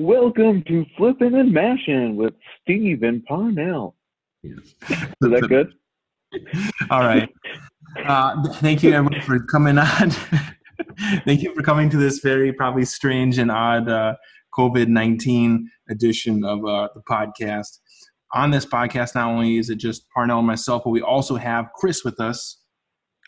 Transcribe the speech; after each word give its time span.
Welcome 0.00 0.62
to 0.62 0.86
Flipping 0.96 1.34
and 1.34 1.52
Mashing 1.52 2.16
with 2.16 2.32
Steve 2.62 3.02
and 3.02 3.22
Parnell. 3.26 3.96
Yes. 4.42 4.74
Is 4.88 4.96
that 5.20 5.46
good? 5.46 5.74
All 6.90 7.00
right. 7.00 7.28
Uh, 8.06 8.48
thank 8.54 8.82
you, 8.82 8.94
everyone, 8.94 9.20
for 9.20 9.40
coming 9.40 9.76
on. 9.76 10.10
thank 11.26 11.42
you 11.42 11.54
for 11.54 11.60
coming 11.60 11.90
to 11.90 11.98
this 11.98 12.20
very 12.20 12.50
probably 12.50 12.86
strange 12.86 13.36
and 13.36 13.50
odd 13.50 13.90
uh, 13.90 14.14
COVID 14.58 14.88
19 14.88 15.70
edition 15.90 16.44
of 16.46 16.64
uh, 16.64 16.88
the 16.94 17.02
podcast. 17.02 17.80
On 18.32 18.50
this 18.50 18.64
podcast, 18.64 19.14
not 19.14 19.28
only 19.28 19.58
is 19.58 19.68
it 19.68 19.76
just 19.76 20.08
Parnell 20.14 20.38
and 20.38 20.46
myself, 20.46 20.80
but 20.82 20.92
we 20.92 21.02
also 21.02 21.36
have 21.36 21.66
Chris 21.74 22.04
with 22.04 22.18
us, 22.20 22.62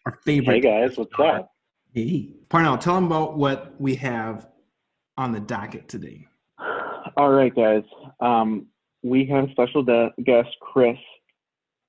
our 0.07 0.19
favorite. 0.25 0.55
Hey 0.55 0.61
guys, 0.61 0.97
what's 0.97 1.13
up? 1.19 1.53
Hey. 1.93 2.31
Parnell, 2.49 2.79
tell 2.79 2.95
them 2.95 3.05
about 3.05 3.37
what 3.37 3.79
we 3.79 3.95
have 3.97 4.49
on 5.19 5.33
the 5.33 5.41
docket 5.41 5.87
today. 5.87 6.29
All 7.17 7.31
right, 7.31 7.55
guys. 7.55 7.83
Um, 8.21 8.67
we 9.03 9.27
have 9.27 9.49
special 9.51 9.83
de- 9.83 10.13
guest 10.25 10.49
Chris, 10.61 10.97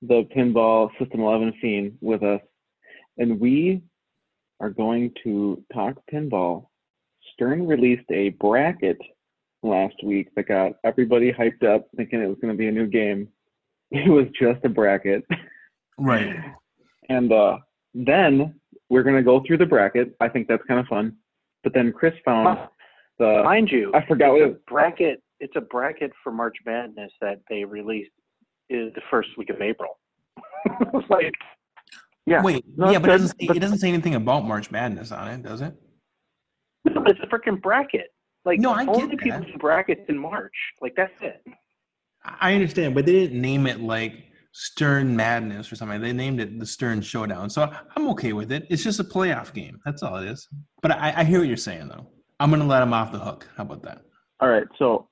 the 0.02 0.28
Pinball 0.36 0.90
System 1.00 1.22
11 1.22 1.54
fiend, 1.62 1.98
with 2.02 2.24
us, 2.24 2.42
and 3.18 3.40
we 3.40 3.82
are 4.60 4.70
going 4.70 5.14
to 5.24 5.64
talk 5.74 5.96
pinball. 6.12 6.68
Stern 7.34 7.66
released 7.68 8.10
a 8.12 8.30
bracket 8.30 8.98
last 9.62 9.96
week 10.04 10.28
that 10.36 10.48
got 10.48 10.74
everybody 10.84 11.32
hyped 11.32 11.64
up, 11.64 11.88
thinking 11.96 12.22
it 12.22 12.28
was 12.28 12.38
going 12.42 12.54
to 12.54 12.58
be 12.58 12.68
a 12.68 12.72
new 12.72 12.88
game. 12.88 13.28
It 13.96 14.10
was 14.10 14.26
just 14.42 14.66
a 14.66 14.70
bracket. 14.70 15.24
Right. 16.00 16.36
And 17.10 17.32
uh, 17.32 17.60
then 17.94 18.60
we're 18.90 19.04
going 19.04 19.18
to 19.18 19.22
go 19.22 19.44
through 19.46 19.60
the 19.60 19.68
bracket. 19.68 20.16
I 20.20 20.30
think 20.30 20.48
that's 20.48 20.64
kind 20.68 20.80
of 20.80 20.88
fun. 20.88 21.16
But 21.64 21.76
then 21.76 21.94
Chris 21.94 22.16
found 22.26 22.58
the. 23.20 23.42
Mind 23.44 23.70
you, 23.72 23.92
I 23.94 24.06
forgot 24.06 24.32
what 24.32 24.42
it's 24.42 24.52
it 24.56 24.62
a 24.68 24.72
bracket. 24.72 25.22
It's 25.40 25.54
a 25.56 25.62
bracket 25.62 26.12
for 26.24 26.32
March 26.32 26.56
Madness 26.66 27.12
that 27.22 27.40
they 27.50 27.64
released 27.66 28.12
is 28.70 28.94
the 28.96 29.02
first 29.12 29.30
week 29.38 29.50
of 29.50 29.62
April. 29.62 30.00
It's 30.94 31.10
like, 31.10 31.34
Yeah. 32.26 32.42
Wait, 32.42 32.64
No, 32.78 32.90
yeah, 32.92 33.00
but 33.00 33.10
it 33.10 33.14
doesn't, 33.14 33.40
say, 33.40 33.48
but- 33.48 33.58
it 33.58 33.60
doesn't 33.60 33.80
say 33.80 33.90
anything 33.90 34.16
about 34.16 34.46
March 34.46 34.72
Madness 34.72 35.12
on 35.12 35.28
it, 35.28 35.44
does 35.44 35.60
it? 35.62 35.76
it's 36.86 37.20
a 37.22 37.28
freaking 37.28 37.62
bracket. 37.62 38.08
Like, 38.46 38.60
No, 38.60 38.72
I 38.72 38.86
get 38.86 38.96
only 38.96 39.18
people 39.18 39.40
that. 39.40 39.48
do 39.48 39.58
brackets 39.58 40.02
in 40.08 40.18
March. 40.18 40.54
Like, 40.82 40.94
that's 40.96 41.12
it. 41.22 41.42
I 42.24 42.54
understand, 42.54 42.96
but 42.96 43.06
they 43.06 43.12
didn't 43.12 43.42
name 43.42 43.68
it 43.68 43.82
like 43.82 44.14
Stern 44.54 45.14
Madness 45.16 45.70
or 45.72 45.76
something. 45.76 46.00
They 46.02 46.14
named 46.14 46.40
it 46.40 46.58
the 46.60 46.66
Stern 46.66 47.02
Showdown. 47.02 47.50
So 47.50 47.70
I'm 47.98 48.08
okay 48.12 48.32
with 48.32 48.52
it. 48.54 48.66
It's 48.70 48.84
just 48.84 49.00
a 49.02 49.04
playoff 49.04 49.54
game. 49.54 49.80
That's 49.86 50.04
all 50.04 50.16
it 50.18 50.28
is. 50.30 50.48
But 50.82 50.92
I, 50.92 51.14
I 51.18 51.24
hear 51.26 51.40
what 51.40 51.48
you're 51.50 51.58
saying, 51.58 51.90
though. 51.90 52.08
I'm 52.44 52.50
going 52.50 52.62
to 52.62 52.68
let 52.68 52.82
them 52.82 52.92
off 52.92 53.14
the 53.14 53.20
hook. 53.20 53.48
How 53.56 53.64
about 53.64 53.84
that? 53.84 54.02
All 54.42 54.50
right, 54.50 54.68
so 54.78 55.08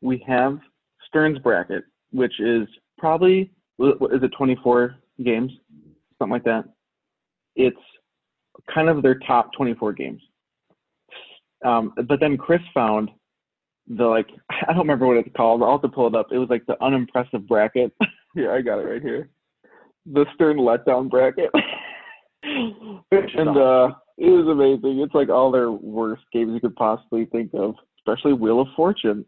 we 0.00 0.24
have 0.26 0.58
Stern's 1.06 1.38
bracket, 1.38 1.84
which 2.10 2.40
is 2.40 2.66
probably 2.96 3.50
is 3.78 4.22
it 4.22 4.32
24 4.34 4.96
games, 5.22 5.52
something 6.18 6.32
like 6.32 6.44
that. 6.44 6.64
It's 7.54 7.76
kind 8.72 8.88
of 8.88 9.02
their 9.02 9.16
top 9.26 9.52
24 9.52 9.92
games. 9.92 10.22
Um, 11.62 11.92
but 12.08 12.18
then 12.18 12.38
Chris 12.38 12.62
found 12.72 13.10
the 13.86 14.06
like 14.06 14.28
I 14.50 14.72
don't 14.72 14.78
remember 14.78 15.06
what 15.06 15.18
it's 15.18 15.36
called. 15.36 15.62
I'll 15.62 15.72
have 15.72 15.82
to 15.82 15.88
pull 15.88 16.06
it 16.06 16.14
up. 16.14 16.28
It 16.32 16.38
was 16.38 16.48
like 16.48 16.64
the 16.64 16.82
unimpressive 16.82 17.46
bracket. 17.46 17.92
here, 18.34 18.54
I 18.54 18.62
got 18.62 18.78
it 18.78 18.84
right 18.84 19.02
here. 19.02 19.28
The 20.06 20.24
Stern 20.34 20.56
letdown 20.56 21.10
bracket. 21.10 21.50
and 22.42 23.58
uh, 23.58 23.90
it 24.20 24.30
was 24.30 24.46
amazing. 24.46 25.00
It's 25.00 25.14
like 25.14 25.28
all 25.30 25.50
their 25.50 25.70
worst 25.70 26.22
games 26.32 26.52
you 26.54 26.60
could 26.60 26.76
possibly 26.76 27.24
think 27.26 27.50
of, 27.54 27.74
especially 27.98 28.34
Wheel 28.34 28.60
of 28.60 28.68
Fortune. 28.76 29.24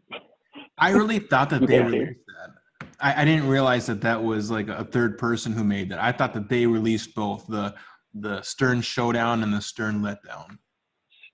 I 0.77 0.91
really 0.91 1.19
thought 1.19 1.49
that 1.49 1.65
they 1.67 1.77
Yeah. 1.77 1.85
released 1.87 2.19
that. 2.27 2.87
I, 2.99 3.21
I 3.21 3.25
didn't 3.25 3.47
realize 3.47 3.87
that 3.87 4.01
that 4.01 4.23
was 4.23 4.49
like 4.51 4.69
a 4.69 4.85
third 4.85 5.17
person 5.17 5.51
who 5.51 5.63
made 5.63 5.89
that. 5.89 5.99
I 5.99 6.11
thought 6.11 6.33
that 6.35 6.47
they 6.47 6.65
released 6.67 7.15
both 7.15 7.45
the 7.47 7.73
the 8.13 8.41
Stern 8.43 8.81
Showdown 8.81 9.41
and 9.41 9.51
the 9.51 9.59
Stern 9.61 10.01
Letdown. 10.01 10.59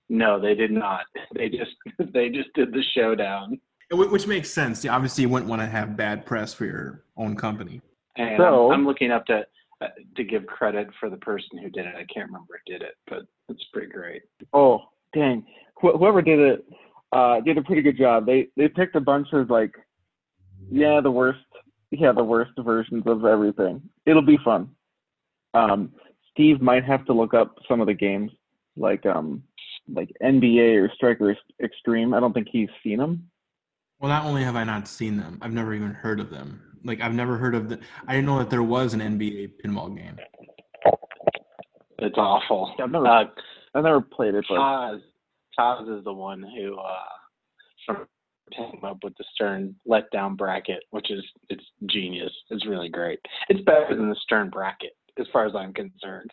No, 0.08 0.40
they 0.40 0.54
did 0.54 0.70
not. 0.72 1.04
They 1.34 1.48
just 1.50 1.72
they 2.12 2.30
just 2.30 2.48
did 2.54 2.72
the 2.72 2.82
showdown. 2.94 3.60
Which 3.92 4.26
makes 4.26 4.48
sense. 4.50 4.84
Yeah, 4.84 4.94
obviously, 4.94 5.22
you 5.22 5.28
wouldn't 5.28 5.50
want 5.50 5.60
to 5.62 5.66
have 5.66 5.96
bad 5.96 6.24
press 6.24 6.54
for 6.54 6.64
your 6.64 7.04
own 7.16 7.36
company. 7.36 7.80
And 8.16 8.38
So- 8.38 8.70
I'm, 8.70 8.80
I'm 8.80 8.86
looking 8.86 9.10
up 9.10 9.26
to 9.26 9.44
uh, 9.82 9.88
to 10.16 10.24
give 10.24 10.46
credit 10.46 10.88
for 10.98 11.08
the 11.10 11.16
person 11.18 11.58
who 11.58 11.70
did 11.70 11.86
it. 11.86 11.94
I 11.94 12.04
can't 12.12 12.26
remember 12.28 12.60
who 12.66 12.72
did 12.72 12.82
it, 12.82 12.94
but 13.08 13.22
it's 13.50 13.64
pretty 13.72 13.92
great. 13.92 14.22
Oh, 14.52 14.80
dang. 15.14 15.44
Wh- 15.82 15.98
whoever 15.98 16.22
did 16.22 16.38
it 16.38 16.64
uh, 17.12 17.40
did 17.40 17.58
a 17.58 17.62
pretty 17.62 17.82
good 17.82 17.98
job. 17.98 18.26
They 18.26 18.48
they 18.56 18.68
picked 18.68 18.96
a 18.96 19.00
bunch 19.00 19.28
of 19.32 19.50
like, 19.50 19.74
yeah, 20.70 21.00
the 21.00 21.10
worst, 21.10 21.40
yeah, 21.90 22.12
the 22.12 22.24
worst 22.24 22.52
versions 22.58 23.04
of 23.06 23.24
everything. 23.24 23.82
It'll 24.06 24.22
be 24.22 24.38
fun. 24.44 24.70
Um, 25.54 25.92
Steve 26.30 26.60
might 26.60 26.84
have 26.84 27.04
to 27.06 27.12
look 27.12 27.34
up 27.34 27.56
some 27.68 27.80
of 27.80 27.86
the 27.86 27.94
games, 27.94 28.30
like 28.76 29.04
um, 29.06 29.42
like 29.92 30.10
NBA 30.22 30.80
or 30.80 30.90
Striker 30.94 31.36
Xtreme. 31.60 32.16
I 32.16 32.20
don't 32.20 32.32
think 32.32 32.48
he's 32.50 32.68
seen 32.82 32.98
them. 32.98 33.28
Well, 33.98 34.08
not 34.08 34.24
only 34.24 34.42
have 34.44 34.56
I 34.56 34.64
not 34.64 34.88
seen 34.88 35.16
them, 35.16 35.38
I've 35.42 35.52
never 35.52 35.74
even 35.74 35.92
heard 35.92 36.20
of 36.20 36.30
them. 36.30 36.62
Like 36.84 37.00
I've 37.00 37.14
never 37.14 37.36
heard 37.36 37.54
of 37.54 37.68
the. 37.68 37.80
I 38.06 38.14
didn't 38.14 38.26
know 38.26 38.38
that 38.38 38.50
there 38.50 38.62
was 38.62 38.94
an 38.94 39.00
NBA 39.00 39.54
pinball 39.62 39.94
game. 39.94 40.16
It's 42.00 42.18
awful. 42.18 42.74
I've 42.78 42.90
never, 42.90 43.06
Uh, 43.06 43.24
I've 43.74 43.84
never 43.84 44.00
played 44.00 44.34
it, 44.34 44.44
but 44.48 44.56
Taz, 44.56 45.00
Taz 45.58 45.98
is 45.98 46.04
the 46.04 46.12
one 46.12 46.42
who 46.42 46.78
uh, 46.78 47.94
came 48.56 48.84
up 48.84 48.98
with 49.02 49.16
the 49.16 49.24
Stern 49.34 49.74
letdown 49.88 50.36
bracket, 50.36 50.82
which 50.90 51.10
is 51.10 51.24
it's 51.48 51.64
genius. 51.86 52.32
It's 52.50 52.66
really 52.66 52.88
great. 52.88 53.20
It's 53.48 53.60
better 53.62 53.94
than 53.94 54.08
the 54.08 54.16
Stern 54.22 54.50
bracket, 54.50 54.92
as 55.18 55.26
far 55.32 55.46
as 55.46 55.54
I'm 55.54 55.72
concerned. 55.72 56.30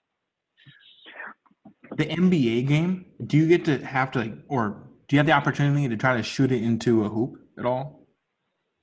The 1.98 2.06
NBA 2.06 2.68
game. 2.68 3.06
Do 3.26 3.38
you 3.38 3.48
get 3.48 3.66
to 3.66 3.84
have 3.86 4.12
to 4.12 4.20
like, 4.20 4.34
or 4.48 4.88
do 5.08 5.16
you 5.16 5.20
have 5.20 5.26
the 5.26 5.32
opportunity 5.34 5.88
to 5.88 5.98
try 5.98 6.18
to 6.18 6.24
shoot 6.24 6.52
it 6.52 6.62
into 6.62 7.06
a 7.06 7.10
hoop 7.10 7.40
at 7.58 7.66
all? 7.66 8.08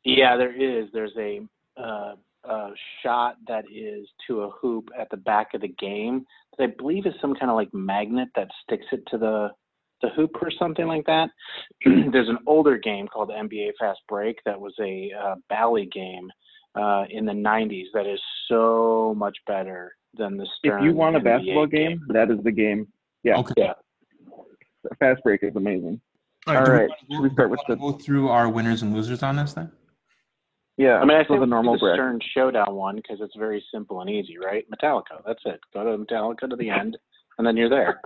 Yeah, 0.04 0.36
there 0.36 0.54
is. 0.54 0.88
There's 0.92 1.16
a, 1.18 1.40
uh, 1.76 2.14
a 2.44 2.70
shot 3.02 3.36
that 3.46 3.64
is 3.70 4.06
to 4.26 4.42
a 4.42 4.50
hoop 4.50 4.88
at 4.98 5.08
the 5.10 5.16
back 5.16 5.54
of 5.54 5.62
the 5.62 5.68
game 5.68 6.26
that 6.58 6.64
I 6.64 6.72
believe 6.78 7.06
is 7.06 7.14
some 7.20 7.34
kind 7.34 7.50
of 7.50 7.56
like 7.56 7.72
magnet 7.72 8.28
that 8.36 8.48
sticks 8.62 8.86
it 8.92 9.02
to 9.10 9.18
the 9.18 9.48
the 10.02 10.08
hoop 10.10 10.30
or 10.42 10.50
something 10.58 10.86
like 10.86 11.06
that. 11.06 11.30
There's 11.84 12.28
an 12.28 12.38
older 12.46 12.76
game 12.78 13.08
called 13.08 13.30
NBA 13.30 13.70
Fast 13.78 14.00
Break 14.08 14.36
that 14.44 14.60
was 14.60 14.74
a 14.80 15.10
uh, 15.18 15.34
Bally 15.48 15.88
game 15.92 16.30
uh, 16.74 17.04
in 17.10 17.24
the 17.24 17.32
90s 17.32 17.86
that 17.94 18.06
is 18.06 18.20
so 18.48 19.14
much 19.16 19.36
better 19.46 19.94
than 20.16 20.36
the 20.36 20.46
if 20.62 20.82
you 20.82 20.92
want 20.94 21.16
a 21.16 21.20
NBA 21.20 21.24
basketball 21.24 21.66
game, 21.66 22.00
that 22.08 22.30
is 22.30 22.38
the 22.44 22.52
game. 22.52 22.88
Yeah, 23.22 23.38
Okay. 23.38 23.54
Yeah. 23.56 23.72
Fast 24.98 25.22
Break 25.24 25.42
is 25.42 25.56
amazing. 25.56 26.00
All 26.46 26.56
All 26.56 26.64
do 26.64 26.72
we 26.72 26.78
wanna 26.78 26.88
should 26.98 27.08
go- 27.08 27.22
we 27.22 27.30
start 27.30 27.50
with 27.50 27.60
do 27.66 27.76
go 27.76 27.92
through 27.92 28.28
our 28.28 28.50
winners 28.50 28.82
and 28.82 28.92
losers 28.92 29.22
on 29.22 29.36
this 29.36 29.54
then? 29.54 29.72
Yeah, 30.76 30.96
I 30.98 31.04
mean, 31.04 31.16
I 31.16 31.22
so 31.22 31.28
think 31.28 31.40
the 31.40 31.46
normal 31.46 31.74
the 31.74 31.80
bracket. 31.80 31.98
Stern 31.98 32.20
Showdown 32.34 32.74
one 32.74 32.96
because 32.96 33.18
it's 33.20 33.36
very 33.36 33.64
simple 33.72 34.00
and 34.00 34.10
easy, 34.10 34.38
right? 34.38 34.64
Metallica. 34.70 35.22
That's 35.26 35.42
it. 35.44 35.60
Go 35.72 35.84
to 35.84 36.04
Metallica 36.04 36.50
to 36.50 36.56
the 36.56 36.70
end, 36.80 36.96
and 37.38 37.46
then 37.46 37.56
you're 37.56 37.70
there. 37.70 38.00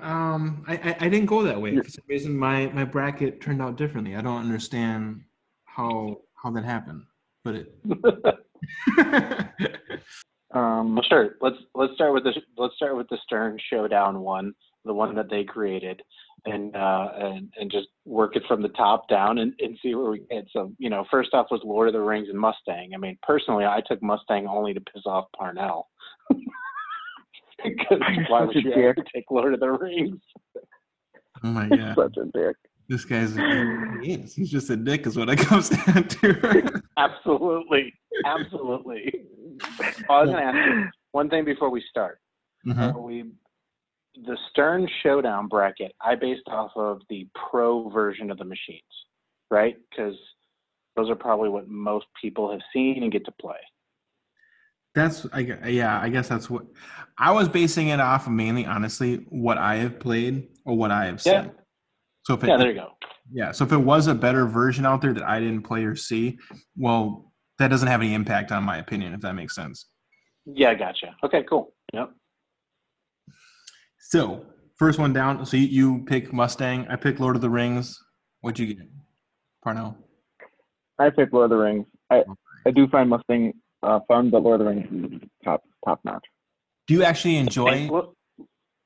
Um, 0.00 0.64
I, 0.66 0.74
I, 0.76 0.96
I 1.00 1.08
didn't 1.08 1.26
go 1.26 1.42
that 1.42 1.60
way. 1.60 1.74
Yeah. 1.74 1.82
For 1.82 1.90
some 1.90 2.04
reason, 2.08 2.36
my, 2.36 2.66
my 2.68 2.84
bracket 2.84 3.40
turned 3.40 3.62
out 3.62 3.76
differently. 3.76 4.16
I 4.16 4.22
don't 4.22 4.40
understand 4.40 5.22
how 5.66 6.22
how 6.34 6.50
that 6.50 6.64
happened, 6.64 7.02
but 7.44 7.54
it. 7.54 7.74
Um, 10.52 10.94
Well, 10.96 11.04
sure. 11.08 11.36
Let's 11.40 11.56
let's 11.74 11.94
start 11.94 12.12
with 12.12 12.24
the 12.24 12.32
let's 12.56 12.74
start 12.74 12.96
with 12.96 13.08
the 13.08 13.18
Stern 13.24 13.58
Showdown 13.70 14.20
one, 14.20 14.52
the 14.84 14.94
one 14.94 15.14
that 15.14 15.28
they 15.30 15.44
created, 15.44 16.00
and 16.46 16.74
uh, 16.74 17.08
and 17.18 17.52
and 17.58 17.70
just 17.70 17.88
work 18.04 18.36
it 18.36 18.42
from 18.48 18.62
the 18.62 18.68
top 18.70 19.08
down 19.08 19.38
and, 19.38 19.52
and 19.60 19.76
see 19.82 19.94
where 19.94 20.10
we 20.10 20.20
get. 20.30 20.44
So 20.52 20.72
you 20.78 20.90
know, 20.90 21.04
first 21.10 21.30
off 21.34 21.46
was 21.50 21.60
Lord 21.64 21.88
of 21.88 21.94
the 21.94 22.00
Rings 22.00 22.28
and 22.30 22.38
Mustang. 22.38 22.92
I 22.94 22.98
mean, 22.98 23.18
personally, 23.22 23.64
I 23.64 23.80
took 23.86 24.02
Mustang 24.02 24.46
only 24.46 24.72
to 24.74 24.80
piss 24.80 25.02
off 25.06 25.26
Parnell. 25.36 25.88
Because 27.62 28.00
why 28.28 28.44
would 28.44 28.54
you 28.54 28.62
dick. 28.62 28.76
ever 28.76 29.04
take 29.14 29.24
Lord 29.30 29.54
of 29.54 29.60
the 29.60 29.70
Rings? 29.70 30.18
oh 31.44 31.48
my 31.48 31.68
god, 31.76 31.94
such 31.94 32.16
a 32.16 32.24
dick. 32.32 32.56
this 32.88 33.04
guy's 33.04 33.34
he 34.02 34.14
is. 34.14 34.34
He's 34.34 34.50
just 34.50 34.70
a 34.70 34.76
dick, 34.76 35.06
is 35.06 35.16
what 35.18 35.28
it 35.28 35.38
comes 35.40 35.68
down 35.68 36.08
to. 36.08 36.82
Absolutely, 36.96 37.92
absolutely. 38.24 39.12
I 40.08 40.22
was 40.22 40.30
going 40.30 40.36
to 40.36 40.42
ask 40.42 40.56
you 40.70 40.84
one 41.12 41.28
thing 41.28 41.44
before 41.44 41.70
we 41.70 41.82
start. 41.90 42.18
Mhm. 42.66 42.94
Uh, 42.94 42.98
we 42.98 43.24
the 44.14 44.36
Stern 44.50 44.88
Showdown 45.02 45.48
bracket 45.48 45.92
I 46.00 46.14
based 46.14 46.48
off 46.48 46.70
of 46.76 47.00
the 47.08 47.28
pro 47.50 47.88
version 47.90 48.30
of 48.30 48.38
the 48.38 48.44
machines, 48.44 48.82
right? 49.50 49.76
Because 49.90 50.14
those 50.96 51.08
are 51.08 51.16
probably 51.16 51.48
what 51.48 51.68
most 51.68 52.06
people 52.20 52.50
have 52.50 52.60
seen 52.72 53.02
and 53.02 53.12
get 53.12 53.24
to 53.26 53.32
play. 53.40 53.56
That's 54.94 55.26
I 55.32 55.40
yeah, 55.66 56.00
I 56.00 56.08
guess 56.08 56.28
that's 56.28 56.50
what 56.50 56.64
I 57.16 57.30
was 57.30 57.48
basing 57.48 57.88
it 57.88 58.00
off 58.00 58.26
of 58.26 58.32
mainly 58.32 58.66
honestly 58.66 59.24
what 59.28 59.56
I 59.56 59.76
have 59.76 60.00
played 60.00 60.48
or 60.66 60.76
what 60.76 60.90
I 60.90 61.06
have 61.06 61.22
seen. 61.22 61.32
Yeah. 61.32 61.46
So 62.24 62.34
if 62.34 62.44
it, 62.44 62.48
Yeah, 62.48 62.56
there 62.56 62.68
you 62.68 62.74
go. 62.74 62.88
yeah, 63.32 63.52
so 63.52 63.64
if 63.64 63.72
it 63.72 63.78
was 63.78 64.08
a 64.08 64.14
better 64.14 64.46
version 64.46 64.84
out 64.84 65.00
there 65.00 65.12
that 65.14 65.22
I 65.22 65.38
didn't 65.40 65.62
play 65.62 65.84
or 65.84 65.94
see, 65.94 66.38
well, 66.76 67.32
that 67.58 67.68
doesn't 67.68 67.88
have 67.88 68.00
any 68.02 68.14
impact 68.14 68.52
on 68.52 68.64
my 68.64 68.78
opinion, 68.78 69.14
if 69.14 69.20
that 69.20 69.34
makes 69.34 69.54
sense. 69.54 69.86
Yeah, 70.44 70.74
gotcha. 70.74 71.14
Okay, 71.24 71.44
cool. 71.48 71.72
Yep. 71.94 72.10
So 74.10 74.44
first 74.76 74.98
one 74.98 75.12
down. 75.12 75.46
So 75.46 75.56
you, 75.56 75.66
you 75.68 76.04
pick 76.04 76.32
Mustang. 76.32 76.86
I 76.90 76.96
pick 76.96 77.20
Lord 77.20 77.36
of 77.36 77.42
the 77.42 77.50
Rings. 77.50 77.96
What'd 78.40 78.58
you 78.58 78.74
get, 78.74 78.88
Parnell? 79.62 79.96
I 80.98 81.10
picked 81.10 81.32
Lord 81.32 81.44
of 81.44 81.50
the 81.50 81.62
Rings. 81.62 81.86
I 82.10 82.24
I 82.66 82.72
do 82.72 82.88
find 82.88 83.08
Mustang 83.08 83.52
uh, 83.84 84.00
fun, 84.08 84.30
but 84.30 84.42
Lord 84.42 84.60
of 84.60 84.66
the 84.66 84.72
Rings 84.72 85.12
is 85.12 85.28
top 85.44 85.62
top 85.84 86.00
notch. 86.04 86.24
Do 86.88 86.94
you 86.94 87.04
actually 87.04 87.36
enjoy 87.36 87.88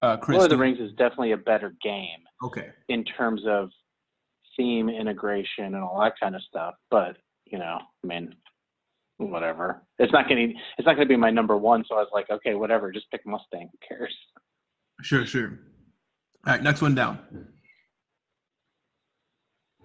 uh, 0.03 0.19
Chris? 0.19 0.37
Lord 0.37 0.53
of 0.53 0.59
the 0.59 0.63
Rings 0.63 0.79
is 0.79 0.91
definitely 0.99 1.33
a 1.33 1.39
better 1.39 1.75
game 1.83 2.21
Okay. 2.45 2.69
in 2.91 3.03
terms 3.05 3.41
of 3.47 3.71
theme 4.59 4.91
integration 4.91 5.65
and 5.65 5.77
all 5.77 6.01
that 6.03 6.13
kind 6.21 6.37
of 6.37 6.43
stuff. 6.43 6.75
But 6.91 7.17
you 7.47 7.59
know, 7.59 7.79
I 7.81 8.07
mean, 8.07 8.35
whatever. 9.17 9.83
It's 9.99 10.13
not 10.13 10.29
getting. 10.29 10.55
It's 10.77 10.85
not 10.85 10.97
going 10.97 11.09
to 11.09 11.13
be 11.13 11.17
my 11.17 11.31
number 11.31 11.57
one. 11.57 11.83
So 11.89 11.95
I 11.95 12.01
was 12.01 12.11
like, 12.13 12.29
okay, 12.31 12.55
whatever. 12.55 12.93
Just 12.93 13.11
pick 13.11 13.25
Mustang. 13.25 13.71
Who 13.73 13.79
cares? 13.89 14.15
Sure, 15.05 15.27
sure. 15.27 15.59
All 16.47 16.55
right, 16.55 16.63
next 16.63 16.81
one 16.81 16.95
down. 16.95 17.19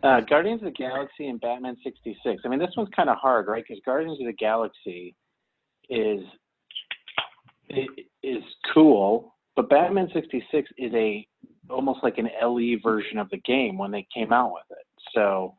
Uh, 0.01 0.21
Guardians 0.21 0.61
of 0.61 0.67
the 0.67 0.71
Galaxy 0.71 1.27
and 1.27 1.41
Batman 1.41 1.75
66. 1.83 2.41
I 2.45 2.47
mean, 2.47 2.57
this 2.57 2.71
one's 2.77 2.87
kind 2.95 3.09
of 3.09 3.17
hard, 3.17 3.47
right? 3.47 3.61
Because 3.67 3.81
Guardians 3.85 4.17
of 4.21 4.27
the 4.27 4.33
Galaxy 4.33 5.13
is 5.89 6.21
is 8.23 8.43
cool, 8.73 9.35
but 9.57 9.69
Batman 9.69 10.09
66 10.13 10.69
is 10.77 10.93
a 10.93 11.27
almost 11.69 11.99
like 12.01 12.17
an 12.17 12.29
LE 12.41 12.77
version 12.81 13.17
of 13.17 13.29
the 13.29 13.41
game 13.45 13.77
when 13.77 13.91
they 13.91 14.07
came 14.15 14.31
out 14.31 14.53
with 14.53 14.63
it. 14.71 14.85
So, 15.13 15.53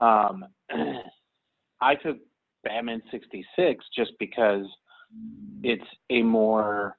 um, 0.00 0.44
I 1.80 1.96
took 1.96 2.18
Batman 2.62 3.02
66 3.10 3.84
just 3.96 4.12
because 4.20 4.64
it's 5.64 5.82
a 6.08 6.22
more 6.22 6.96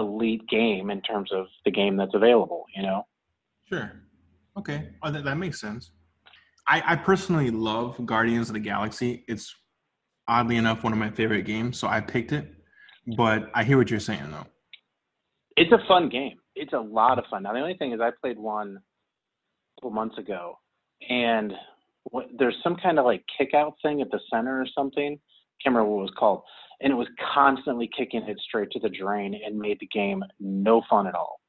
elite 0.00 0.46
game 0.48 0.90
in 0.90 1.00
terms 1.02 1.30
of 1.32 1.46
the 1.64 1.70
game 1.70 1.96
that's 1.96 2.14
available. 2.14 2.64
You 2.74 2.82
know. 2.82 3.06
Sure. 3.68 3.92
Okay. 4.58 4.88
Oh, 5.02 5.10
that, 5.10 5.24
that 5.24 5.36
makes 5.36 5.60
sense. 5.60 5.92
I, 6.66 6.82
I 6.86 6.96
personally 6.96 7.50
love 7.50 8.04
Guardians 8.04 8.48
of 8.48 8.54
the 8.54 8.60
Galaxy. 8.60 9.24
It's 9.28 9.54
oddly 10.28 10.56
enough 10.56 10.82
one 10.84 10.92
of 10.92 10.98
my 10.98 11.10
favorite 11.10 11.42
games, 11.42 11.78
so 11.78 11.88
I 11.88 12.00
picked 12.00 12.32
it. 12.32 12.52
But 13.16 13.50
I 13.54 13.64
hear 13.64 13.78
what 13.78 13.90
you're 13.90 14.00
saying, 14.00 14.30
though. 14.30 14.46
It's 15.56 15.72
a 15.72 15.78
fun 15.88 16.08
game. 16.08 16.38
It's 16.54 16.72
a 16.72 16.78
lot 16.78 17.18
of 17.18 17.24
fun. 17.30 17.42
Now 17.44 17.52
the 17.52 17.60
only 17.60 17.76
thing 17.76 17.92
is, 17.92 18.00
I 18.00 18.10
played 18.20 18.38
one 18.38 18.76
a 18.76 19.80
couple 19.80 19.90
months 19.90 20.18
ago, 20.18 20.58
and 21.08 21.52
what, 22.04 22.26
there's 22.38 22.56
some 22.62 22.76
kind 22.76 22.98
of 22.98 23.04
like 23.04 23.24
kick 23.36 23.54
out 23.54 23.74
thing 23.82 24.00
at 24.00 24.10
the 24.10 24.20
center 24.32 24.60
or 24.60 24.66
something. 24.76 25.18
Can't 25.62 25.74
remember 25.74 25.90
what 25.90 26.00
it 26.00 26.02
was 26.02 26.14
called, 26.18 26.42
and 26.80 26.92
it 26.92 26.96
was 26.96 27.08
constantly 27.34 27.88
kicking 27.96 28.22
it 28.22 28.38
straight 28.40 28.70
to 28.72 28.80
the 28.80 28.88
drain 28.88 29.38
and 29.44 29.58
made 29.58 29.78
the 29.80 29.86
game 29.86 30.22
no 30.38 30.82
fun 30.88 31.06
at 31.06 31.14
all. 31.14 31.40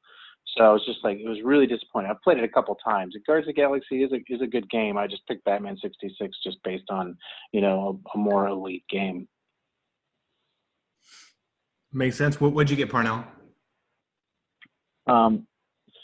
So 0.56 0.64
I 0.64 0.72
was 0.72 0.84
just 0.84 0.98
like, 1.02 1.18
it 1.18 1.28
was 1.28 1.38
really 1.42 1.66
disappointing. 1.66 2.10
I've 2.10 2.20
played 2.20 2.36
it 2.36 2.44
a 2.44 2.48
couple 2.48 2.74
times. 2.84 3.14
Guardians 3.26 3.48
of 3.48 3.54
the 3.54 3.60
Galaxy 3.60 4.02
is 4.02 4.12
a 4.12 4.16
is 4.32 4.42
a 4.42 4.46
good 4.46 4.68
game. 4.68 4.98
I 4.98 5.06
just 5.06 5.26
picked 5.26 5.44
Batman 5.44 5.78
'66 5.80 6.36
just 6.44 6.58
based 6.62 6.90
on 6.90 7.16
you 7.52 7.60
know 7.60 8.00
a, 8.14 8.18
a 8.18 8.20
more 8.20 8.48
elite 8.48 8.84
game. 8.90 9.28
Makes 11.92 12.16
sense. 12.16 12.40
What 12.40 12.52
would 12.52 12.70
you 12.70 12.76
get, 12.76 12.90
Parnell? 12.90 13.24
Um, 15.06 15.46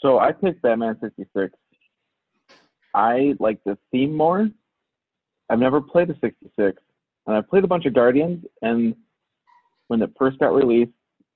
so 0.01 0.19
I 0.19 0.31
picked 0.31 0.61
Batman 0.61 0.97
66. 1.01 1.53
I 2.93 3.33
like 3.39 3.59
the 3.65 3.77
theme 3.91 4.15
more. 4.15 4.49
I've 5.49 5.59
never 5.59 5.81
played 5.81 6.09
the 6.09 6.15
66, 6.21 6.81
and 7.29 7.37
I 7.37 7.41
played 7.41 7.63
a 7.63 7.67
bunch 7.67 7.85
of 7.85 7.93
Guardians. 7.93 8.43
And 8.63 8.95
when 9.87 10.01
it 10.01 10.09
first 10.17 10.39
got 10.39 10.55
released, 10.55 10.91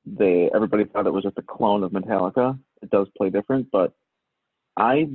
they 0.06 0.50
everybody 0.54 0.86
thought 0.86 1.06
it 1.06 1.13
was 1.13 1.24
just 1.24 1.38
a 1.38 1.44
clone 1.44 1.84
of 1.84 1.92
Metallica. 1.92 2.57
It 2.81 2.90
does 2.90 3.07
play 3.16 3.30
different, 3.30 3.68
but 3.72 3.94
I 4.75 5.10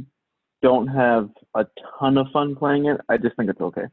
don't 0.62 0.86
have 0.86 1.30
a 1.56 1.66
ton 1.98 2.16
of 2.16 2.28
fun 2.32 2.54
playing 2.54 2.86
it. 2.86 3.00
I 3.08 3.16
just 3.16 3.34
think 3.36 3.50
it's 3.50 3.60
okay. 3.60 3.86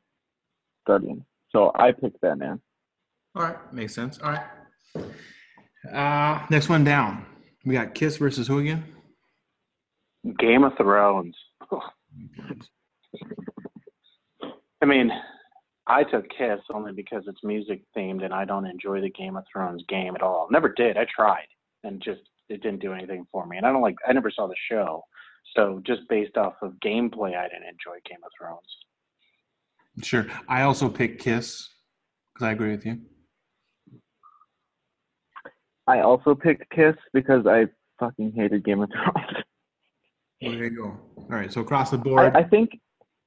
Guardian. 0.85 1.25
So 1.49 1.71
I 1.73 1.91
picked 1.91 2.21
Batman. 2.21 2.61
All 3.35 3.41
right. 3.41 3.73
Makes 3.73 3.95
sense. 3.95 4.19
All 4.19 4.31
right. 4.31 4.45
Uh, 5.91 6.45
next 6.51 6.69
one 6.69 6.83
down. 6.83 7.25
We 7.65 7.73
got 7.73 7.95
Kiss 7.95 8.17
versus 8.17 8.47
who 8.47 8.59
again? 8.59 8.85
Game 10.37 10.63
of 10.63 10.73
Thrones. 10.77 11.35
I 14.81 14.85
mean, 14.85 15.09
I 15.87 16.03
took 16.03 16.25
Kiss 16.29 16.59
only 16.73 16.91
because 16.91 17.23
it's 17.27 17.43
music 17.43 17.81
themed, 17.95 18.23
and 18.23 18.33
I 18.33 18.45
don't 18.45 18.65
enjoy 18.65 19.01
the 19.01 19.09
Game 19.09 19.35
of 19.35 19.43
Thrones 19.51 19.83
game 19.87 20.15
at 20.15 20.21
all. 20.21 20.47
Never 20.49 20.69
did. 20.69 20.97
I 20.97 21.05
tried, 21.15 21.47
and 21.83 22.01
just 22.01 22.21
it 22.49 22.61
didn't 22.63 22.81
do 22.81 22.93
anything 22.93 23.25
for 23.31 23.45
me. 23.45 23.57
And 23.57 23.65
I 23.65 23.71
don't 23.71 23.81
like. 23.81 23.95
I 24.07 24.13
never 24.13 24.31
saw 24.31 24.47
the 24.47 24.55
show, 24.69 25.03
so 25.55 25.81
just 25.85 26.01
based 26.09 26.37
off 26.37 26.53
of 26.61 26.73
gameplay, 26.83 27.35
I 27.35 27.47
didn't 27.47 27.67
enjoy 27.69 27.99
Game 28.09 28.19
of 28.25 28.31
Thrones. 28.39 28.61
Sure. 30.03 30.25
I 30.49 30.63
also 30.63 30.89
picked 30.89 31.21
Kiss 31.21 31.69
because 32.33 32.47
I 32.47 32.51
agree 32.51 32.71
with 32.71 32.85
you. 32.85 32.99
I 35.87 36.01
also 36.01 36.33
picked 36.33 36.69
Kiss 36.71 36.95
because 37.13 37.45
I 37.45 37.67
fucking 37.99 38.33
hated 38.35 38.65
Game 38.65 38.81
of 38.81 38.89
Thrones. 38.89 39.43
There 40.41 40.51
you 40.51 40.69
go. 40.71 40.97
All 41.17 41.27
right. 41.29 41.51
So 41.51 41.61
across 41.61 41.91
the 41.91 41.97
board. 41.97 42.35
I, 42.35 42.39
I 42.39 42.43
think 42.43 42.71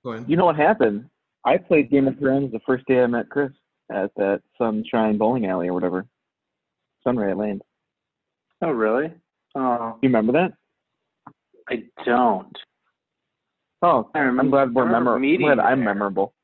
go 0.05 0.13
ahead. 0.13 0.29
you 0.29 0.37
know 0.37 0.45
what 0.45 0.57
happened. 0.57 1.07
I 1.49 1.57
played 1.57 1.91
Game 1.91 2.07
of 2.09 2.19
Thrones 2.19 2.53
the 2.53 2.61
first 2.67 2.85
day 2.87 3.01
I 3.03 3.07
met 3.07 3.31
Chris 3.31 3.51
at 3.91 4.11
that 4.17 4.43
Sunshine 4.59 5.17
Bowling 5.17 5.47
Alley 5.47 5.69
or 5.69 5.73
whatever, 5.73 6.07
Sunray 7.05 7.33
Lane. 7.35 7.61
Oh, 8.61 8.71
really? 8.71 9.11
Oh, 9.55 9.97
You 10.03 10.09
remember 10.09 10.33
that? 10.33 10.53
I 11.71 11.85
don't. 12.05 12.55
Oh, 13.83 14.11
I 14.15 14.19
remember- 14.19 14.41
I'm 14.43 14.51
glad 14.51 14.75
we're 14.75 14.83
remember 14.85 15.11
memorable. 15.19 15.21
meeting 15.21 15.47
glad 15.47 15.59
I'm 15.59 15.79
there. 15.79 15.95
memorable. 15.95 16.35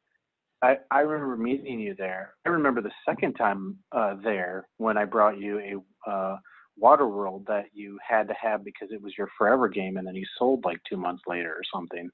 I, 0.63 0.79
I 0.91 1.01
remember 1.01 1.37
meeting 1.37 1.81
you 1.81 1.95
there. 1.95 2.33
I 2.47 2.49
remember 2.49 2.81
the 2.81 2.91
second 3.07 3.35
time 3.35 3.77
uh, 3.93 4.15
there 4.23 4.67
when 4.79 4.97
I 4.97 5.05
brought 5.05 5.37
you 5.39 5.59
a 6.07 6.11
uh, 6.11 6.39
Water 6.79 7.07
World 7.07 7.45
that 7.49 7.67
you 7.75 7.99
had 8.07 8.27
to 8.29 8.35
have 8.41 8.65
because 8.65 8.89
it 8.91 9.03
was 9.03 9.13
your 9.19 9.29
forever 9.37 9.69
game, 9.69 9.99
and 9.99 10.07
then 10.07 10.15
you 10.15 10.25
sold 10.39 10.65
like 10.65 10.79
two 10.89 10.97
months 10.97 11.23
later 11.27 11.51
or 11.55 11.63
something. 11.75 12.09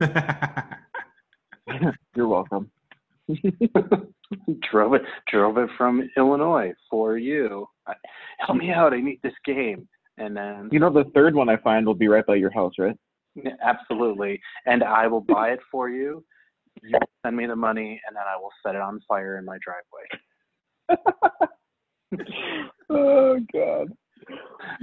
You're 2.14 2.28
welcome. 2.28 2.70
drove 4.70 4.94
it, 4.94 5.02
drove 5.30 5.58
it 5.58 5.68
from 5.76 6.08
Illinois 6.16 6.72
for 6.88 7.18
you. 7.18 7.66
Help 8.38 8.58
me 8.58 8.70
out! 8.70 8.92
I 8.92 9.00
need 9.00 9.20
this 9.22 9.32
game. 9.44 9.88
And 10.18 10.36
then 10.36 10.68
You 10.72 10.78
know 10.78 10.90
the 10.92 11.10
third 11.14 11.34
one 11.34 11.48
I 11.48 11.56
find 11.58 11.84
will 11.86 11.94
be 11.94 12.08
right 12.08 12.24
by 12.26 12.36
your 12.36 12.50
house, 12.50 12.74
right? 12.78 12.96
absolutely, 13.62 14.40
and 14.66 14.82
I 14.82 15.06
will 15.06 15.20
buy 15.20 15.50
it 15.50 15.60
for 15.70 15.90
you. 15.90 16.24
You 16.82 16.98
send 17.24 17.36
me 17.36 17.46
the 17.46 17.56
money, 17.56 18.00
and 18.06 18.16
then 18.16 18.22
I 18.22 18.40
will 18.40 18.50
set 18.64 18.74
it 18.74 18.80
on 18.80 19.00
fire 19.08 19.38
in 19.38 19.44
my 19.44 19.58
driveway. 20.88 21.08
oh 22.90 23.38
God. 23.52 23.88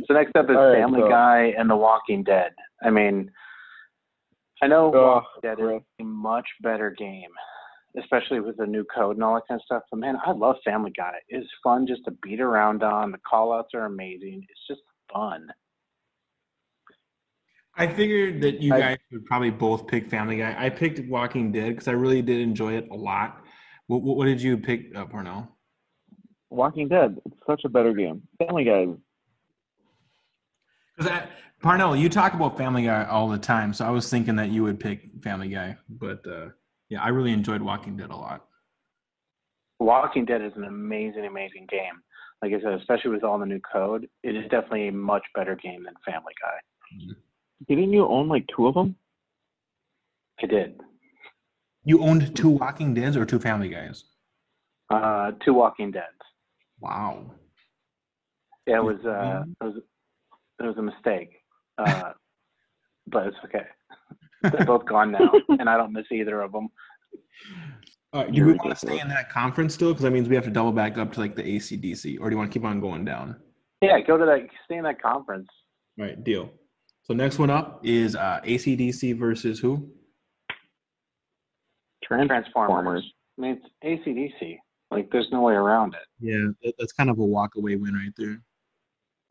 So 0.05 0.13
next 0.13 0.35
up 0.35 0.49
is 0.49 0.55
right, 0.55 0.75
Family 0.79 1.01
so- 1.01 1.09
Guy 1.09 1.53
and 1.57 1.69
The 1.69 1.75
Walking 1.75 2.23
Dead. 2.23 2.51
I 2.83 2.89
mean, 2.89 3.31
I 4.61 4.67
know 4.67 4.93
Oh, 4.95 5.21
Dead 5.41 5.59
is 5.59 5.81
a 5.99 6.03
much 6.03 6.47
better 6.61 6.91
game, 6.91 7.29
especially 7.99 8.39
with 8.39 8.57
the 8.57 8.65
new 8.65 8.85
code 8.95 9.17
and 9.17 9.23
all 9.23 9.35
that 9.35 9.43
kind 9.47 9.59
of 9.59 9.65
stuff. 9.65 9.83
But 9.91 9.99
man, 9.99 10.15
I 10.25 10.31
love 10.31 10.55
Family 10.63 10.91
Guy. 10.95 11.15
It's 11.29 11.47
fun 11.63 11.85
just 11.87 12.05
to 12.05 12.11
beat 12.23 12.39
around 12.39 12.83
on. 12.83 13.11
The 13.11 13.17
call 13.29 13.51
outs 13.53 13.69
are 13.73 13.85
amazing. 13.85 14.45
It's 14.49 14.67
just 14.69 14.81
fun. 15.11 15.47
I 17.75 17.87
figured 17.87 18.41
that 18.41 18.61
you 18.61 18.73
I- 18.73 18.79
guys 18.79 18.97
would 19.11 19.25
probably 19.25 19.49
both 19.49 19.87
pick 19.87 20.09
Family 20.09 20.37
Guy. 20.37 20.55
I 20.57 20.69
picked 20.69 20.99
Walking 21.09 21.51
Dead 21.51 21.69
because 21.69 21.87
I 21.87 21.93
really 21.93 22.21
did 22.21 22.39
enjoy 22.39 22.73
it 22.73 22.87
a 22.91 22.95
lot. 22.95 23.41
What, 23.87 24.01
what, 24.03 24.15
what 24.17 24.25
did 24.25 24.41
you 24.41 24.57
pick, 24.57 24.95
uh, 24.95 25.05
Parnell? 25.05 25.57
Walking 26.49 26.87
Dead. 26.87 27.17
It's 27.25 27.35
such 27.47 27.61
a 27.65 27.69
better 27.69 27.93
game. 27.93 28.21
Family 28.37 28.63
Guy. 28.63 28.85
Because 30.97 31.21
Parnell, 31.61 31.95
you 31.95 32.09
talk 32.09 32.33
about 32.33 32.57
Family 32.57 32.83
Guy 32.83 33.05
all 33.05 33.29
the 33.29 33.37
time, 33.37 33.73
so 33.73 33.85
I 33.85 33.89
was 33.89 34.09
thinking 34.09 34.35
that 34.35 34.49
you 34.49 34.63
would 34.63 34.79
pick 34.79 35.09
Family 35.23 35.47
Guy. 35.47 35.77
But 35.89 36.25
uh, 36.27 36.49
yeah, 36.89 37.01
I 37.01 37.09
really 37.09 37.31
enjoyed 37.31 37.61
Walking 37.61 37.97
Dead 37.97 38.09
a 38.09 38.15
lot. 38.15 38.45
Walking 39.79 40.25
Dead 40.25 40.41
is 40.41 40.53
an 40.55 40.65
amazing, 40.65 41.25
amazing 41.25 41.67
game. 41.69 42.01
Like 42.41 42.51
I 42.51 42.61
said, 42.61 42.73
especially 42.73 43.11
with 43.11 43.23
all 43.23 43.39
the 43.39 43.45
new 43.45 43.61
code, 43.61 44.07
it 44.21 44.35
is 44.35 44.43
definitely 44.43 44.89
a 44.89 44.91
much 44.91 45.23
better 45.33 45.55
game 45.55 45.83
than 45.83 45.93
Family 46.05 46.33
Guy. 46.41 47.15
Didn't 47.67 47.93
you 47.93 48.05
own 48.07 48.27
like 48.27 48.45
two 48.55 48.67
of 48.67 48.73
them? 48.73 48.95
I 50.41 50.47
did. 50.47 50.81
You 51.85 52.01
owned 52.01 52.35
two 52.35 52.49
Walking 52.49 52.93
Deads 52.93 53.15
or 53.15 53.25
two 53.25 53.39
Family 53.39 53.69
Guys? 53.69 54.03
Uh, 54.89 55.31
two 55.45 55.53
Walking 55.53 55.91
Deads. 55.91 56.05
Wow. 56.79 57.31
Yeah, 58.67 58.77
it 58.77 58.83
was 58.83 59.05
uh, 59.05 59.43
it 59.61 59.63
was 59.63 59.81
it 60.59 60.63
was 60.63 60.77
a 60.77 60.81
mistake, 60.81 61.41
uh, 61.77 62.11
but 63.07 63.27
it's 63.27 63.37
okay. 63.45 63.65
They're 64.41 64.65
both 64.65 64.85
gone 64.85 65.11
now, 65.11 65.31
and 65.49 65.69
I 65.69 65.77
don't 65.77 65.93
miss 65.93 66.05
either 66.11 66.41
of 66.41 66.51
them. 66.51 66.69
Uh, 68.11 68.25
do 68.25 68.45
we 68.45 68.53
want 68.53 68.69
to 68.69 68.75
stay 68.75 68.99
in 68.99 69.07
that 69.07 69.31
conference 69.31 69.73
still? 69.73 69.89
Because 69.89 70.03
that 70.03 70.11
means 70.11 70.29
we 70.29 70.35
have 70.35 70.43
to 70.43 70.51
double 70.51 70.71
back 70.71 70.97
up 70.97 71.13
to 71.13 71.19
like 71.19 71.35
the 71.35 71.43
ACDC, 71.43 72.19
or 72.19 72.29
do 72.29 72.33
you 72.33 72.37
want 72.37 72.51
to 72.51 72.53
keep 72.53 72.65
on 72.65 72.79
going 72.79 73.05
down? 73.05 73.35
Yeah, 73.81 73.99
go 74.01 74.17
to 74.17 74.25
that. 74.25 74.47
Stay 74.65 74.77
in 74.77 74.83
that 74.83 75.01
conference. 75.01 75.47
All 75.99 76.05
right, 76.05 76.23
deal. 76.23 76.49
So 77.03 77.13
next 77.13 77.39
one 77.39 77.49
up 77.49 77.81
is 77.83 78.15
uh, 78.15 78.39
ACDC 78.45 79.17
versus 79.17 79.59
who? 79.59 79.89
Transformers. 82.03 82.45
Transformers. 82.53 83.13
I 83.37 83.41
mean, 83.41 83.61
it's 83.81 84.05
ACDC. 84.07 84.57
Like, 84.91 85.09
there's 85.11 85.27
no 85.31 85.41
way 85.41 85.53
around 85.53 85.95
it. 85.95 86.01
Yeah, 86.19 86.71
that's 86.77 86.93
kind 86.93 87.09
of 87.09 87.17
a 87.17 87.23
walk-away 87.25 87.75
win 87.75 87.93
right 87.93 88.13
there. 88.15 88.39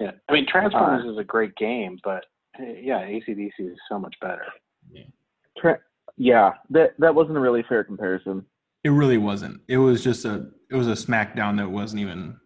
Yeah, 0.02 0.10
I 0.28 0.32
mean, 0.32 0.46
Transformers 0.48 1.04
uh, 1.06 1.12
is 1.12 1.18
a 1.18 1.22
great 1.22 1.54
game, 1.54 1.96
but 2.02 2.24
yeah, 2.58 3.02
ACDC 3.02 3.52
is 3.60 3.78
so 3.88 4.00
much 4.00 4.16
better. 4.20 4.46
Yeah. 4.90 5.04
Tra- 5.56 5.78
yeah, 6.16 6.54
that 6.70 6.94
that 6.98 7.14
wasn't 7.14 7.36
a 7.36 7.40
really 7.40 7.64
fair 7.68 7.84
comparison. 7.84 8.44
It 8.82 8.88
really 8.88 9.18
wasn't. 9.18 9.60
It 9.68 9.76
was 9.76 10.02
just 10.02 10.24
a 10.24 10.48
it 10.70 10.74
was 10.74 10.88
a 10.88 10.92
smackdown 10.92 11.56
that 11.58 11.70
wasn't 11.70 12.02
even. 12.02 12.36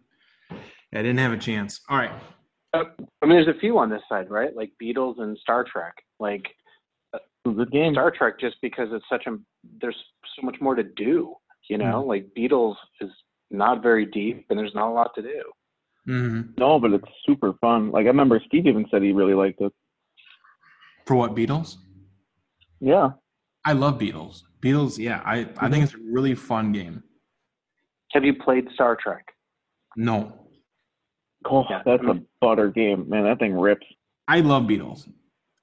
I 0.51 1.01
didn't 1.01 1.17
have 1.17 1.33
a 1.33 1.37
chance. 1.37 1.81
All 1.89 1.97
right. 1.97 2.11
Uh, 2.75 2.83
I 3.21 3.25
mean, 3.25 3.41
there's 3.43 3.55
a 3.55 3.59
few 3.59 3.79
on 3.79 3.89
this 3.89 4.03
side, 4.07 4.29
right? 4.29 4.55
Like 4.55 4.71
Beatles 4.81 5.19
and 5.19 5.35
Star 5.39 5.63
Trek. 5.63 5.95
Like 6.19 6.45
the 7.43 7.65
game 7.65 7.93
Star 7.93 8.11
Trek, 8.11 8.39
just 8.39 8.57
because 8.61 8.89
it's 8.91 9.05
such 9.09 9.25
a 9.25 9.37
there's 9.81 9.97
so 10.39 10.45
much 10.45 10.57
more 10.61 10.75
to 10.75 10.83
do. 10.83 11.33
You 11.69 11.79
know, 11.79 12.01
mm-hmm. 12.01 12.09
like 12.09 12.29
Beatles 12.37 12.75
is 13.01 13.09
not 13.49 13.81
very 13.81 14.05
deep, 14.05 14.45
and 14.51 14.59
there's 14.59 14.75
not 14.75 14.89
a 14.89 14.93
lot 14.93 15.15
to 15.15 15.23
do. 15.23 15.41
Mm-hmm. 16.07 16.51
No, 16.57 16.79
but 16.79 16.93
it's 16.93 17.07
super 17.25 17.53
fun. 17.59 17.91
Like 17.91 18.05
I 18.05 18.07
remember 18.07 18.41
Steve 18.45 18.65
even 18.65 18.85
said 18.89 19.01
he 19.01 19.11
really 19.11 19.33
liked 19.33 19.61
it. 19.61 19.73
For 21.05 21.15
what 21.15 21.35
Beatles? 21.35 21.75
Yeah. 22.79 23.09
I 23.65 23.73
love 23.73 23.97
Beatles. 23.97 24.43
Beatles, 24.61 24.97
yeah, 24.97 25.21
I, 25.25 25.39
mm-hmm. 25.39 25.65
I 25.65 25.69
think 25.69 25.83
it's 25.83 25.93
a 25.93 25.97
really 26.11 26.35
fun 26.35 26.71
game. 26.71 27.03
Have 28.13 28.23
you 28.23 28.33
played 28.33 28.67
Star 28.73 28.97
Trek? 29.01 29.25
No. 29.95 30.33
Oh, 31.45 31.65
yeah. 31.69 31.81
that's 31.85 32.03
a 32.03 32.21
butter 32.41 32.69
game, 32.69 33.07
man. 33.09 33.23
That 33.23 33.39
thing 33.39 33.53
rips. 33.53 33.85
I 34.27 34.39
love 34.39 34.63
Beatles, 34.63 35.07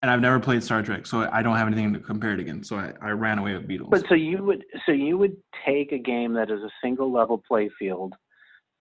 and 0.02 0.10
I've 0.10 0.20
never 0.20 0.38
played 0.38 0.62
Star 0.62 0.82
Trek, 0.82 1.06
so 1.06 1.28
I 1.32 1.42
don't 1.42 1.56
have 1.56 1.66
anything 1.66 1.92
to 1.92 1.98
compare 1.98 2.32
it 2.32 2.40
against. 2.40 2.68
So 2.68 2.76
I, 2.76 2.92
I 3.02 3.10
ran 3.10 3.38
away 3.38 3.54
with 3.54 3.68
Beatles. 3.68 3.90
But 3.90 4.04
so 4.08 4.14
you 4.14 4.42
would 4.44 4.64
so 4.86 4.92
you 4.92 5.18
would 5.18 5.36
take 5.66 5.92
a 5.92 5.98
game 5.98 6.32
that 6.34 6.50
is 6.50 6.60
a 6.60 6.70
single 6.82 7.12
level 7.12 7.42
play 7.46 7.68
field, 7.78 8.14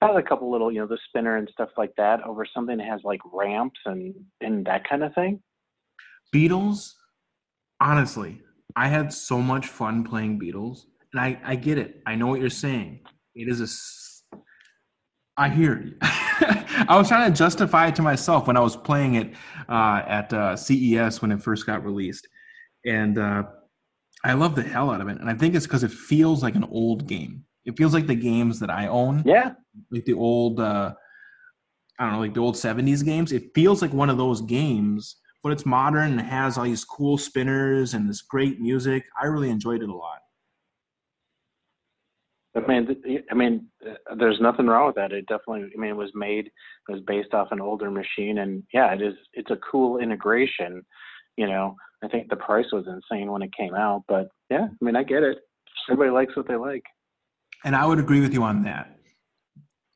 has 0.07 0.17
a 0.17 0.22
couple 0.22 0.51
little 0.51 0.72
you 0.72 0.79
know 0.79 0.88
the 0.88 0.98
spinner 1.07 1.38
and 1.38 1.50
stuff 1.51 1.69
like 1.77 1.93
that, 1.98 2.24
over 2.25 2.45
something 2.53 2.77
that 2.77 2.88
has 2.88 3.01
like 3.03 3.22
ramps 3.31 3.79
and 3.86 4.13
and 4.41 4.65
that 4.65 4.88
kind 4.88 5.03
of 5.03 5.13
thing. 5.13 5.41
Beatles, 6.33 6.93
honestly, 7.79 8.41
I 8.75 8.88
had 8.88 9.13
so 9.13 9.39
much 9.39 9.67
fun 9.67 10.03
playing 10.03 10.39
Beatles, 10.39 10.86
and 11.13 11.22
I 11.22 11.39
I 11.43 11.55
get 11.55 11.77
it. 11.77 12.01
I 12.05 12.15
know 12.15 12.27
what 12.27 12.39
you're 12.39 12.50
saying. 12.50 13.01
It 13.36 13.48
is 13.48 13.62
a 13.62 13.67
I 15.36 15.50
hear 15.50 15.81
you. 15.81 15.95
I 16.01 16.95
was 16.98 17.07
trying 17.07 17.31
to 17.31 17.38
justify 17.38 17.88
it 17.88 17.95
to 17.95 18.01
myself 18.01 18.48
when 18.48 18.57
I 18.57 18.60
was 18.60 18.75
playing 18.75 19.15
it 19.15 19.33
uh, 19.67 20.03
at 20.07 20.31
uh, 20.33 20.55
CES 20.55 21.22
when 21.22 21.31
it 21.31 21.41
first 21.41 21.65
got 21.65 21.83
released, 21.83 22.27
and 22.86 23.17
uh, 23.17 23.43
I 24.24 24.33
love 24.33 24.55
the 24.55 24.63
hell 24.63 24.91
out 24.91 25.01
of 25.01 25.07
it. 25.07 25.19
And 25.19 25.29
I 25.29 25.33
think 25.33 25.55
it's 25.55 25.65
because 25.65 25.83
it 25.83 25.91
feels 25.91 26.43
like 26.43 26.55
an 26.55 26.65
old 26.65 27.07
game. 27.07 27.45
It 27.65 27.77
feels 27.77 27.93
like 27.93 28.08
the 28.08 28.15
games 28.15 28.60
that 28.60 28.70
I 28.70 28.88
own. 28.88 29.24
Yeah, 29.25 29.53
like 29.91 30.05
the 30.05 30.13
old, 30.13 30.60
uh, 30.60 30.93
I 32.00 32.03
don't 32.03 32.13
know, 32.13 32.20
like 32.20 32.34
the 32.34 32.41
old 32.41 32.55
'70s 32.55 33.03
games. 33.03 33.32
It 33.32 33.51
feels 33.55 33.82
like 33.82 33.93
one 33.93 34.10
of 34.10 34.17
those 34.17 34.41
games, 34.41 35.17
but 35.41 35.51
it's 35.51 35.65
modern 35.65 36.12
and 36.12 36.22
has 36.22 36.58
all 36.58 36.65
these 36.65 36.84
cool 36.84 37.17
spinners 37.17 37.93
and 37.93 38.10
this 38.10 38.22
great 38.22 38.60
music. 38.60 39.05
I 39.22 39.27
really 39.27 39.50
enjoyed 39.50 39.82
it 39.82 39.89
a 39.89 39.96
lot. 39.96 40.20
I 42.55 42.60
mean, 42.67 42.88
I 43.32 43.34
mean, 43.34 43.67
uh, 43.88 44.15
there's 44.15 44.39
nothing 44.39 44.67
wrong 44.67 44.88
with 44.88 44.96
that. 44.96 45.12
It 45.12 45.25
definitely, 45.25 45.72
I 45.75 45.79
mean, 45.79 45.91
it 45.91 45.96
was 45.96 46.12
made, 46.13 46.46
it 46.46 46.91
was 46.91 47.01
based 47.08 47.34
off 47.34 47.48
an 47.51 47.60
older 47.60 47.89
machine, 47.89 48.39
and 48.39 48.63
yeah, 48.74 48.93
it 48.93 49.01
is. 49.01 49.15
It's 49.34 49.50
a 49.50 49.58
cool 49.72 49.98
integration. 49.98 50.84
You 51.36 51.48
know, 51.48 51.75
I 52.03 52.08
think 52.10 52.29
the 52.29 52.36
price 52.36 52.67
was 52.72 52.86
insane 52.88 53.32
when 53.32 53.41
it 53.41 53.55
came 53.58 53.74
out, 53.74 54.03
but 54.08 54.27
yeah, 54.51 54.67
I 54.70 54.86
mean, 54.86 54.96
I 54.96 55.03
get 55.03 55.24
it. 55.24 55.39
Everybody 55.89 56.12
likes 56.12 56.36
what 56.36 56.48
they 56.48 56.55
like. 56.55 56.84
And 57.63 57.75
I 57.75 57.86
would 57.86 58.00
agree 58.00 58.22
with 58.22 58.34
you 58.34 58.43
on 58.43 58.63
that. 58.63 58.98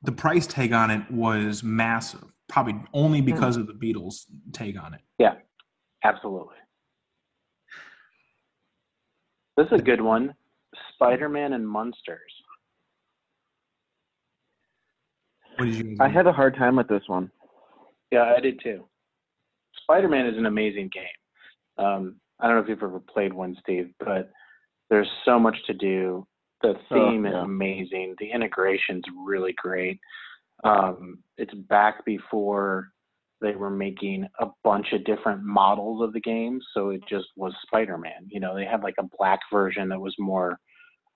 The 0.04 0.12
price 0.12 0.48
tag 0.48 0.74
on 0.74 0.90
it 0.92 1.10
was 1.12 1.64
massive, 1.64 2.24
probably 2.48 2.76
only 2.94 3.20
hmm. 3.20 3.26
because 3.26 3.58
of 3.58 3.68
the 3.68 3.74
Beatles 3.74 4.26
tag 4.54 4.78
on 4.78 4.94
it. 4.94 5.02
Yeah, 5.18 5.36
absolutely. 6.04 6.56
This 9.58 9.68
is 9.68 9.80
a 9.80 9.84
good 9.84 10.02
one. 10.02 10.36
Spider-Man 10.94 11.54
and 11.54 11.68
Munsters. 11.68 12.20
What 15.58 15.66
did 15.66 15.76
you? 15.76 15.98
I 16.00 16.08
had 16.08 16.28
a 16.28 16.32
hard 16.32 16.56
time 16.56 16.76
with 16.76 16.88
this 16.88 17.02
one. 17.08 17.32
Yeah, 18.12 18.34
I 18.36 18.40
did 18.40 18.60
too. 18.62 18.88
Spider 19.82 20.08
Man 20.08 20.28
is 20.28 20.38
an 20.38 20.46
amazing 20.46 20.92
game. 20.94 21.84
Um, 21.84 22.16
I 22.40 22.48
don't 22.48 22.56
know 22.56 22.62
if 22.62 22.70
you've 22.70 22.84
ever 22.84 23.00
played 23.00 23.34
one, 23.34 23.58
Steve, 23.62 23.90
but 24.00 24.32
there's 24.90 25.10
so 25.26 25.40
much 25.40 25.58
to 25.66 25.74
do. 25.74 26.28
The 26.62 26.70
oh, 26.70 26.78
theme 26.90 27.26
oh, 27.26 27.30
yeah. 27.30 27.40
is 27.40 27.44
amazing. 27.44 28.16
The 28.20 28.32
integration's 28.32 29.04
really 29.26 29.54
great. 29.58 30.00
Um, 30.64 31.20
it's 31.38 31.54
back 31.54 32.04
before 32.06 32.90
they 33.42 33.52
were 33.52 33.70
making 33.70 34.28
a 34.40 34.48
bunch 34.64 34.88
of 34.94 35.06
different 35.06 35.44
models 35.44 36.02
of 36.02 36.14
the 36.14 36.20
game, 36.20 36.60
so 36.74 36.90
it 36.90 37.02
just 37.08 37.28
was 37.36 37.54
Spider-Man. 37.68 38.28
You 38.28 38.40
know, 38.40 38.56
they 38.56 38.66
had 38.66 38.82
like 38.82 38.96
a 39.00 39.08
black 39.18 39.40
version 39.52 39.90
that 39.90 40.00
was 40.00 40.16
more 40.18 40.60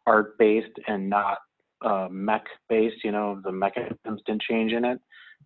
art 0.05 0.37
based 0.37 0.77
and 0.87 1.09
not 1.09 1.39
uh, 1.83 2.07
mech 2.11 2.45
based. 2.69 3.03
You 3.03 3.11
know, 3.11 3.41
the 3.43 3.51
mechanisms 3.51 4.21
didn't 4.25 4.43
change 4.43 4.71
in 4.71 4.85
it. 4.85 4.99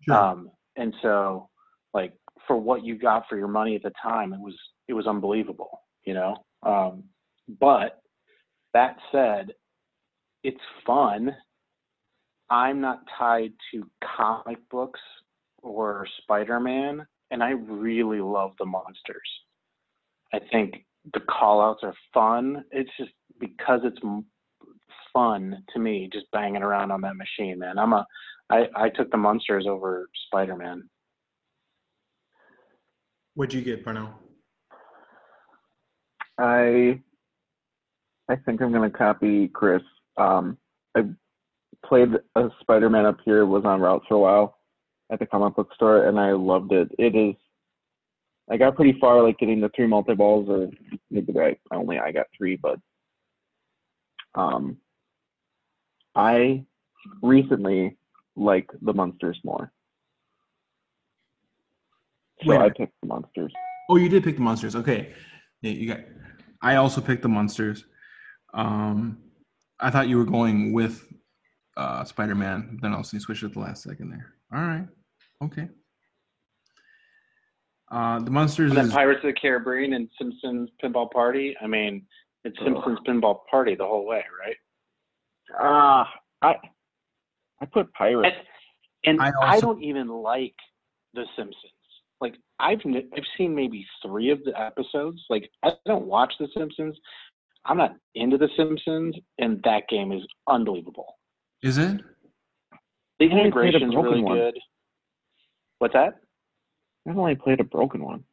Sure. 0.06 0.14
Um, 0.14 0.50
and 0.76 0.94
so, 1.00 1.48
like 1.94 2.12
for 2.46 2.56
what 2.56 2.84
you 2.84 2.98
got 2.98 3.24
for 3.28 3.38
your 3.38 3.48
money 3.48 3.74
at 3.76 3.82
the 3.82 3.92
time, 4.02 4.34
it 4.34 4.40
was 4.40 4.54
it 4.88 4.92
was 4.92 5.06
unbelievable. 5.06 5.80
You 6.04 6.14
know, 6.14 6.36
um, 6.62 7.04
but 7.60 8.00
that 8.74 8.96
said, 9.10 9.52
it's 10.46 10.60
fun. 10.86 11.34
I'm 12.50 12.80
not 12.80 13.00
tied 13.18 13.52
to 13.72 13.84
comic 14.16 14.58
books 14.70 15.00
or 15.60 16.06
Spider-Man, 16.22 17.04
and 17.32 17.42
I 17.42 17.50
really 17.50 18.20
love 18.20 18.52
the 18.60 18.64
Munsters. 18.64 19.28
I 20.32 20.38
think 20.52 20.86
the 21.12 21.18
callouts 21.20 21.82
are 21.82 21.94
fun. 22.14 22.64
It's 22.70 22.90
just 22.96 23.10
because 23.40 23.80
it's 23.82 23.98
fun 25.12 25.64
to 25.74 25.80
me 25.80 26.08
just 26.12 26.30
banging 26.30 26.62
around 26.62 26.92
on 26.92 27.00
that 27.00 27.16
machine, 27.16 27.58
man. 27.58 27.76
I'm 27.76 27.92
a 27.92 28.06
I, 28.48 28.68
I 28.76 28.88
took 28.90 29.10
the 29.10 29.16
Munsters 29.16 29.66
over 29.66 30.08
Spider 30.26 30.56
Man. 30.56 30.88
What'd 33.34 33.52
you 33.52 33.62
get, 33.62 33.82
Parnell? 33.82 34.14
I 36.38 37.00
I 38.28 38.36
think 38.36 38.60
I'm 38.60 38.72
gonna 38.72 38.90
copy 38.90 39.48
Chris. 39.48 39.82
Um, 40.16 40.58
I 40.96 41.02
played 41.84 42.08
a 42.34 42.48
Spider 42.60 42.90
Man 42.90 43.06
up 43.06 43.18
here, 43.24 43.46
was 43.46 43.64
on 43.64 43.80
route 43.80 44.02
for 44.08 44.14
a 44.14 44.18
while 44.18 44.58
at 45.10 45.18
the 45.18 45.26
comic 45.26 45.56
book 45.56 45.72
store, 45.74 46.08
and 46.08 46.18
I 46.18 46.32
loved 46.32 46.72
it. 46.72 46.90
It 46.98 47.14
is. 47.14 47.36
I 48.50 48.56
got 48.56 48.76
pretty 48.76 48.98
far, 49.00 49.22
like 49.22 49.38
getting 49.38 49.60
the 49.60 49.70
three 49.74 49.86
multi 49.86 50.14
balls, 50.14 50.48
or 50.48 50.70
maybe 51.10 51.32
I 51.38 51.56
only 51.72 51.98
I 51.98 52.12
got 52.12 52.26
three, 52.36 52.56
but 52.56 52.78
um, 54.34 54.76
I 56.14 56.64
recently 57.22 57.96
like 58.36 58.70
the 58.82 58.92
Munsters 58.92 59.38
more. 59.44 59.72
So 62.44 62.50
Wait. 62.50 62.60
I 62.60 62.68
picked 62.70 62.94
the 63.00 63.08
Munsters. 63.08 63.52
Oh, 63.88 63.96
you 63.96 64.08
did 64.08 64.24
pick 64.24 64.36
the 64.36 64.42
Munsters. 64.42 64.76
Okay. 64.76 65.12
Yeah, 65.62 65.72
you 65.72 65.88
got 65.88 66.00
I 66.62 66.76
also 66.76 67.00
picked 67.00 67.22
the 67.22 67.28
Munsters. 67.28 67.84
Um 68.52 69.18
I 69.80 69.90
thought 69.90 70.08
you 70.08 70.18
were 70.18 70.24
going 70.24 70.72
with 70.72 71.06
uh 71.76 72.04
Spider-Man, 72.04 72.78
then 72.80 72.92
I 72.92 72.96
also 72.96 73.16
you 73.16 73.20
switched 73.20 73.42
at 73.42 73.52
the 73.52 73.60
last 73.60 73.82
second 73.82 74.10
there. 74.10 74.34
All 74.54 74.64
right. 74.64 74.86
Okay. 75.42 75.68
Uh 77.90 78.18
the 78.20 78.30
Munsters. 78.30 78.70
and 78.70 78.78
then 78.78 78.86
is 78.86 78.92
Pirates 78.92 79.20
of 79.24 79.34
the 79.34 79.40
Caribbean 79.40 79.92
and 79.92 80.08
Simpsons 80.18 80.70
Pinball 80.82 81.10
Party. 81.10 81.56
I 81.60 81.66
mean, 81.66 82.06
it's 82.44 82.56
Simpsons 82.64 82.98
Pinball 83.06 83.40
Party 83.50 83.74
the 83.74 83.86
whole 83.86 84.06
way, 84.06 84.24
right? 84.40 84.56
Ah, 85.58 86.02
uh, 86.42 86.46
I 86.46 86.56
I 87.60 87.66
put 87.66 87.92
pirates. 87.92 88.36
And, 89.04 89.20
and 89.20 89.20
I, 89.20 89.32
also, 89.40 89.56
I, 89.56 89.60
don't 89.60 89.82
even 89.82 90.08
like 90.08 90.54
The 91.14 91.24
Simpsons. 91.36 91.72
Like 92.20 92.34
I've 92.58 92.80
I've 92.86 93.24
seen 93.36 93.54
maybe 93.54 93.86
three 94.04 94.30
of 94.30 94.42
the 94.44 94.58
episodes. 94.58 95.22
Like 95.28 95.50
I 95.62 95.72
don't 95.86 96.06
watch 96.06 96.32
The 96.38 96.48
Simpsons. 96.56 96.96
I'm 97.66 97.78
not 97.78 97.96
into 98.14 98.38
The 98.38 98.48
Simpsons, 98.56 99.16
and 99.38 99.60
that 99.64 99.88
game 99.88 100.12
is 100.12 100.22
unbelievable. 100.48 101.16
Is 101.62 101.78
it? 101.78 102.00
The 103.18 103.26
integration's 103.26 103.94
really 103.94 104.22
one. 104.22 104.36
good. 104.36 104.54
What's 105.78 105.94
that? 105.94 106.20
I've 107.08 107.18
only 107.18 107.34
played 107.34 107.60
a 107.60 107.64
broken 107.64 108.02
one. 108.02 108.24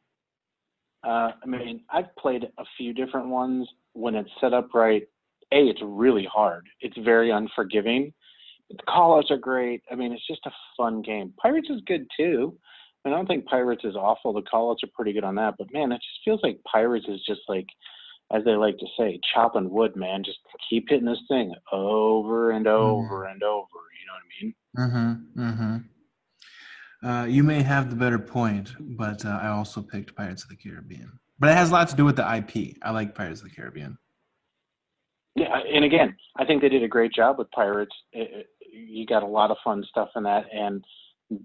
Uh, 1.06 1.32
I 1.42 1.46
mean, 1.46 1.82
I've 1.90 2.14
played 2.16 2.44
a 2.58 2.64
few 2.76 2.94
different 2.94 3.28
ones. 3.28 3.68
When 3.92 4.14
it's 4.14 4.30
set 4.40 4.52
up 4.52 4.68
right, 4.74 5.02
a 5.52 5.56
it's 5.56 5.80
really 5.82 6.26
hard. 6.32 6.66
It's 6.80 6.96
very 6.98 7.30
unforgiving. 7.30 8.12
The 8.70 8.76
callouts 8.88 9.30
are 9.30 9.36
great. 9.36 9.82
I 9.90 9.94
mean, 9.94 10.12
it's 10.12 10.26
just 10.26 10.46
a 10.46 10.50
fun 10.76 11.02
game. 11.02 11.32
Pirates 11.40 11.68
is 11.70 11.82
good 11.86 12.06
too. 12.16 12.56
I 13.04 13.10
don't 13.10 13.26
think 13.26 13.44
Pirates 13.44 13.84
is 13.84 13.96
awful. 13.96 14.32
The 14.32 14.42
callouts 14.42 14.82
are 14.82 14.90
pretty 14.94 15.12
good 15.12 15.24
on 15.24 15.34
that. 15.34 15.54
But 15.58 15.72
man, 15.72 15.92
it 15.92 15.96
just 15.96 16.24
feels 16.24 16.40
like 16.42 16.58
Pirates 16.70 17.06
is 17.06 17.20
just 17.26 17.42
like, 17.48 17.66
as 18.32 18.44
they 18.44 18.56
like 18.56 18.78
to 18.78 18.86
say, 18.98 19.20
chopping 19.34 19.70
wood, 19.70 19.96
man. 19.96 20.22
Just 20.24 20.38
keep 20.68 20.88
hitting 20.88 21.06
this 21.06 21.22
thing 21.28 21.54
over 21.72 22.52
and 22.52 22.66
over 22.66 23.24
mm. 23.24 23.32
and 23.32 23.42
over. 23.42 23.68
You 24.00 24.06
know 24.06 24.14
what 24.14 24.22
I 24.22 24.44
mean? 24.44 24.54
Mm-hmm. 25.36 25.40
Mm-hmm. 25.40 25.76
Uh, 27.04 27.24
you 27.26 27.42
may 27.42 27.62
have 27.62 27.90
the 27.90 27.96
better 27.96 28.18
point, 28.18 28.72
but 28.96 29.24
uh, 29.26 29.38
I 29.42 29.48
also 29.48 29.82
picked 29.82 30.16
Pirates 30.16 30.42
of 30.42 30.48
the 30.48 30.56
Caribbean. 30.56 31.12
But 31.38 31.50
it 31.50 31.56
has 31.56 31.70
a 31.70 31.72
lot 31.72 31.88
to 31.88 31.96
do 31.96 32.04
with 32.04 32.16
the 32.16 32.36
IP. 32.36 32.76
I 32.82 32.90
like 32.90 33.14
Pirates 33.14 33.42
of 33.42 33.48
the 33.48 33.54
Caribbean. 33.54 33.98
Yeah, 35.34 35.58
and 35.72 35.84
again, 35.84 36.16
I 36.38 36.44
think 36.44 36.62
they 36.62 36.68
did 36.68 36.84
a 36.84 36.88
great 36.88 37.12
job 37.12 37.38
with 37.38 37.50
Pirates. 37.50 37.94
It, 38.12 38.30
it, 38.32 38.46
you 38.72 39.04
got 39.04 39.22
a 39.22 39.26
lot 39.26 39.50
of 39.50 39.56
fun 39.64 39.84
stuff 39.90 40.10
in 40.16 40.22
that, 40.22 40.44
and 40.52 40.84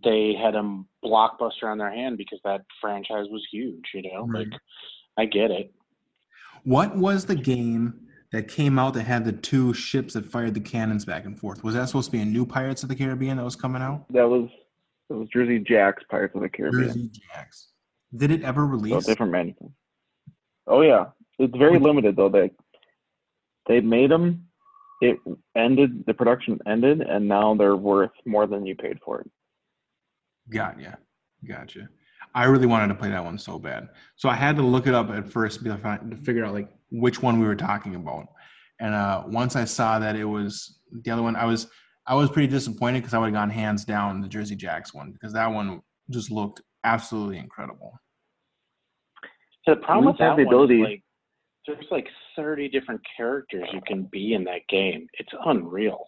they 0.04 0.36
had 0.40 0.56
a 0.56 0.84
blockbuster 1.04 1.64
on 1.64 1.78
their 1.78 1.92
hand 1.92 2.18
because 2.18 2.40
that 2.44 2.62
franchise 2.80 3.26
was 3.30 3.46
huge. 3.52 3.86
You 3.94 4.04
know, 4.04 4.28
right. 4.28 4.48
like 4.48 4.60
I 5.18 5.26
get 5.26 5.52
it. 5.52 5.74
What 6.64 6.96
was 6.96 7.26
the 7.26 7.36
game 7.36 8.08
that 8.32 8.48
came 8.48 8.78
out 8.78 8.94
that 8.94 9.04
had 9.04 9.26
the 9.26 9.32
two 9.32 9.74
ships 9.74 10.14
that 10.14 10.26
fired 10.26 10.54
the 10.54 10.60
cannons 10.60 11.06
back 11.06 11.26
and 11.26 11.40
forth? 11.40 11.64
Was 11.64 11.76
that 11.76 11.88
supposed 11.88 12.08
to 12.08 12.12
be 12.12 12.22
a 12.22 12.26
new 12.26 12.46
Pirates 12.46 12.84
of 12.84 12.90
the 12.90 12.96
Caribbean 12.96 13.38
that 13.38 13.44
was 13.44 13.56
coming 13.56 13.82
out? 13.82 14.06
That 14.12 14.28
was 14.28 14.50
it 15.10 15.14
was 15.14 15.28
Jersey 15.30 15.60
Jack's 15.60 16.04
Pirates 16.10 16.36
of 16.36 16.42
the 16.42 16.50
Caribbean. 16.50 16.88
Jersey 16.88 17.12
Jack's. 17.34 17.70
Did 18.16 18.32
it 18.32 18.44
ever 18.44 18.66
release? 18.66 19.06
Different 19.06 19.32
manufacturer. 19.32 19.72
Oh 20.68 20.82
yeah, 20.82 21.06
it's 21.40 21.58
very 21.58 21.80
limited 21.80 22.16
though. 22.16 22.30
They 22.30 22.52
they 23.68 23.82
made 23.82 24.12
them. 24.12 24.46
It 25.02 25.18
ended. 25.56 26.06
The 26.06 26.14
production 26.14 26.60
ended, 26.68 27.02
and 27.02 27.28
now 27.28 27.56
they're 27.56 27.76
worth 27.76 28.12
more 28.26 28.46
than 28.46 28.66
you 28.66 28.76
paid 28.76 29.00
for 29.04 29.22
it. 29.22 29.32
Got 30.50 30.80
ya. 30.80 30.92
Gotcha. 31.48 31.90
I 32.36 32.46
really 32.46 32.68
wanted 32.68 32.88
to 32.90 32.96
play 32.96 33.10
that 33.10 33.24
one 33.24 33.38
so 33.38 33.60
bad, 33.60 33.90
so 34.16 34.30
I 34.30 34.36
had 34.36 34.56
to 34.58 34.62
look 34.62 34.88
it 34.88 34.94
up 34.94 35.10
at 35.10 35.30
first 35.30 35.64
to 35.64 36.18
figure 36.24 36.46
out 36.46 36.54
like 36.54 36.70
which 36.92 37.22
one 37.22 37.40
we 37.40 37.46
were 37.46 37.56
talking 37.56 37.96
about. 37.96 38.28
And 38.80 38.94
uh, 38.94 39.24
once 39.28 39.56
I 39.56 39.66
saw 39.66 40.00
that 40.00 40.16
it 40.16 40.26
was 40.26 40.80
the 40.92 41.12
other 41.12 41.22
one, 41.22 41.36
I 41.36 41.46
was 41.46 41.68
I 42.08 42.16
was 42.16 42.30
pretty 42.30 42.48
disappointed 42.48 43.02
because 43.02 43.14
I 43.14 43.20
would 43.20 43.28
have 43.28 43.34
gone 43.34 43.50
hands 43.50 43.86
down 43.86 44.22
the 44.22 44.28
Jersey 44.28 44.56
Jacks 44.56 44.94
one 44.94 45.12
because 45.12 45.34
that 45.34 45.48
one 45.48 45.82
just 46.10 46.32
looked 46.32 46.62
absolutely 46.84 47.38
incredible. 47.38 48.00
So 49.66 49.76
the 49.76 49.82
problem 49.82 50.06
with 50.06 50.18
that 50.18 50.38
the 50.38 50.44
ability, 50.44 50.80
one 50.80 50.88
is 50.88 50.92
like 50.92 51.04
there's 51.68 51.92
like 51.92 52.08
30 52.36 52.70
different 52.70 53.02
characters 53.16 53.68
you 53.74 53.82
can 53.86 54.04
be 54.04 54.34
in 54.34 54.44
that 54.46 54.62
game. 54.70 55.08
It's 55.20 55.30
unreal. 55.46 56.08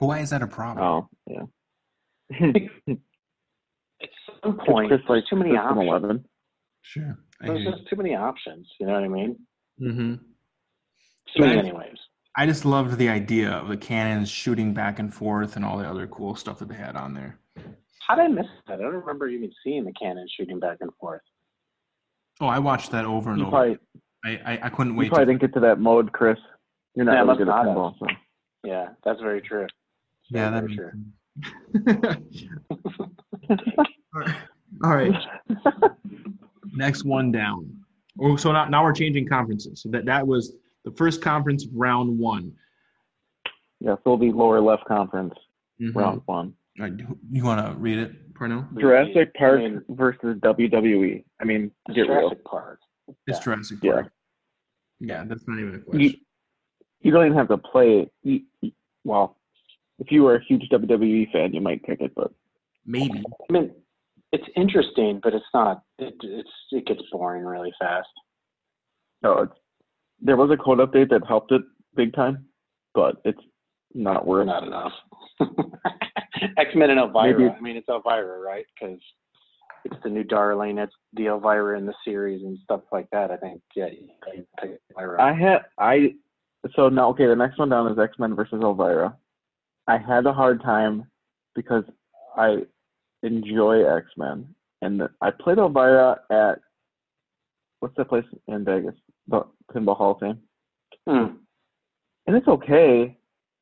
But 0.00 0.06
why 0.06 0.20
is 0.20 0.30
that 0.30 0.42
a 0.42 0.46
problem? 0.46 1.08
Oh, 1.28 1.46
yeah. 2.30 2.52
At 4.02 4.08
some 4.42 4.58
point, 4.66 4.90
there's 4.90 5.02
like 5.08 5.24
too 5.28 5.36
many 5.36 5.56
options. 5.56 5.88
11. 5.88 6.24
Sure. 6.82 7.18
I 7.40 7.46
there's 7.46 7.64
just 7.64 7.88
too 7.88 7.96
many 7.96 8.14
options. 8.14 8.66
You 8.78 8.86
know 8.86 8.94
what 8.94 9.04
I 9.04 9.08
mean? 9.08 9.36
Mm-hmm. 9.80 10.14
Too 11.34 11.40
many, 11.40 11.58
anyways. 11.58 11.96
I 12.36 12.46
just 12.46 12.64
loved 12.64 12.98
the 12.98 13.08
idea 13.08 13.50
of 13.50 13.68
the 13.68 13.76
cannons 13.76 14.28
shooting 14.28 14.74
back 14.74 14.98
and 14.98 15.12
forth 15.12 15.56
and 15.56 15.64
all 15.64 15.78
the 15.78 15.88
other 15.88 16.06
cool 16.06 16.36
stuff 16.36 16.58
that 16.58 16.68
they 16.68 16.74
had 16.74 16.94
on 16.96 17.14
there. 17.14 17.38
How 18.06 18.14
did 18.14 18.26
I 18.26 18.28
miss 18.28 18.46
that? 18.68 18.74
I 18.74 18.82
don't 18.82 18.94
remember 18.94 19.26
even 19.28 19.50
seeing 19.64 19.84
the 19.84 19.92
cannons 19.92 20.32
shooting 20.36 20.60
back 20.60 20.78
and 20.80 20.90
forth. 21.00 21.22
Oh, 22.40 22.46
I 22.46 22.58
watched 22.58 22.90
that 22.92 23.06
over 23.06 23.30
and 23.30 23.40
you 23.40 23.46
over. 23.46 23.50
Probably, 23.50 23.78
I, 24.24 24.52
I, 24.52 24.58
I 24.64 24.68
couldn't 24.68 24.94
wait. 24.96 25.04
You 25.04 25.10
probably 25.10 25.26
didn't 25.26 25.40
get 25.40 25.54
to 25.54 25.60
that 25.60 25.80
mode, 25.80 26.12
Chris. 26.12 26.38
You're 26.94 27.06
not 27.06 27.14
yeah, 27.14 27.22
really 27.22 27.38
good 27.38 27.48
at 27.48 27.54
pinball. 27.54 27.98
So. 27.98 28.06
Yeah, 28.64 28.88
that's 29.04 29.20
very 29.20 29.40
true. 29.40 29.66
That's 30.30 30.30
yeah, 30.30 30.50
that's 30.50 30.74
true. 30.74 30.92
all 34.84 34.94
right. 34.94 35.14
Next 36.72 37.04
one 37.04 37.32
down. 37.32 37.70
Oh, 38.20 38.36
so 38.36 38.52
now, 38.52 38.66
now 38.66 38.84
we're 38.84 38.92
changing 38.92 39.28
conferences. 39.28 39.82
So 39.82 39.88
that 39.90 40.04
that 40.06 40.26
was 40.26 40.54
the 40.84 40.90
first 40.92 41.22
conference 41.22 41.66
round 41.72 42.18
one. 42.18 42.52
Yeah, 43.80 43.94
so 43.96 44.00
it'll 44.06 44.16
be 44.16 44.32
lower 44.32 44.60
left 44.60 44.84
conference, 44.86 45.34
mm-hmm. 45.80 45.96
round 45.96 46.22
one. 46.26 46.54
All 46.78 46.86
right, 46.86 46.92
you 47.30 47.44
want 47.44 47.64
to 47.64 47.74
read 47.78 47.98
it, 47.98 48.34
Parnell? 48.34 48.66
Jurassic 48.78 49.34
Park 49.34 49.60
I 49.60 49.68
mean, 49.68 49.82
versus 49.90 50.36
WWE. 50.40 51.24
I 51.40 51.44
mean, 51.44 51.70
get 51.88 52.06
Jurassic 52.06 52.38
real. 52.38 52.40
Park. 52.46 52.80
It's 53.08 53.38
yeah. 53.38 53.40
Jurassic 53.40 53.80
Park. 53.82 54.12
Yeah. 55.00 55.14
yeah, 55.14 55.24
that's 55.26 55.44
not 55.46 55.58
even 55.58 55.74
a 55.74 55.78
question. 55.78 56.00
You, 56.00 56.14
you 57.00 57.10
don't 57.12 57.26
even 57.26 57.38
have 57.38 57.48
to 57.48 57.58
play 57.58 58.00
it. 58.00 58.12
You, 58.22 58.72
well, 59.04 59.36
if 59.98 60.10
you 60.10 60.22
were 60.22 60.36
a 60.36 60.44
huge 60.44 60.68
WWE 60.70 61.30
fan, 61.32 61.54
you 61.54 61.60
might 61.60 61.82
pick 61.82 62.00
it, 62.00 62.12
but 62.14 62.32
maybe. 62.84 63.22
I 63.48 63.52
mean, 63.52 63.72
it's 64.36 64.48
interesting, 64.54 65.18
but 65.22 65.32
it's 65.32 65.46
not. 65.54 65.82
It, 65.98 66.14
it's 66.22 66.50
it 66.70 66.86
gets 66.86 67.00
boring 67.10 67.44
really 67.44 67.72
fast. 67.80 68.08
No, 69.22 69.38
it's 69.38 69.52
there 70.20 70.36
was 70.36 70.50
a 70.50 70.56
code 70.56 70.78
update 70.78 71.08
that 71.10 71.26
helped 71.26 71.52
it 71.52 71.62
big 71.94 72.14
time, 72.14 72.44
but 72.94 73.16
it's 73.24 73.40
not 73.94 74.26
worth. 74.26 74.46
Not 74.46 74.64
enough. 74.64 74.92
X 76.58 76.70
Men 76.74 76.90
and 76.90 77.00
Elvira. 77.00 77.38
Maybe. 77.38 77.50
I 77.50 77.60
mean, 77.60 77.76
it's 77.76 77.88
Elvira, 77.88 78.38
right? 78.40 78.66
Because 78.78 78.98
it's 79.86 79.96
the 80.02 80.10
new 80.10 80.24
darling. 80.24 80.76
It's 80.76 80.94
the 81.14 81.28
Elvira 81.28 81.78
in 81.78 81.86
the 81.86 81.94
series 82.04 82.42
and 82.42 82.58
stuff 82.62 82.82
like 82.92 83.08
that. 83.12 83.30
I 83.30 83.38
think. 83.38 83.62
Yeah. 83.74 83.86
Elvira. 84.90 85.22
I 85.22 85.32
had 85.32 85.58
I. 85.78 86.14
So 86.74 86.90
now, 86.90 87.08
okay, 87.10 87.26
the 87.26 87.36
next 87.36 87.58
one 87.58 87.70
down 87.70 87.90
is 87.90 87.98
X 87.98 88.18
Men 88.18 88.34
versus 88.34 88.60
Elvira. 88.62 89.16
I 89.86 89.96
had 89.96 90.26
a 90.26 90.32
hard 90.32 90.62
time 90.62 91.04
because 91.54 91.84
I 92.36 92.58
enjoy 93.26 93.84
X 93.84 94.06
Men, 94.16 94.46
and 94.82 95.02
I 95.20 95.30
played 95.30 95.58
Elvira 95.58 96.20
at 96.30 96.60
what's 97.80 97.96
that 97.96 98.08
place 98.08 98.24
in 98.48 98.64
Vegas? 98.64 98.94
The 99.28 99.42
Pinball 99.72 99.96
Hall 99.96 100.12
of 100.12 100.20
Fame. 100.20 100.38
Hmm. 101.06 101.36
And 102.26 102.36
it's 102.36 102.48
okay. 102.48 103.16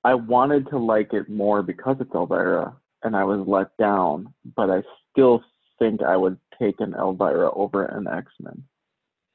I 0.04 0.14
wanted 0.14 0.68
to 0.68 0.78
like 0.78 1.12
it 1.12 1.28
more 1.28 1.62
because 1.62 1.96
it's 2.00 2.14
Elvira, 2.14 2.74
and 3.02 3.16
I 3.16 3.24
was 3.24 3.46
let 3.46 3.76
down. 3.78 4.32
But 4.56 4.70
I 4.70 4.82
still 5.10 5.42
think 5.78 6.02
I 6.02 6.16
would 6.16 6.38
take 6.58 6.80
an 6.80 6.94
Elvira 6.94 7.50
over 7.54 7.84
an 7.86 8.06
X 8.06 8.30
Men. 8.40 8.62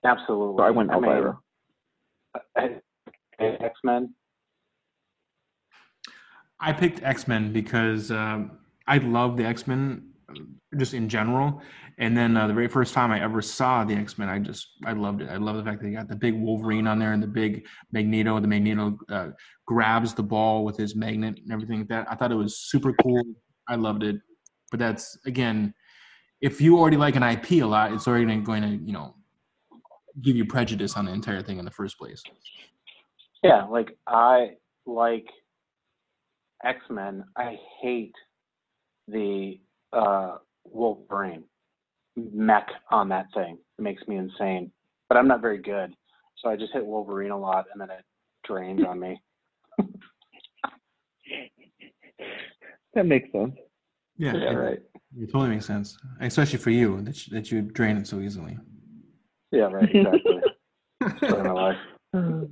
Absolutely. 0.04 0.58
So 0.58 0.63
I 0.63 0.70
went 0.70 0.92
Elvira. 0.92 1.38
X 3.39 3.80
Men. 3.84 4.13
I 6.60 6.74
picked 6.74 7.02
X 7.04 7.28
Men 7.28 7.54
because 7.54 8.12
um, 8.12 8.52
I 8.88 8.98
love 8.98 9.38
the 9.38 9.46
X 9.46 9.68
Men 9.68 10.09
just 10.78 10.94
in 10.94 11.10
general. 11.10 11.62
And 11.98 12.15
then 12.15 12.38
uh, 12.38 12.48
the 12.48 12.54
very 12.54 12.68
first 12.68 12.94
time 12.94 13.12
I 13.12 13.22
ever 13.22 13.42
saw 13.42 13.84
the 13.84 13.94
X 13.94 14.18
Men, 14.18 14.30
I 14.30 14.39
just 14.39 14.68
I 14.86 14.94
loved 14.94 15.22
it. 15.22 15.30
I 15.30 15.38
love 15.38 15.58
the 15.58 15.63
fact 15.63 15.82
that 15.82 15.88
they 15.88 15.94
got 15.94 16.08
the 16.08 16.15
big 16.15 16.34
Wolverine 16.34 16.88
on 16.88 17.00
there 17.00 17.13
and 17.13 17.22
the 17.22 17.28
big 17.28 17.65
Magneto. 17.92 18.39
The 18.39 18.48
Magneto 18.48 18.98
uh, 19.10 19.28
grabs 19.65 20.13
the 20.13 20.24
ball 20.24 20.63
with 20.63 20.78
his 20.78 20.96
magnet 20.96 21.39
and 21.44 21.52
everything 21.52 21.80
like 21.80 21.89
that. 21.89 22.08
I 22.10 22.15
thought 22.15 22.32
it 22.32 22.36
was 22.36 22.60
super 22.60 22.94
cool. 23.04 23.22
I 23.68 23.76
loved 23.76 24.04
it. 24.04 24.18
But 24.72 24.80
that's 24.80 25.18
again, 25.26 25.74
if 26.42 26.62
you 26.62 26.78
already 26.80 26.98
like 26.98 27.15
an 27.15 27.24
IP 27.24 27.52
a 27.52 27.63
lot, 27.63 27.92
it's 27.92 28.08
already 28.08 28.36
going 28.38 28.62
to 28.62 28.84
you 28.86 28.94
know 28.94 29.15
give 30.22 30.36
you 30.36 30.46
prejudice 30.46 30.96
on 30.96 31.06
the 31.06 31.12
entire 31.12 31.42
thing 31.42 31.60
in 31.60 31.65
the 31.65 31.72
first 31.72 31.98
place. 31.98 32.22
Yeah, 33.44 33.65
like 33.65 33.98
I 34.08 34.52
like 34.86 35.28
X 36.63 36.80
Men. 36.89 37.24
I 37.38 37.58
hate 37.82 38.15
the 39.08 39.60
uh, 39.93 40.38
Wolverine 40.65 41.43
mech 42.15 42.67
on 42.91 43.10
that 43.10 43.28
thing. 43.34 43.58
It 43.78 43.82
makes 43.82 44.08
me 44.08 44.17
insane. 44.17 44.71
But 45.08 45.17
I'm 45.17 45.28
not 45.28 45.41
very 45.41 45.58
good, 45.58 45.93
so 46.38 46.49
I 46.49 46.56
just 46.56 46.73
hit 46.73 46.86
Wolverine 46.86 47.32
a 47.32 47.39
lot, 47.39 47.65
and 47.71 47.82
then 47.82 47.89
it 47.89 48.06
drains 48.45 48.84
on 48.88 48.99
me. 48.99 49.19
that 52.93 53.06
makes 53.06 53.32
sense. 53.32 53.56
Yeah, 54.17 54.36
yeah 54.36 54.52
it, 54.52 54.56
right. 54.56 54.80
It 55.17 55.32
totally 55.32 55.49
makes 55.49 55.65
sense, 55.65 55.97
especially 56.21 56.60
for 56.60 56.69
you 56.69 57.02
that 57.02 57.25
you, 57.25 57.34
that 57.34 57.52
you 57.52 57.62
drain 57.62 57.97
it 57.97 58.06
so 58.08 58.19
easily. 58.19 58.58
Yeah, 59.52 59.71
right. 59.71 59.89
Exactly. 59.95 60.41
my 61.32 61.52
life. 61.52 61.78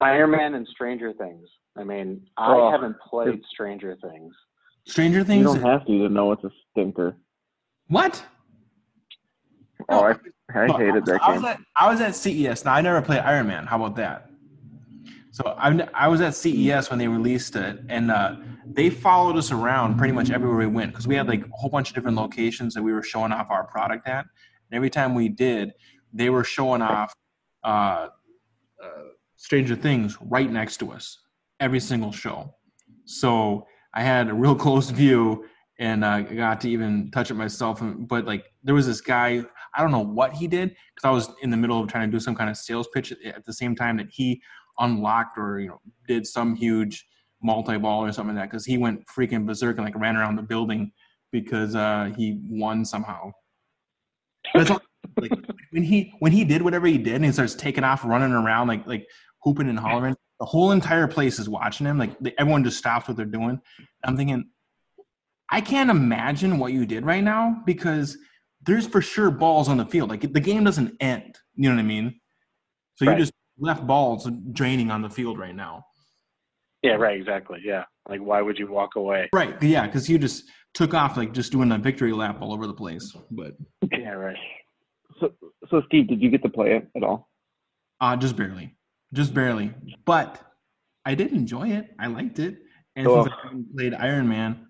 Iron 0.00 0.30
Man 0.30 0.54
and 0.54 0.66
Stranger 0.68 1.12
Things. 1.14 1.48
I 1.76 1.84
mean, 1.84 2.26
I 2.36 2.54
oh, 2.54 2.70
haven't 2.70 2.96
played 3.08 3.40
Stranger 3.50 3.96
Things. 4.02 4.34
Stranger 4.86 5.24
Things. 5.24 5.46
You 5.46 5.54
don't 5.54 5.62
have 5.62 5.86
to 5.86 5.98
to 5.98 6.08
know 6.08 6.32
it's 6.32 6.44
a 6.44 6.50
stinker. 6.70 7.16
What? 7.88 8.22
Oh, 9.88 10.04
I, 10.04 10.14
I 10.54 10.66
hated 10.78 11.04
that 11.06 11.22
I 11.22 11.32
game. 11.32 11.42
Was 11.42 11.50
at, 11.50 11.60
I 11.76 11.90
was 11.90 12.00
at 12.00 12.14
CES. 12.14 12.64
Now 12.64 12.74
I 12.74 12.80
never 12.80 13.02
played 13.02 13.20
Iron 13.20 13.46
Man. 13.46 13.66
How 13.66 13.76
about 13.76 13.96
that? 13.96 14.30
So 15.30 15.54
I, 15.58 15.88
I 15.92 16.08
was 16.08 16.20
at 16.20 16.34
CES 16.34 16.90
when 16.90 16.98
they 16.98 17.08
released 17.08 17.56
it, 17.56 17.80
and 17.88 18.10
uh, 18.10 18.36
they 18.66 18.88
followed 18.88 19.36
us 19.36 19.50
around 19.50 19.98
pretty 19.98 20.12
much 20.12 20.30
everywhere 20.30 20.58
we 20.58 20.66
went 20.66 20.92
because 20.92 21.08
we 21.08 21.16
had 21.16 21.26
like 21.26 21.44
a 21.44 21.48
whole 21.52 21.70
bunch 21.70 21.88
of 21.88 21.94
different 21.94 22.16
locations 22.16 22.72
that 22.74 22.82
we 22.82 22.92
were 22.92 23.02
showing 23.02 23.32
off 23.32 23.50
our 23.50 23.64
product 23.64 24.06
at. 24.06 24.26
And 24.70 24.76
every 24.76 24.90
time 24.90 25.14
we 25.14 25.28
did, 25.28 25.72
they 26.12 26.30
were 26.30 26.44
showing 26.44 26.82
off 26.82 27.12
uh, 27.64 28.08
uh, 28.82 28.88
Stranger 29.36 29.74
Things 29.74 30.16
right 30.20 30.50
next 30.50 30.76
to 30.78 30.92
us 30.92 31.18
every 31.60 31.80
single 31.80 32.12
show. 32.12 32.54
So 33.04 33.66
I 33.94 34.02
had 34.02 34.28
a 34.28 34.34
real 34.34 34.54
close 34.64 34.90
view 34.90 35.46
and 35.78 36.04
uh, 36.04 36.22
got 36.22 36.60
to 36.62 36.70
even 36.70 37.10
touch 37.10 37.30
it 37.30 37.34
myself. 37.34 37.80
But 37.82 38.26
like, 38.26 38.44
there 38.62 38.74
was 38.74 38.86
this 38.86 39.00
guy. 39.00 39.44
I 39.76 39.82
don't 39.82 39.90
know 39.90 40.04
what 40.04 40.32
he 40.34 40.46
did 40.46 40.68
because 40.94 41.04
I 41.04 41.10
was 41.10 41.30
in 41.42 41.50
the 41.50 41.56
middle 41.56 41.80
of 41.80 41.88
trying 41.88 42.08
to 42.08 42.16
do 42.16 42.20
some 42.20 42.34
kind 42.34 42.48
of 42.48 42.56
sales 42.56 42.88
pitch 42.94 43.12
at 43.12 43.44
the 43.44 43.52
same 43.52 43.74
time 43.74 43.96
that 43.96 44.06
he 44.10 44.40
unlocked 44.78 45.38
or 45.38 45.60
you 45.60 45.68
know 45.68 45.80
did 46.06 46.26
some 46.26 46.54
huge 46.54 47.04
multi-ball 47.42 48.04
or 48.04 48.12
something 48.12 48.34
like 48.36 48.44
that 48.44 48.50
because 48.50 48.64
he 48.64 48.78
went 48.78 49.04
freaking 49.06 49.46
berserk 49.46 49.76
and 49.76 49.84
like 49.84 49.96
ran 49.96 50.16
around 50.16 50.36
the 50.36 50.42
building 50.42 50.92
because 51.32 51.74
uh, 51.74 52.12
he 52.16 52.40
won 52.48 52.84
somehow. 52.84 53.32
All, 54.54 54.80
like 55.20 55.32
when 55.70 55.82
he 55.82 56.12
when 56.20 56.32
he 56.32 56.44
did 56.44 56.62
whatever 56.62 56.86
he 56.86 56.98
did 56.98 57.16
and 57.16 57.24
he 57.24 57.32
starts 57.32 57.54
taking 57.54 57.84
off 57.84 58.04
running 58.04 58.32
around 58.32 58.68
like 58.68 58.86
like 58.86 59.06
hooping 59.42 59.68
and 59.68 59.78
hollering 59.78 60.16
the 60.40 60.46
whole 60.46 60.72
entire 60.72 61.06
place 61.06 61.38
is 61.38 61.48
watching 61.48 61.86
him 61.86 61.98
like 61.98 62.16
everyone 62.38 62.64
just 62.64 62.78
stops 62.78 63.08
what 63.08 63.16
they're 63.16 63.26
doing. 63.26 63.60
I'm 64.04 64.16
thinking 64.16 64.50
i 65.50 65.60
can't 65.60 65.90
imagine 65.90 66.58
what 66.58 66.72
you 66.72 66.86
did 66.86 67.04
right 67.04 67.22
now 67.22 67.62
because 67.66 68.16
there's 68.62 68.86
for 68.86 69.02
sure 69.02 69.30
balls 69.30 69.68
on 69.68 69.76
the 69.76 69.84
field. 69.84 70.08
Like 70.08 70.32
the 70.32 70.40
game 70.40 70.64
doesn't 70.64 70.96
end 71.00 71.36
you 71.54 71.68
know 71.68 71.76
what 71.76 71.80
i 71.80 71.84
mean? 71.84 72.20
So 72.96 73.06
right. 73.06 73.18
you 73.18 73.22
just 73.24 73.32
left 73.58 73.86
balls 73.86 74.28
draining 74.52 74.90
on 74.90 75.02
the 75.02 75.10
field 75.10 75.38
right 75.38 75.54
now. 75.54 75.84
Yeah 76.82 76.94
right 76.94 77.18
exactly 77.18 77.60
yeah. 77.64 77.84
Like 78.08 78.20
why 78.20 78.42
would 78.42 78.58
you 78.58 78.70
walk 78.70 78.96
away? 78.96 79.28
Right 79.32 79.60
yeah 79.62 79.86
because 79.86 80.08
you 80.08 80.18
just 80.18 80.44
took 80.72 80.94
off 80.94 81.16
like 81.16 81.32
just 81.32 81.52
doing 81.52 81.70
a 81.70 81.78
victory 81.78 82.12
lap 82.12 82.38
all 82.40 82.52
over 82.52 82.66
the 82.66 82.74
place 82.74 83.16
but 83.30 83.52
yeah 83.92 84.10
right. 84.10 84.36
So, 85.20 85.32
so 85.70 85.82
Steve, 85.86 86.08
did 86.08 86.20
you 86.20 86.30
get 86.30 86.42
to 86.42 86.48
play 86.48 86.76
it 86.76 86.88
at 86.96 87.02
all? 87.02 87.28
Uh, 88.00 88.16
just 88.16 88.36
barely, 88.36 88.74
just 89.14 89.32
barely. 89.32 89.72
But 90.04 90.40
I 91.04 91.14
did 91.14 91.32
enjoy 91.32 91.70
it. 91.70 91.88
I 91.98 92.08
liked 92.08 92.38
it, 92.38 92.58
and 92.96 93.06
oh. 93.06 93.24
since 93.24 93.34
I 93.44 93.76
played 93.76 93.94
Iron 93.94 94.28
Man, 94.28 94.66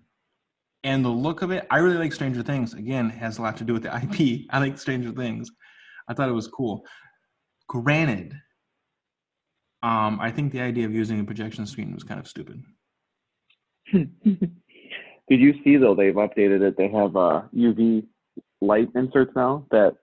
and 0.83 1.03
the 1.03 1.09
look 1.09 1.41
of 1.41 1.51
it, 1.51 1.65
I 1.69 1.79
really 1.79 1.97
like 1.97 2.13
Stranger 2.13 2.43
Things. 2.43 2.73
Again, 2.73 3.09
has 3.09 3.39
a 3.39 3.41
lot 3.41 3.57
to 3.57 3.63
do 3.63 3.73
with 3.73 3.83
the 3.83 3.95
IP. 3.95 4.45
I 4.51 4.59
like 4.59 4.77
Stranger 4.77 5.11
Things. 5.11 5.49
I 6.07 6.13
thought 6.13 6.29
it 6.29 6.33
was 6.33 6.47
cool. 6.47 6.85
Granted, 7.67 8.33
um, 9.81 10.19
I 10.21 10.31
think 10.31 10.51
the 10.51 10.61
idea 10.61 10.85
of 10.85 10.93
using 10.93 11.19
a 11.19 11.23
projection 11.23 11.65
screen 11.65 11.93
was 11.93 12.03
kind 12.03 12.19
of 12.19 12.27
stupid. 12.27 12.63
Did 13.93 14.09
you 15.29 15.55
see 15.63 15.77
though? 15.77 15.95
They've 15.95 16.13
updated 16.13 16.61
it. 16.61 16.77
They 16.77 16.87
have 16.89 17.15
uh, 17.15 17.43
UV 17.55 18.05
light 18.61 18.89
inserts 18.95 19.31
now 19.35 19.65
that 19.71 19.95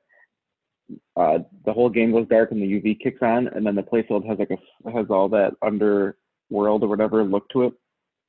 uh, 1.16 1.38
the 1.64 1.72
whole 1.72 1.88
game 1.88 2.12
goes 2.12 2.26
dark 2.28 2.50
and 2.50 2.61
the 2.61 2.66
UV 2.66 3.00
kicks 3.00 3.22
on, 3.22 3.48
and 3.48 3.66
then 3.66 3.74
the 3.74 3.83
playfield 3.83 4.26
has 4.26 4.38
like 4.38 4.50
a 4.50 4.90
has 4.90 5.07
all 5.11 5.28
that 5.31 5.55
underworld 5.62 6.83
or 6.83 6.88
whatever 6.88 7.24
look 7.24 7.48
to 7.50 7.64
it. 7.64 7.72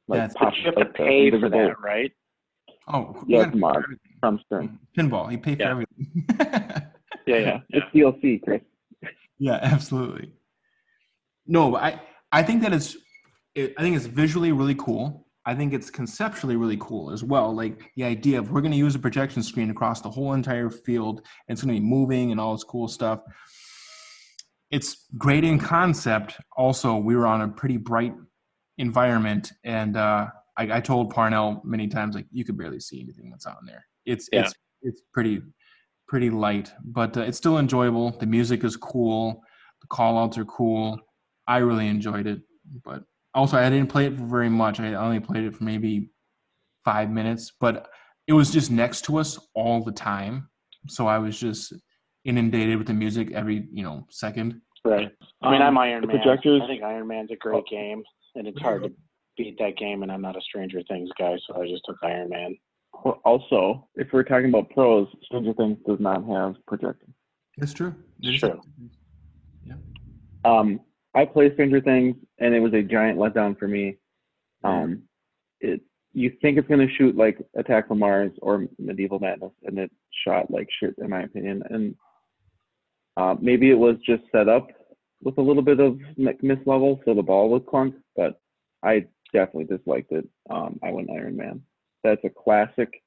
Like 0.08 0.18
yeah, 0.18 0.28
pop, 0.36 0.54
you 0.58 0.66
have 0.66 0.76
like 0.76 0.94
to 0.94 0.94
pay 0.94 1.32
for 1.32 1.50
that, 1.50 1.76
right? 1.82 2.12
Oh, 2.88 3.24
yeah, 3.28 3.48
it's 3.48 3.56
mod 3.56 3.84
from 4.20 4.40
Stern. 4.46 4.80
Pinball, 4.98 5.32
you 5.32 5.38
pay 5.38 5.56
for 5.56 5.62
yeah. 5.62 5.72
everything. 5.72 6.26
yeah, 7.26 7.38
yeah, 7.38 7.60
it's 7.70 7.86
DLC, 7.96 8.42
Chris. 8.44 8.62
Yeah, 9.40 9.60
absolutely. 9.62 10.34
No, 11.48 11.76
I 11.76 12.02
I 12.32 12.44
think 12.44 12.62
that 12.64 12.74
it's 12.74 12.98
it, 13.56 13.74
I 13.78 13.82
think 13.82 13.96
it's 13.96 14.06
visually 14.06 14.52
really 14.52 14.76
cool. 14.76 15.28
I 15.46 15.56
think 15.56 15.74
it's 15.74 15.90
conceptually 15.90 16.56
really 16.56 16.78
cool 16.80 17.12
as 17.12 17.24
well. 17.24 17.54
Like 17.54 17.92
the 17.96 18.04
idea 18.06 18.40
of 18.40 18.52
we're 18.52 18.62
going 18.62 18.72
to 18.72 18.78
use 18.78 18.96
a 18.96 19.00
projection 19.00 19.44
screen 19.44 19.70
across 19.70 20.02
the 20.02 20.10
whole 20.10 20.34
entire 20.34 20.70
field, 20.70 21.20
and 21.48 21.56
it's 21.56 21.64
going 21.64 21.76
to 21.76 21.82
be 21.82 21.86
moving 21.86 22.32
and 22.32 22.40
all 22.40 22.54
this 22.54 22.64
cool 22.64 22.88
stuff. 22.88 23.22
It's 24.72 25.06
great 25.18 25.44
in 25.44 25.60
concept. 25.60 26.38
Also, 26.56 26.96
we 26.96 27.16
were 27.16 27.28
on 27.28 27.42
a 27.42 27.48
pretty 27.48 27.78
bright 27.78 28.14
environment, 28.78 29.52
and 29.64 29.98
uh, 29.98 30.28
I, 30.58 30.78
I, 30.78 30.80
told 30.80 31.12
Parnell 31.12 31.62
many 31.64 31.88
times 31.88 32.16
like 32.16 32.26
you 32.32 32.44
could 32.44 32.58
barely 32.58 32.80
see 32.80 33.02
anything 33.02 33.30
that's 33.30 33.46
on 33.46 33.58
there. 33.66 33.86
It's 34.06 34.30
yeah. 34.32 34.42
it's 34.42 34.54
it's 34.82 35.02
pretty 35.14 35.42
pretty 36.08 36.30
light, 36.30 36.72
but 36.86 37.18
uh, 37.18 37.22
it's 37.22 37.38
still 37.38 37.58
enjoyable. 37.60 38.12
The 38.12 38.26
music 38.26 38.64
is 38.64 38.78
cool. 38.78 39.42
The 39.82 39.88
call 39.88 40.18
outs 40.18 40.38
are 40.38 40.46
cool. 40.46 41.00
I 41.48 41.58
really 41.58 41.88
enjoyed 41.88 42.28
it, 42.28 42.42
but 42.84 43.04
also 43.34 43.58
I 43.58 43.70
didn't 43.70 43.88
play 43.90 44.06
it 44.06 44.18
for 44.18 44.26
very 44.26 44.50
much. 44.50 44.80
I 44.80 44.94
only 44.94 45.20
played 45.20 45.44
it 45.44 45.56
for 45.56 45.64
maybe 45.64 46.10
five 46.86 47.10
minutes, 47.10 47.52
but 47.60 47.88
it 48.28 48.34
was 48.34 48.52
just 48.52 48.72
next 48.72 49.04
to 49.06 49.18
us 49.18 49.40
all 49.56 49.84
the 49.84 49.92
time. 49.92 50.50
So 50.88 51.08
I 51.08 51.18
was 51.18 51.40
just 51.40 51.74
inundated 52.26 52.78
with 52.78 52.88
the 52.88 52.94
music 52.94 53.32
every 53.32 53.68
you 53.72 53.84
know 53.84 54.06
second. 54.10 54.62
Right. 54.86 55.10
I 55.42 55.52
mean, 55.52 55.62
I'm 55.62 55.70
um, 55.70 55.78
Iron 55.78 56.06
Man. 56.06 56.18
Projectors. 56.18 56.62
I 56.64 56.68
think 56.68 56.84
Iron 56.84 57.08
Man's 57.08 57.32
a 57.32 57.38
great 57.38 57.66
game, 57.68 58.04
and 58.36 58.48
it's 58.48 58.62
hard 58.62 58.84
to 58.84 58.92
beat 59.38 59.58
that 59.60 59.78
game. 59.78 60.04
And 60.04 60.12
I'm 60.12 60.22
not 60.22 60.36
a 60.36 60.42
Stranger 60.42 60.82
Things 60.90 61.10
guy, 61.18 61.38
so 61.48 61.62
I 61.62 61.68
just 61.68 61.84
took 61.86 61.98
Iron 62.04 62.30
Man. 62.30 62.58
Well, 63.04 63.22
also, 63.26 63.88
if 63.96 64.10
we're 64.12 64.24
talking 64.24 64.50
about 64.50 64.70
pros, 64.72 65.08
Stranger 65.24 65.54
Things 65.54 65.78
does 65.88 66.00
not 66.00 66.26
have 66.28 66.56
projecting. 66.68 67.14
That's 67.58 67.74
true. 67.74 67.96
It's 68.22 68.40
true. 68.40 68.60
Yeah. 69.66 69.76
Um, 70.46 70.80
I 71.16 71.26
play 71.26 71.54
Stranger 71.54 71.82
Things, 71.82 72.16
and 72.40 72.54
it 72.54 72.60
was 72.60 72.74
a 72.74 72.82
giant 72.82 73.20
letdown 73.20 73.58
for 73.58 73.68
me. 73.68 73.98
Um, 74.64 75.04
it 75.60 75.82
you 76.14 76.32
think 76.42 76.58
it's 76.58 76.68
going 76.68 76.88
to 76.88 76.94
shoot 76.94 77.18
like 77.18 77.40
Attack 77.56 77.88
from 77.88 78.00
Mars 78.00 78.32
or 78.42 78.68
Medieval 78.78 79.20
Madness, 79.20 79.52
and 79.64 79.78
it 79.80 79.92
shot 80.26 80.52
like 80.52 80.68
shit, 80.80 80.96
in 81.00 81.10
my 81.10 81.24
opinion. 81.24 81.64
And 81.70 81.96
uh, 83.18 83.36
maybe 83.42 83.72
it 83.72 83.78
was 83.78 83.96
just 84.06 84.24
set 84.32 84.48
up 84.48 84.68
with 85.24 85.38
a 85.38 85.42
little 85.42 85.64
bit 85.64 85.80
of 85.80 86.00
miss 86.18 86.60
level, 86.66 87.02
so 87.04 87.14
the 87.14 87.24
ball 87.24 87.50
was 87.50 87.64
clunked. 87.64 87.96
But 88.16 88.40
I 88.84 89.08
definitely 89.34 89.76
disliked 89.76 90.12
it. 90.12 90.28
Um, 90.50 90.80
I 90.84 90.92
went 90.92 91.10
Iron 91.10 91.36
Man. 91.36 91.62
That's 92.04 92.24
a 92.24 92.30
classic, 92.30 93.02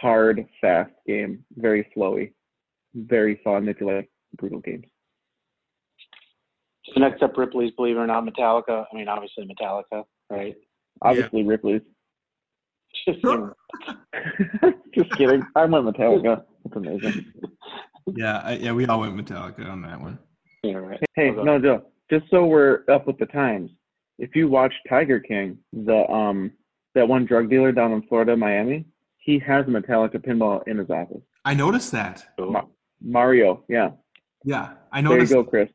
hard, 0.00 0.46
fast 0.60 0.92
game. 1.06 1.44
Very 1.56 1.90
flowy, 1.94 2.32
very 2.94 3.40
fun 3.44 3.68
if 3.68 3.80
you 3.80 3.86
like 3.86 4.08
brutal 4.38 4.60
games. 4.60 4.86
So 6.94 7.00
next 7.00 7.22
up, 7.22 7.36
Ripley's 7.36 7.72
Believe 7.72 7.96
It 7.96 8.00
or 8.00 8.06
Not 8.06 8.24
Metallica. 8.24 8.84
I 8.90 8.96
mean, 8.96 9.08
obviously 9.08 9.46
Metallica, 9.46 10.04
right? 10.30 10.56
Obviously 11.02 11.42
yeah. 11.42 11.48
Ripley's. 11.48 11.82
Just, 13.06 13.20
Just 14.94 15.10
kidding. 15.16 15.42
I 15.54 15.64
went 15.64 15.86
Metallica. 15.86 16.44
That's 16.64 16.76
amazing. 16.76 17.32
Yeah, 18.14 18.40
I, 18.42 18.52
yeah, 18.54 18.72
we 18.72 18.86
all 18.86 19.00
went 19.00 19.16
Metallica 19.16 19.68
on 19.68 19.82
that 19.82 20.00
one. 20.00 20.18
Yeah, 20.62 20.76
right. 20.76 21.00
Hey, 21.14 21.30
no, 21.30 21.58
Joe. 21.58 21.84
Just 22.10 22.24
so 22.30 22.46
we're 22.46 22.84
up 22.88 23.06
with 23.06 23.18
the 23.18 23.26
times, 23.26 23.70
if 24.18 24.34
you 24.34 24.48
watch 24.48 24.72
Tiger 24.88 25.20
King, 25.20 25.58
the 25.72 26.10
um 26.10 26.52
that 26.94 27.06
one 27.06 27.26
drug 27.26 27.50
dealer 27.50 27.70
down 27.70 27.92
in 27.92 28.02
Florida, 28.02 28.36
Miami, 28.36 28.86
he 29.18 29.38
has 29.40 29.66
a 29.66 29.70
Metallica 29.70 30.16
pinball 30.16 30.66
in 30.66 30.78
his 30.78 30.90
office. 30.90 31.22
I 31.44 31.54
noticed 31.54 31.92
that. 31.92 32.26
Ma- 32.38 32.64
Mario, 33.00 33.62
yeah. 33.68 33.90
Yeah, 34.44 34.72
I 34.90 35.00
noticed. 35.00 35.30
There 35.30 35.38
you 35.38 35.44
go, 35.44 35.50
Chris. 35.50 35.68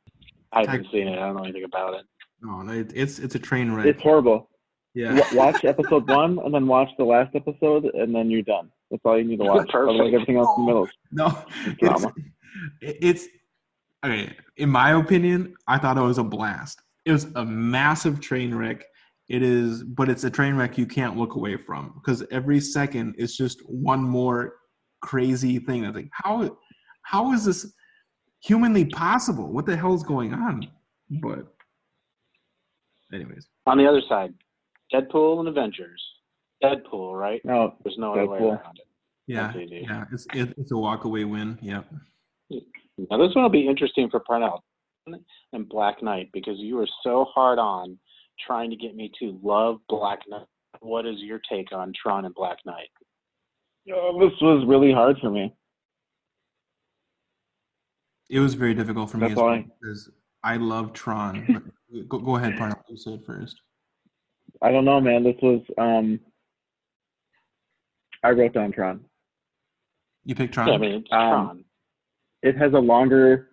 I 0.53 0.61
haven't 0.61 0.87
seen 0.91 1.07
it. 1.07 1.17
I 1.17 1.27
don't 1.27 1.35
know 1.35 1.43
anything 1.43 1.63
about 1.63 1.95
it. 1.95 2.05
No, 2.41 2.63
it's 2.69 3.19
it's 3.19 3.35
a 3.35 3.39
train 3.39 3.71
wreck. 3.71 3.85
It's 3.85 4.01
horrible. 4.01 4.49
Yeah. 4.93 5.21
Watch 5.33 5.65
episode 5.65 6.07
one 6.07 6.37
and 6.39 6.53
then 6.53 6.67
watch 6.67 6.89
the 6.97 7.03
last 7.03 7.35
episode 7.35 7.85
and 7.85 8.13
then 8.13 8.29
you're 8.29 8.43
done. 8.43 8.69
That's 8.91 9.01
all 9.05 9.17
you 9.17 9.23
need 9.23 9.37
to 9.37 9.45
watch. 9.45 9.67
Perfect. 9.69 9.97
Like 9.97 10.13
everything 10.13 10.37
else 10.37 10.49
in 10.57 10.65
the 10.65 10.67
middle. 10.67 10.87
No, 11.11 11.45
it's, 11.81 12.05
it's 12.81 13.27
okay. 14.05 14.35
In 14.57 14.69
my 14.69 14.91
opinion, 14.91 15.55
I 15.67 15.79
thought 15.79 15.97
it 15.97 16.01
was 16.01 16.19
a 16.19 16.23
blast. 16.23 16.81
It 17.05 17.11
was 17.11 17.25
a 17.35 17.43
massive 17.43 18.19
train 18.19 18.53
wreck. 18.53 18.85
It 19.29 19.41
is, 19.41 19.83
but 19.83 20.09
it's 20.09 20.25
a 20.25 20.29
train 20.29 20.55
wreck 20.55 20.77
you 20.77 20.85
can't 20.85 21.17
look 21.17 21.35
away 21.35 21.57
from 21.57 21.93
because 21.95 22.23
every 22.29 22.59
second 22.59 23.15
is 23.17 23.35
just 23.35 23.61
one 23.67 24.03
more 24.03 24.57
crazy 25.01 25.57
thing. 25.59 25.85
I 25.85 25.91
think 25.91 26.09
how 26.11 26.55
how 27.01 27.31
is 27.33 27.45
this 27.45 27.73
humanly 28.43 28.85
possible. 28.85 29.51
What 29.51 29.65
the 29.65 29.75
hell 29.75 29.93
is 29.93 30.03
going 30.03 30.33
on? 30.33 30.67
But, 31.21 31.47
anyways. 33.13 33.47
On 33.65 33.77
the 33.77 33.87
other 33.87 34.01
side, 34.07 34.33
Deadpool 34.93 35.39
and 35.39 35.47
Avengers. 35.47 36.01
Deadpool, 36.63 37.19
right? 37.19 37.41
No, 37.43 37.75
there's 37.83 37.97
no 37.97 38.13
other 38.13 38.27
way 38.27 38.39
around 38.39 38.77
it. 38.77 38.87
Yeah, 39.25 39.53
yeah, 39.55 40.03
it's 40.11 40.27
it, 40.33 40.53
it's 40.57 40.71
a 40.71 40.75
walkaway 40.75 41.29
win. 41.29 41.57
Yep. 41.61 41.85
Now 42.51 43.17
this 43.17 43.33
one 43.33 43.43
will 43.43 43.49
be 43.49 43.67
interesting 43.67 44.09
for 44.09 44.19
Parnell 44.19 44.63
and 45.53 45.69
Black 45.69 46.03
Knight 46.03 46.29
because 46.33 46.57
you 46.57 46.75
were 46.75 46.87
so 47.03 47.25
hard 47.33 47.57
on 47.57 47.97
trying 48.45 48.69
to 48.69 48.75
get 48.75 48.95
me 48.95 49.11
to 49.19 49.39
love 49.41 49.77
Black 49.87 50.19
Knight. 50.27 50.45
What 50.81 51.05
is 51.05 51.15
your 51.19 51.39
take 51.49 51.71
on 51.71 51.93
Tron 52.01 52.25
and 52.25 52.35
Black 52.35 52.57
Knight? 52.65 52.89
Oh, 53.93 54.19
this 54.19 54.37
was 54.41 54.65
really 54.67 54.91
hard 54.91 55.17
for 55.21 55.29
me. 55.29 55.53
It 58.33 58.39
was 58.39 58.55
very 58.55 58.73
difficult 58.73 59.11
for 59.11 59.17
me 59.17 59.27
as 59.27 59.35
well 59.35 59.63
because 59.79 60.09
I 60.43 60.57
love 60.57 60.91
Tron. 60.91 61.71
go, 62.07 62.17
go 62.17 62.35
ahead, 62.35 62.57
Parnell. 62.57 62.83
You 62.89 62.97
said 62.97 63.23
first. 63.23 63.61
I 64.59 64.71
don't 64.71 64.85
know, 64.85 64.99
man. 64.99 65.23
This 65.23 65.35
was 65.39 65.61
um. 65.77 66.19
I 68.23 68.31
wrote 68.31 68.53
down 68.53 68.71
Tron. 68.71 69.01
You 70.25 70.33
picked 70.33 70.55
Tron. 70.55 70.67
Yeah, 70.67 70.73
I 70.73 70.77
mean, 70.79 70.91
it's 70.93 71.07
um, 71.11 71.29
Tron. 71.29 71.65
it 72.41 72.57
has 72.57 72.73
a 72.73 72.79
longer 72.79 73.49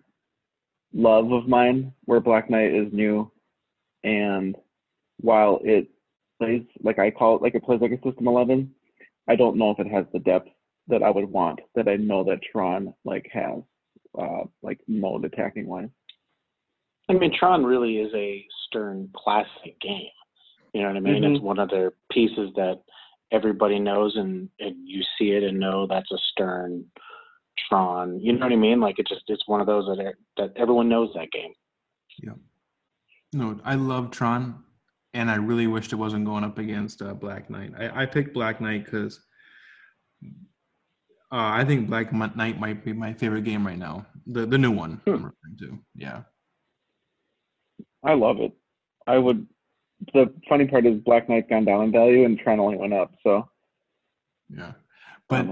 love 0.93 1.31
of 1.31 1.47
mine 1.47 1.93
where 2.05 2.19
Black 2.19 2.49
Knight 2.49 2.73
is 2.73 2.91
new, 2.91 3.31
and 4.03 4.55
while 5.19 5.59
it 5.63 5.89
plays 6.39 6.63
like 6.81 6.97
I 6.97 7.11
call 7.11 7.35
it 7.35 7.43
like 7.43 7.53
it 7.53 7.63
plays 7.63 7.81
like 7.81 7.91
a 7.91 8.01
System 8.01 8.27
11, 8.27 8.73
I 9.27 9.35
don't 9.35 9.57
know 9.57 9.69
if 9.69 9.79
it 9.79 9.91
has 9.91 10.05
the 10.11 10.19
depth 10.19 10.49
that 10.87 11.03
I 11.03 11.11
would 11.11 11.29
want 11.29 11.59
that 11.75 11.87
I 11.87 11.97
know 11.97 12.23
that 12.23 12.39
Tron 12.51 12.95
like 13.05 13.29
has, 13.31 13.61
uh, 14.17 14.43
like 14.61 14.79
mode 14.87 15.25
attacking 15.25 15.67
wise. 15.67 15.89
I 17.09 17.13
mean, 17.13 17.33
Tron 17.37 17.65
really 17.65 17.97
is 17.97 18.13
a 18.13 18.45
Stern 18.67 19.09
classic 19.15 19.79
game. 19.81 20.07
You 20.73 20.81
know 20.81 20.87
what 20.87 20.97
I 20.97 21.01
mean? 21.01 21.23
Mhm. 21.23 21.35
It's 21.35 21.43
one 21.43 21.59
of 21.59 21.69
their 21.69 21.93
pieces 22.11 22.51
that 22.55 22.81
everybody 23.31 23.79
knows, 23.79 24.15
and, 24.15 24.49
and 24.59 24.75
you 24.87 25.03
see 25.17 25.31
it 25.31 25.43
and 25.43 25.59
know 25.59 25.87
that's 25.87 26.11
a 26.11 26.17
Stern 26.31 26.85
Tron. 27.67 28.19
You 28.19 28.33
know 28.33 28.45
what 28.45 28.53
I 28.53 28.57
mean? 28.57 28.79
Like 28.79 28.99
it 28.99 29.07
just 29.07 29.23
it's 29.27 29.47
one 29.47 29.59
of 29.61 29.67
those 29.67 29.85
that 29.87 30.13
that 30.37 30.53
everyone 30.55 30.89
knows 30.89 31.09
that 31.15 31.31
game. 31.31 31.53
Yeah. 32.21 32.33
No, 33.33 33.59
I 33.63 33.75
love 33.75 34.11
Tron, 34.11 34.63
and 35.13 35.29
I 35.29 35.35
really 35.35 35.67
wished 35.67 35.93
it 35.93 35.97
wasn't 35.97 36.25
going 36.25 36.43
up 36.43 36.57
against 36.57 37.01
uh, 37.01 37.13
Black 37.13 37.49
Knight. 37.49 37.71
I, 37.77 38.03
I 38.03 38.05
picked 38.05 38.33
Black 38.33 38.59
Knight 38.61 38.85
because 38.85 39.19
uh, 41.31 41.35
I 41.59 41.63
think 41.65 41.87
Black 41.89 42.11
Knight 42.35 42.59
might 42.59 42.83
be 42.83 42.93
my 42.93 43.13
favorite 43.13 43.43
game 43.43 43.65
right 43.65 43.77
now. 43.77 44.05
The 44.27 44.45
the 44.45 44.57
new 44.57 44.71
one 44.71 45.01
I'm 45.07 45.13
Hmm. 45.19 45.25
referring 45.25 45.57
to. 45.59 45.79
Yeah. 45.95 46.21
I 48.03 48.13
love 48.13 48.39
it. 48.39 48.51
I 49.07 49.17
would. 49.17 49.47
The 50.13 50.33
funny 50.49 50.65
part 50.67 50.85
is 50.85 50.99
Black 51.01 51.29
Knight 51.29 51.47
gone 51.49 51.65
down 51.65 51.83
in 51.83 51.91
value 51.91 52.25
and 52.25 52.37
Tron 52.39 52.59
only 52.59 52.77
went 52.77 52.93
up. 52.93 53.13
So 53.23 53.47
Yeah. 54.49 54.73
But 55.29 55.47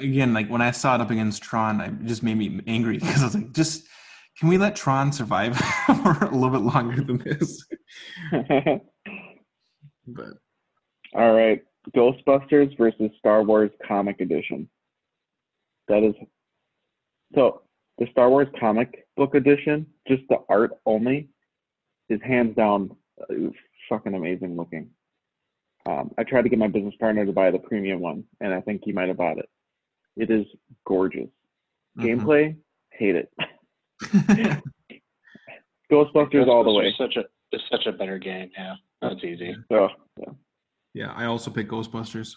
again, 0.00 0.32
like 0.32 0.48
when 0.48 0.62
I 0.62 0.70
saw 0.70 0.94
it 0.94 1.00
up 1.00 1.10
against 1.10 1.42
Tron, 1.42 1.80
it 1.80 2.04
just 2.04 2.22
made 2.22 2.38
me 2.38 2.60
angry 2.66 2.98
because 2.98 3.20
I 3.22 3.24
was 3.26 3.34
like, 3.34 3.52
just 3.52 3.86
can 4.38 4.48
we 4.48 4.56
let 4.56 4.76
Tron 4.76 5.10
survive 5.12 5.56
for 5.86 6.12
a 6.24 6.30
little 6.34 6.50
bit 6.50 6.62
longer 6.62 7.02
than 7.02 7.18
this? 7.18 7.66
But 10.06 10.28
All 11.14 11.32
right, 11.34 11.62
Ghostbusters 11.94 12.76
versus 12.78 13.10
Star 13.18 13.42
Wars 13.42 13.70
Comic 13.86 14.20
Edition. 14.20 14.68
That 15.88 16.02
is 16.02 16.14
so 17.34 17.62
the 17.98 18.06
Star 18.12 18.30
Wars 18.30 18.48
comic 18.58 19.06
book 19.16 19.34
edition, 19.34 19.86
just 20.06 20.22
the 20.28 20.38
art 20.48 20.72
only, 20.86 21.28
is 22.08 22.20
hands 22.22 22.56
down 22.56 22.90
uh, 23.20 23.34
fucking 23.88 24.14
amazing 24.14 24.56
looking. 24.56 24.90
Um, 25.86 26.10
I 26.18 26.24
tried 26.24 26.42
to 26.42 26.48
get 26.48 26.58
my 26.58 26.68
business 26.68 26.94
partner 27.00 27.24
to 27.24 27.32
buy 27.32 27.50
the 27.50 27.58
premium 27.58 28.00
one, 28.00 28.24
and 28.40 28.52
I 28.52 28.60
think 28.60 28.82
he 28.84 28.92
might 28.92 29.08
have 29.08 29.16
bought 29.16 29.38
it. 29.38 29.48
It 30.16 30.30
is 30.30 30.46
gorgeous. 30.86 31.28
mhm. 31.98 32.04
Gameplay, 32.20 32.56
hate 32.90 33.16
it. 33.16 33.32
Ghostbusters 35.90 36.46
all 36.48 36.64
the 36.64 36.72
way. 36.72 36.92
Ghostbusters 36.92 36.92
is 36.92 36.96
Such 36.96 37.16
a 37.16 37.24
it's 37.50 37.64
such 37.70 37.86
a 37.86 37.92
better 37.92 38.18
game. 38.18 38.50
Yeah, 38.56 38.74
that's 39.00 39.24
easy. 39.24 39.56
So, 39.70 39.88
yeah, 40.92 41.12
I 41.12 41.24
also 41.24 41.50
pick 41.50 41.68
Ghostbusters. 41.68 42.34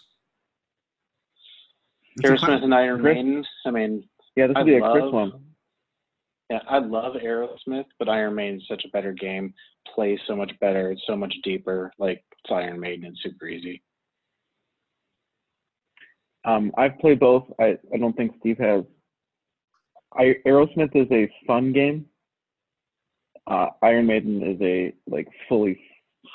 Aerosmith 2.20 2.62
and 2.62 2.74
Iron? 2.74 3.02
Maiden. 3.02 3.44
I 3.66 3.70
mean, 3.70 4.04
yeah, 4.36 4.46
this 4.48 4.56
would 4.56 4.66
be 4.66 4.76
a 4.76 4.80
Chris 4.80 5.04
one. 5.10 5.32
Yeah, 6.50 6.60
I 6.68 6.78
love 6.78 7.14
Aerosmith, 7.14 7.86
but 7.98 8.08
Iron 8.08 8.34
Maiden's 8.34 8.66
such 8.68 8.84
a 8.84 8.88
better 8.88 9.12
game. 9.12 9.54
Plays 9.94 10.18
so 10.26 10.36
much 10.36 10.52
better. 10.60 10.90
It's 10.90 11.02
so 11.06 11.16
much 11.16 11.34
deeper. 11.42 11.92
Like 11.98 12.22
it's 12.32 12.52
Iron 12.52 12.78
Maiden. 12.78 13.06
It's 13.06 13.22
super 13.22 13.46
easy. 13.46 13.82
Um, 16.44 16.72
I've 16.76 16.98
played 16.98 17.20
both. 17.20 17.44
I, 17.60 17.78
I 17.94 17.98
don't 17.98 18.16
think 18.16 18.32
Steve 18.40 18.58
has. 18.58 18.84
I, 20.18 20.34
Aerosmith 20.46 20.94
is 20.94 21.06
a 21.10 21.30
fun 21.46 21.72
game. 21.72 22.06
Uh, 23.46 23.68
Iron 23.82 24.06
Maiden 24.06 24.42
is 24.42 24.60
a 24.60 24.92
like 25.08 25.28
fully 25.48 25.80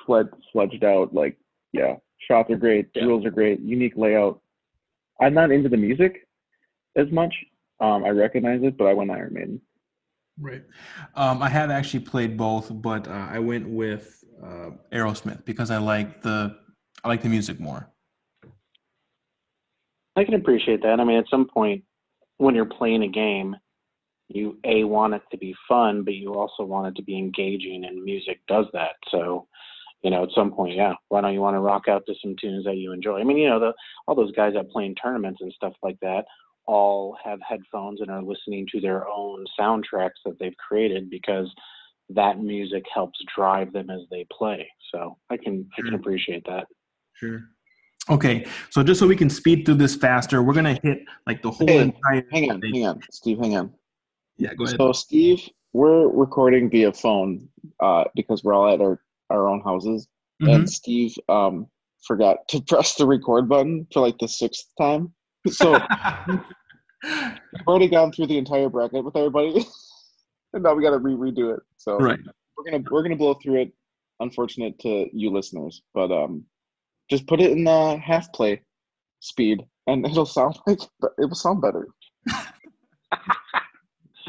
fled, 0.05 0.27
fledged 0.51 0.83
out 0.83 1.13
like 1.13 1.37
yeah. 1.73 1.95
Shots 2.27 2.49
are 2.49 2.57
great, 2.57 2.89
Yeah. 2.95 3.03
rules 3.03 3.25
are 3.25 3.31
great, 3.31 3.59
unique 3.59 3.93
layout. 3.95 4.41
I'm 5.21 5.33
not 5.33 5.51
into 5.51 5.69
the 5.69 5.77
music 5.77 6.27
as 6.95 7.11
much. 7.11 7.33
Um, 7.79 8.03
I 8.05 8.09
recognize 8.09 8.61
it, 8.63 8.77
but 8.77 8.85
I 8.85 8.93
went 8.93 9.11
Iron 9.11 9.33
Maiden. 9.33 9.61
Right. 10.39 10.63
Um, 11.15 11.41
I 11.41 11.49
have 11.49 11.71
actually 11.71 12.01
played 12.01 12.37
both, 12.37 12.69
but 12.71 13.07
uh, 13.07 13.27
I 13.29 13.39
went 13.39 13.67
with 13.67 14.23
uh, 14.43 14.71
Aerosmith 14.91 15.45
because 15.45 15.71
I 15.71 15.77
like 15.77 16.21
the 16.21 16.57
I 17.03 17.07
like 17.07 17.21
the 17.21 17.29
music 17.29 17.59
more. 17.59 17.89
I 20.15 20.23
can 20.23 20.33
appreciate 20.33 20.81
that. 20.83 20.99
I 20.99 21.03
mean, 21.03 21.17
at 21.17 21.29
some 21.29 21.47
point, 21.47 21.83
when 22.37 22.55
you're 22.55 22.65
playing 22.65 23.03
a 23.03 23.07
game, 23.07 23.55
you 24.27 24.57
a 24.65 24.83
want 24.83 25.13
it 25.13 25.21
to 25.31 25.37
be 25.37 25.55
fun, 25.67 26.03
but 26.03 26.15
you 26.15 26.33
also 26.33 26.63
want 26.63 26.87
it 26.87 26.95
to 26.97 27.03
be 27.03 27.17
engaging, 27.17 27.85
and 27.85 28.03
music 28.03 28.39
does 28.47 28.65
that. 28.73 28.95
So, 29.09 29.47
you 30.03 30.11
know, 30.11 30.23
at 30.23 30.29
some 30.35 30.51
point, 30.51 30.75
yeah, 30.75 30.93
why 31.09 31.21
don't 31.21 31.33
you 31.33 31.41
want 31.41 31.55
to 31.55 31.59
rock 31.59 31.87
out 31.87 32.03
to 32.07 32.13
some 32.21 32.35
tunes 32.39 32.65
that 32.65 32.77
you 32.77 32.91
enjoy? 32.91 33.19
I 33.19 33.23
mean, 33.23 33.37
you 33.37 33.49
know, 33.49 33.59
the 33.59 33.73
all 34.07 34.15
those 34.15 34.31
guys 34.31 34.53
that 34.53 34.69
play 34.69 34.85
in 34.85 34.95
tournaments 34.95 35.41
and 35.41 35.51
stuff 35.53 35.73
like 35.83 35.99
that 36.01 36.25
all 36.65 37.17
have 37.23 37.39
headphones 37.47 38.01
and 38.01 38.11
are 38.11 38.21
listening 38.21 38.67
to 38.71 38.81
their 38.81 39.07
own 39.07 39.45
soundtracks 39.59 40.19
that 40.25 40.37
they've 40.39 40.57
created 40.57 41.09
because 41.09 41.49
that 42.09 42.39
music 42.39 42.83
helps 42.93 43.17
drive 43.35 43.71
them 43.73 43.89
as 43.89 44.01
they 44.11 44.25
play. 44.31 44.67
So 44.93 45.17
I 45.29 45.37
can 45.37 45.67
I 45.77 45.81
can 45.81 45.93
appreciate 45.93 46.45
that. 46.45 46.67
Sure. 47.13 47.41
Okay, 48.09 48.45
so 48.69 48.83
just 48.83 49.01
so 49.01 49.07
we 49.07 49.17
can 49.17 49.29
speed 49.29 49.65
through 49.65 49.75
this 49.75 49.95
faster, 49.95 50.41
we're 50.41 50.53
gonna 50.53 50.79
hit 50.81 50.99
like 51.25 51.41
the 51.41 51.51
whole 51.51 51.67
Hey, 51.67 51.79
entire. 51.79 52.25
Hang 52.31 52.51
on, 52.51 52.61
hang 52.61 52.85
on, 52.85 53.01
Steve, 53.11 53.39
hang 53.39 53.57
on. 53.57 53.73
Yeah, 54.37 54.53
go 54.53 54.63
ahead. 54.63 54.77
So 54.77 54.93
Steve, 54.93 55.41
we're 55.73 56.07
recording 56.07 56.69
via 56.69 56.93
phone 56.93 57.49
uh, 57.81 58.05
because 58.15 58.43
we're 58.43 58.53
all 58.53 58.73
at 58.73 58.79
our, 58.79 59.01
our 59.29 59.47
own 59.47 59.61
houses. 59.61 60.07
Mhm. 60.41 60.55
and 60.55 60.69
Steve 60.69 61.15
um, 61.29 61.67
forgot 62.05 62.47
to 62.49 62.61
press 62.67 62.95
the 62.95 63.05
record 63.05 63.49
button 63.49 63.87
for 63.91 64.01
like 64.01 64.17
the 64.19 64.27
sixth 64.27 64.65
time. 64.79 65.13
So 65.47 65.73
we've 67.03 67.67
already 67.67 67.87
gone 67.87 68.11
through 68.11 68.27
the 68.27 68.37
entire 68.37 68.69
bracket 68.69 69.03
with 69.03 69.15
everybody, 69.15 69.65
and 70.53 70.63
now 70.63 70.73
we 70.73 70.83
got 70.83 70.91
to 70.91 70.99
re- 70.99 71.31
redo 71.31 71.55
it. 71.55 71.61
So 71.77 71.97
right. 71.97 72.19
we're 72.57 72.69
gonna 72.69 72.83
we're 72.91 73.03
gonna 73.03 73.15
blow 73.15 73.35
through 73.35 73.61
it. 73.61 73.73
Unfortunate 74.19 74.79
to 74.79 75.05
you 75.13 75.29
listeners, 75.29 75.83
but 75.93 76.11
um, 76.11 76.43
just 77.09 77.27
put 77.27 77.39
it 77.39 77.51
in 77.51 77.63
the 77.63 77.97
half 77.97 78.33
play 78.33 78.61
speed, 79.19 79.63
and 79.85 80.05
it'll 80.05 80.25
sound 80.25 80.57
like 80.65 80.81
it 80.81 81.11
will 81.17 81.35
sound 81.35 81.61
better. 81.61 81.87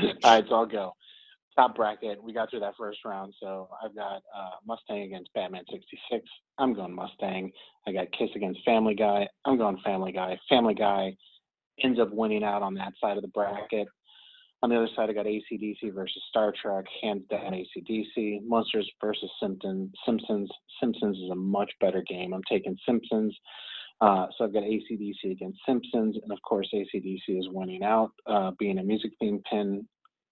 All 0.02 0.16
right, 0.24 0.44
so 0.48 0.54
I'll 0.54 0.66
go. 0.66 0.92
Top 1.58 1.74
bracket. 1.74 2.22
We 2.22 2.32
got 2.32 2.50
through 2.50 2.60
that 2.60 2.74
first 2.78 3.00
round, 3.04 3.34
so 3.42 3.68
I've 3.84 3.92
got 3.92 4.22
uh, 4.32 4.58
Mustang 4.64 5.02
against 5.02 5.34
Batman 5.34 5.64
66. 5.68 6.24
I'm 6.56 6.72
going 6.72 6.94
Mustang. 6.94 7.50
I 7.84 7.90
got 7.90 8.12
Kiss 8.16 8.28
against 8.36 8.60
Family 8.64 8.94
Guy. 8.94 9.26
I'm 9.44 9.58
going 9.58 9.76
Family 9.84 10.12
Guy. 10.12 10.38
Family 10.48 10.74
Guy 10.74 11.16
ends 11.82 11.98
up 11.98 12.12
winning 12.12 12.44
out 12.44 12.62
on 12.62 12.74
that 12.74 12.92
side 13.00 13.16
of 13.16 13.22
the 13.22 13.28
bracket. 13.28 13.88
On 14.62 14.70
the 14.70 14.76
other 14.76 14.88
side, 14.94 15.10
I 15.10 15.12
got 15.12 15.26
ACDC 15.26 15.92
versus 15.92 16.22
Star 16.28 16.52
Trek. 16.62 16.84
Hands 17.02 17.22
down, 17.28 17.52
ACDC. 17.52 18.46
Munsters 18.46 18.88
versus 19.00 19.30
Simpsons. 19.42 19.90
Simpsons. 20.06 20.48
Simpsons 20.78 21.16
is 21.16 21.30
a 21.32 21.34
much 21.34 21.72
better 21.80 22.04
game. 22.08 22.34
I'm 22.34 22.42
taking 22.48 22.76
Simpsons. 22.86 23.36
Uh, 24.00 24.26
so 24.36 24.44
I've 24.44 24.52
got 24.52 24.62
ACDC 24.62 25.32
against 25.32 25.58
Simpsons, 25.66 26.16
and 26.22 26.30
of 26.30 26.38
course 26.42 26.68
ACDC 26.72 27.18
is 27.28 27.48
winning 27.50 27.82
out, 27.82 28.12
uh, 28.28 28.52
being 28.60 28.78
a 28.78 28.84
music 28.84 29.10
theme 29.18 29.42
pin. 29.50 29.88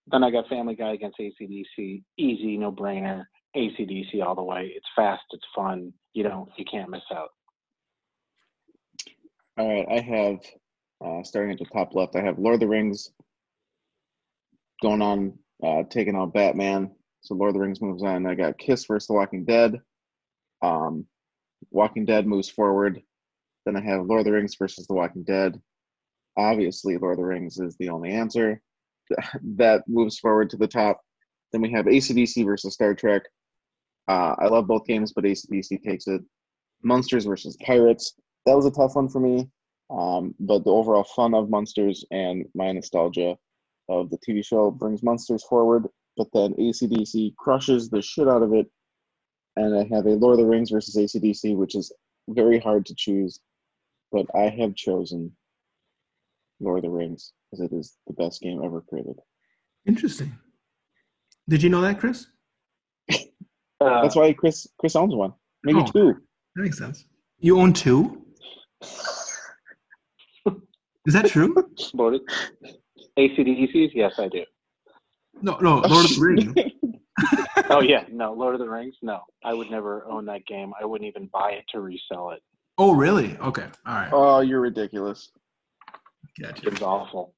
Then 0.08 0.22
I 0.22 0.30
got 0.30 0.48
Family 0.48 0.74
Guy 0.74 0.92
against 0.92 1.18
ACDC, 1.18 2.02
easy, 2.16 2.56
no 2.56 2.70
brainer. 2.70 3.24
ACDC 3.56 4.22
all 4.24 4.34
the 4.34 4.42
way. 4.42 4.72
It's 4.76 4.86
fast, 4.94 5.22
it's 5.32 5.46
fun. 5.54 5.92
You 6.12 6.22
don't, 6.22 6.48
you 6.56 6.64
can't 6.70 6.90
miss 6.90 7.02
out. 7.12 7.30
All 9.58 9.66
right, 9.66 9.86
I 9.90 10.00
have 10.00 10.38
uh, 11.04 11.22
starting 11.22 11.52
at 11.52 11.58
the 11.58 11.64
top 11.66 11.94
left. 11.94 12.16
I 12.16 12.20
have 12.20 12.38
Lord 12.38 12.54
of 12.54 12.60
the 12.60 12.68
Rings 12.68 13.10
going 14.82 15.00
on, 15.02 15.38
uh, 15.62 15.84
taking 15.88 16.14
out 16.14 16.34
Batman. 16.34 16.90
So 17.22 17.34
Lord 17.34 17.48
of 17.48 17.54
the 17.54 17.60
Rings 17.60 17.80
moves 17.80 18.02
on. 18.02 18.26
I 18.26 18.34
got 18.34 18.58
Kiss 18.58 18.84
versus 18.84 19.06
The 19.06 19.14
Walking 19.14 19.44
Dead. 19.44 19.80
Um, 20.62 21.06
Walking 21.70 22.04
Dead 22.04 22.26
moves 22.26 22.48
forward. 22.48 23.00
Then 23.64 23.76
I 23.76 23.80
have 23.80 24.06
Lord 24.06 24.20
of 24.20 24.26
the 24.26 24.32
Rings 24.32 24.54
versus 24.54 24.86
The 24.86 24.94
Walking 24.94 25.24
Dead. 25.24 25.60
Obviously, 26.36 26.98
Lord 26.98 27.14
of 27.14 27.18
the 27.18 27.24
Rings 27.24 27.58
is 27.58 27.76
the 27.78 27.88
only 27.88 28.10
answer. 28.10 28.60
that 29.56 29.82
moves 29.88 30.18
forward 30.18 30.50
to 30.50 30.56
the 30.56 30.68
top. 30.68 31.00
Then 31.52 31.62
we 31.62 31.70
have 31.72 31.86
ACDC 31.86 32.44
versus 32.44 32.74
Star 32.74 32.94
Trek. 32.94 33.22
Uh, 34.08 34.34
I 34.38 34.46
love 34.46 34.66
both 34.66 34.86
games, 34.86 35.12
but 35.12 35.24
ACDC 35.24 35.82
takes 35.82 36.06
it. 36.06 36.22
Munsters 36.82 37.24
versus 37.24 37.56
Pirates. 37.64 38.14
That 38.44 38.56
was 38.56 38.66
a 38.66 38.70
tough 38.70 38.94
one 38.94 39.08
for 39.08 39.20
me. 39.20 39.48
Um, 39.90 40.34
but 40.40 40.64
the 40.64 40.70
overall 40.70 41.04
fun 41.04 41.34
of 41.34 41.50
Munsters 41.50 42.04
and 42.10 42.44
my 42.54 42.72
nostalgia 42.72 43.36
of 43.88 44.10
the 44.10 44.18
TV 44.18 44.44
show 44.44 44.70
brings 44.70 45.02
Munsters 45.02 45.44
forward. 45.44 45.86
But 46.16 46.28
then 46.32 46.54
ACDC 46.54 47.36
crushes 47.36 47.88
the 47.88 48.02
shit 48.02 48.28
out 48.28 48.42
of 48.42 48.52
it. 48.52 48.66
And 49.56 49.74
I 49.74 49.84
have 49.94 50.06
a 50.06 50.10
Lord 50.10 50.38
of 50.38 50.44
the 50.44 50.50
Rings 50.50 50.70
versus 50.70 50.96
ACDC, 50.96 51.56
which 51.56 51.74
is 51.74 51.92
very 52.28 52.58
hard 52.58 52.84
to 52.86 52.94
choose. 52.94 53.40
But 54.12 54.26
I 54.34 54.48
have 54.48 54.74
chosen 54.74 55.34
Lord 56.60 56.78
of 56.78 56.84
the 56.84 56.90
Rings 56.90 57.32
because 57.56 57.70
it 57.72 57.76
is 57.76 57.96
the 58.06 58.12
best 58.14 58.40
game 58.40 58.62
ever 58.64 58.80
created. 58.80 59.16
Interesting. 59.86 60.36
Did 61.48 61.62
you 61.62 61.68
know 61.70 61.80
that, 61.80 61.98
Chris? 62.00 62.26
Uh, 63.78 64.02
That's 64.02 64.16
why 64.16 64.32
Chris 64.32 64.66
Chris 64.78 64.96
owns 64.96 65.14
one, 65.14 65.34
maybe 65.62 65.80
Oh. 65.80 65.86
two. 65.92 66.14
That 66.54 66.62
makes 66.62 66.78
sense. 66.78 67.04
You 67.38 67.60
own 67.60 67.72
two? 67.74 68.22
Is 71.06 71.12
that 71.14 71.26
true? 71.26 71.54
Lord, 71.94 72.20
ACDCs? 73.18 73.90
Yes, 73.94 74.14
I 74.18 74.28
do. 74.28 74.44
No, 75.42 75.58
no, 75.58 75.80
Lord 75.80 76.06
of 76.06 76.14
the 76.16 76.20
Rings. 76.20 76.54
Oh 77.70 77.80
yeah, 77.80 78.04
no, 78.12 78.32
Lord 78.34 78.54
of 78.54 78.60
the 78.60 78.68
Rings. 78.68 78.94
No, 79.02 79.20
I 79.44 79.52
would 79.54 79.70
never 79.70 80.06
own 80.06 80.26
that 80.26 80.44
game. 80.46 80.72
I 80.80 80.84
wouldn't 80.84 81.08
even 81.08 81.28
buy 81.32 81.52
it 81.52 81.64
to 81.72 81.80
resell 81.80 82.30
it. 82.30 82.42
Oh, 82.78 82.92
really? 82.94 83.36
Okay. 83.38 83.64
All 83.86 83.94
right. 83.94 84.10
oh, 84.12 84.40
you're 84.40 84.60
ridiculous. 84.60 85.30
Gotcha. 86.40 86.68
It's 86.68 86.82
awful. 86.82 87.34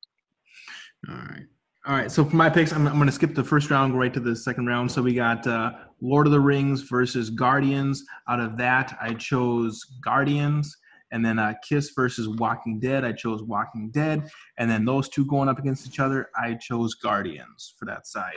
All 1.09 1.15
right. 1.15 1.47
All 1.87 1.95
right. 1.95 2.11
So 2.11 2.25
for 2.25 2.37
my 2.37 2.51
picks, 2.51 2.73
I'm, 2.73 2.87
I'm 2.87 2.97
going 2.97 3.07
to 3.07 3.13
skip 3.13 3.35
the 3.35 3.45
first 3.45 3.71
round, 3.71 3.93
go 3.93 3.99
right 3.99 4.13
to 4.13 4.21
the 4.21 4.37
second 4.37 4.67
round. 4.67 4.91
So 4.91 5.01
we 5.01 5.15
got 5.15 5.47
uh, 5.47 5.73
Lord 6.01 6.27
of 6.27 6.33
the 6.33 6.41
Rings 6.41 6.83
versus 6.83 7.31
Guardians. 7.31 8.05
Out 8.29 8.41
of 8.41 8.57
that, 8.59 8.97
I 9.01 9.15
chose 9.15 9.83
Guardians. 10.03 10.77
And 11.13 11.25
then 11.25 11.39
uh, 11.39 11.55
Kiss 11.67 11.93
versus 11.97 12.29
Walking 12.29 12.79
Dead. 12.79 13.05
I 13.05 13.13
chose 13.13 13.43
Walking 13.43 13.91
Dead. 13.91 14.29
And 14.59 14.71
then 14.71 14.85
those 14.85 15.09
two 15.09 15.25
going 15.25 15.49
up 15.49 15.59
against 15.59 15.87
each 15.87 16.01
other, 16.01 16.29
I 16.37 16.55
chose 16.55 16.95
Guardians 16.95 17.75
for 17.79 17.87
that 17.87 18.07
side. 18.07 18.37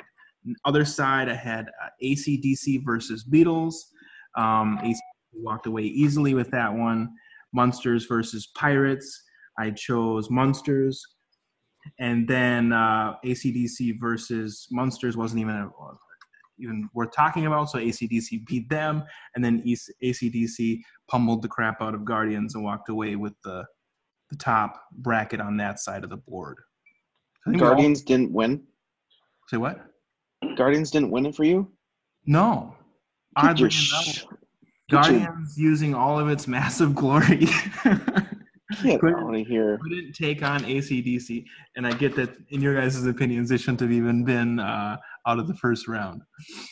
Other 0.63 0.85
side, 0.85 1.27
I 1.27 1.35
had 1.35 1.67
uh, 1.83 1.89
ACDC 2.01 2.85
versus 2.85 3.25
Beatles. 3.25 3.75
Um, 4.37 4.79
AC 4.81 4.99
walked 5.33 5.67
away 5.67 5.83
easily 5.83 6.33
with 6.33 6.49
that 6.51 6.73
one. 6.73 7.09
Munsters 7.53 8.05
versus 8.05 8.47
Pirates. 8.55 9.23
I 9.59 9.71
chose 9.71 10.29
Munsters 10.29 11.05
and 11.99 12.27
then 12.27 12.73
uh, 12.73 13.15
ACDC 13.25 13.99
versus 13.99 14.67
Munsters 14.71 15.17
wasn't 15.17 15.41
even 15.41 15.55
a, 15.55 15.69
even 16.59 16.87
worth 16.93 17.11
talking 17.15 17.45
about. 17.47 17.69
So 17.69 17.79
ACDC 17.79 18.45
beat 18.45 18.69
them, 18.69 19.03
and 19.35 19.43
then 19.43 19.63
ACDC 20.03 20.79
pummeled 21.09 21.41
the 21.41 21.47
crap 21.47 21.81
out 21.81 21.93
of 21.95 22.05
Guardians 22.05 22.55
and 22.55 22.63
walked 22.63 22.89
away 22.89 23.15
with 23.15 23.33
the 23.43 23.63
the 24.29 24.37
top 24.37 24.81
bracket 24.93 25.41
on 25.41 25.57
that 25.57 25.79
side 25.79 26.03
of 26.05 26.09
the 26.09 26.17
board. 26.17 26.57
We 27.45 27.53
all- 27.55 27.59
Guardians 27.59 28.01
didn't 28.01 28.31
win. 28.31 28.63
say 29.49 29.57
what? 29.57 29.81
Guardians 30.55 30.89
didn't 30.89 31.11
win 31.11 31.25
it 31.25 31.35
for 31.35 31.43
you. 31.43 31.69
No. 32.25 32.75
Get 33.35 33.45
Oddly 33.49 33.63
enough, 33.63 33.71
sh- 33.73 34.23
get 34.23 34.23
your- 34.89 35.01
Guardians 35.01 35.57
using 35.57 35.93
all 35.93 36.17
of 36.19 36.29
its 36.29 36.47
massive 36.47 36.95
glory. 36.95 37.47
Get 38.83 38.99
Couldn't- 39.01 39.19
out 39.23 39.35
of 39.35 39.47
here. 39.47 39.77
couldn't 39.81 40.13
take 40.13 40.43
on 40.43 40.61
ACDC, 40.61 41.45
and 41.75 41.85
I 41.87 41.93
get 41.93 42.15
that 42.15 42.29
in 42.49 42.61
your 42.61 42.75
guys' 42.75 43.03
opinions, 43.05 43.49
they 43.49 43.57
shouldn't 43.57 43.79
have 43.81 43.91
even 43.91 44.23
been 44.23 44.59
uh, 44.59 44.97
out 45.27 45.39
of 45.39 45.47
the 45.47 45.55
first 45.55 45.87
round. 45.87 46.21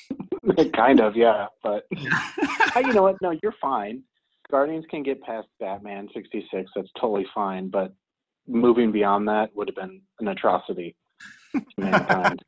kind 0.74 1.00
of, 1.00 1.16
yeah. 1.16 1.48
But 1.64 1.84
you 1.92 2.94
know 2.94 3.04
what? 3.04 3.16
No, 3.22 3.38
you're 3.44 3.56
fine. 3.62 4.04
Guardians 4.52 4.86
can 4.90 5.04
get 5.04 5.22
past 5.22 5.48
Batman 5.60 6.08
66. 6.14 6.72
That's 6.76 6.90
totally 7.00 7.26
fine. 7.36 7.70
But 7.70 7.94
moving 8.48 8.92
beyond 8.92 9.28
that 9.28 9.50
would 9.56 9.68
have 9.68 9.76
been 9.76 10.02
an 10.20 10.28
atrocity 10.30 10.96
to 11.54 11.62
mankind. 11.78 12.44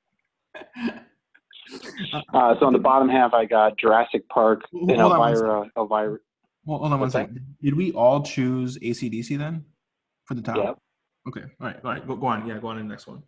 Uh, 2.33 2.55
so 2.59 2.65
on 2.65 2.73
the 2.73 2.79
bottom 2.79 3.07
half, 3.07 3.33
I 3.33 3.45
got 3.45 3.77
Jurassic 3.77 4.27
Park 4.29 4.61
and 4.73 4.89
Hold 4.99 5.13
on 5.13 5.31
Elvira. 5.31 5.69
Elvira. 5.77 6.17
Well, 6.65 6.79
hold 6.79 6.93
on 6.93 6.99
one 6.99 7.09
that? 7.09 7.29
Did 7.61 7.75
we 7.75 7.91
all 7.93 8.21
choose 8.21 8.77
ACDC 8.77 9.37
then 9.37 9.65
for 10.25 10.35
the 10.35 10.41
top? 10.41 10.57
Yep. 10.57 10.77
Okay. 11.29 11.41
All 11.59 11.67
right. 11.67 11.75
All 11.83 11.91
right. 11.91 12.07
Go, 12.07 12.15
go 12.15 12.27
on. 12.27 12.47
Yeah. 12.47 12.59
Go 12.59 12.67
on 12.67 12.77
to 12.77 12.83
the 12.83 12.87
next 12.87 13.07
one. 13.07 13.23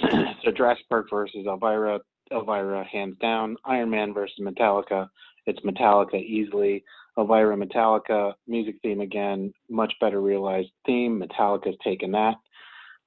so 0.44 0.50
Jurassic 0.50 0.88
Park 0.88 1.08
versus 1.10 1.46
Elvira. 1.46 2.00
Elvira, 2.30 2.84
hands 2.90 3.16
down. 3.20 3.56
Iron 3.66 3.90
Man 3.90 4.14
versus 4.14 4.36
Metallica. 4.40 5.08
It's 5.46 5.60
Metallica 5.60 6.14
easily. 6.14 6.82
Elvira, 7.18 7.56
Metallica. 7.56 8.32
Music 8.46 8.76
theme 8.82 9.00
again. 9.00 9.52
Much 9.68 9.92
better 10.00 10.20
realized 10.20 10.70
theme. 10.86 11.22
Metallica's 11.22 11.76
taken 11.84 12.10
that. 12.12 12.36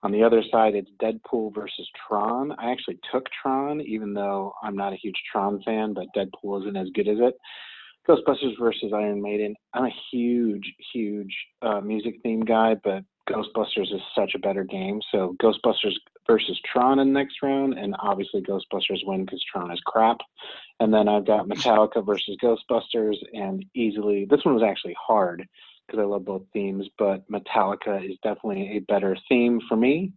On 0.04 0.12
the 0.12 0.22
other 0.22 0.44
side, 0.52 0.76
it's 0.76 0.92
Deadpool 1.02 1.56
versus 1.56 1.90
Tron. 2.08 2.52
I 2.60 2.72
actually 2.72 3.00
took 3.12 3.26
Tron, 3.42 3.82
even 3.82 4.14
though 4.14 4.54
I'm 4.62 4.76
not 4.76 4.94
a 4.94 4.98
huge 4.98 5.20
Tron 5.32 5.60
fan, 5.64 5.96
but 5.96 6.06
Deadpool 6.16 6.62
isn't 6.62 6.78
as 6.78 6.90
good 6.94 7.08
as 7.08 7.18
it. 7.20 7.34
Ghostbusters 8.08 8.58
versus 8.60 8.92
Iron 8.94 9.22
Maiden. 9.22 9.56
I'm 9.74 9.86
a 9.86 9.96
huge, 10.12 10.74
huge 10.94 11.36
uh, 11.62 11.82
music 11.82 12.16
theme 12.24 12.42
guy, 12.42 12.76
but 12.84 13.04
Ghostbusters 13.30 13.94
is 13.94 14.02
such 14.16 14.36
a 14.36 14.40
better 14.40 14.64
game. 14.64 15.02
So 15.12 15.36
Ghostbusters 15.42 15.96
versus 16.28 16.60
Tron 16.72 17.00
in 17.00 17.14
the 17.14 17.20
next 17.20 17.38
round, 17.42 17.78
and 17.78 17.96
obviously 18.00 18.42
Ghostbusters 18.42 19.00
win 19.04 19.26
because 19.26 19.44
Tron 19.52 19.72
is 19.72 19.82
crap. 19.86 20.18
And 20.80 20.94
then 20.94 21.08
I've 21.08 21.26
got 21.26 21.48
Metallica 21.48 22.06
versus 22.06 22.38
Ghostbusters, 22.44 23.16
and 23.34 23.66
easily 23.74 24.28
this 24.30 24.46
one 24.46 24.54
was 24.54 24.64
actually 24.64 24.96
hard 25.00 25.48
because 25.88 26.00
I 26.00 26.06
love 26.06 26.26
both 26.26 26.44
themes, 26.54 26.88
but 26.98 27.30
Metallica 27.30 28.04
is 28.04 28.18
definitely 28.24 28.78
a 28.78 28.80
better 28.80 29.16
theme 29.30 29.62
for 29.68 29.78
me. 29.78 30.14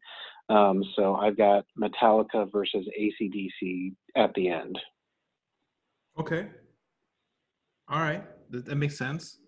Um, 0.48 0.83
so 0.96 1.14
I've 1.14 1.37
got 1.37 1.66
Metallica 1.79 2.51
versus 2.51 2.87
ACDC 2.98 3.94
at 4.16 4.33
the 4.35 4.48
end. 4.48 4.79
Okay. 6.18 6.48
All 7.90 8.01
right. 8.01 8.24
That, 8.51 8.66
that 8.66 8.77
makes 8.77 8.96
sense. 8.98 9.38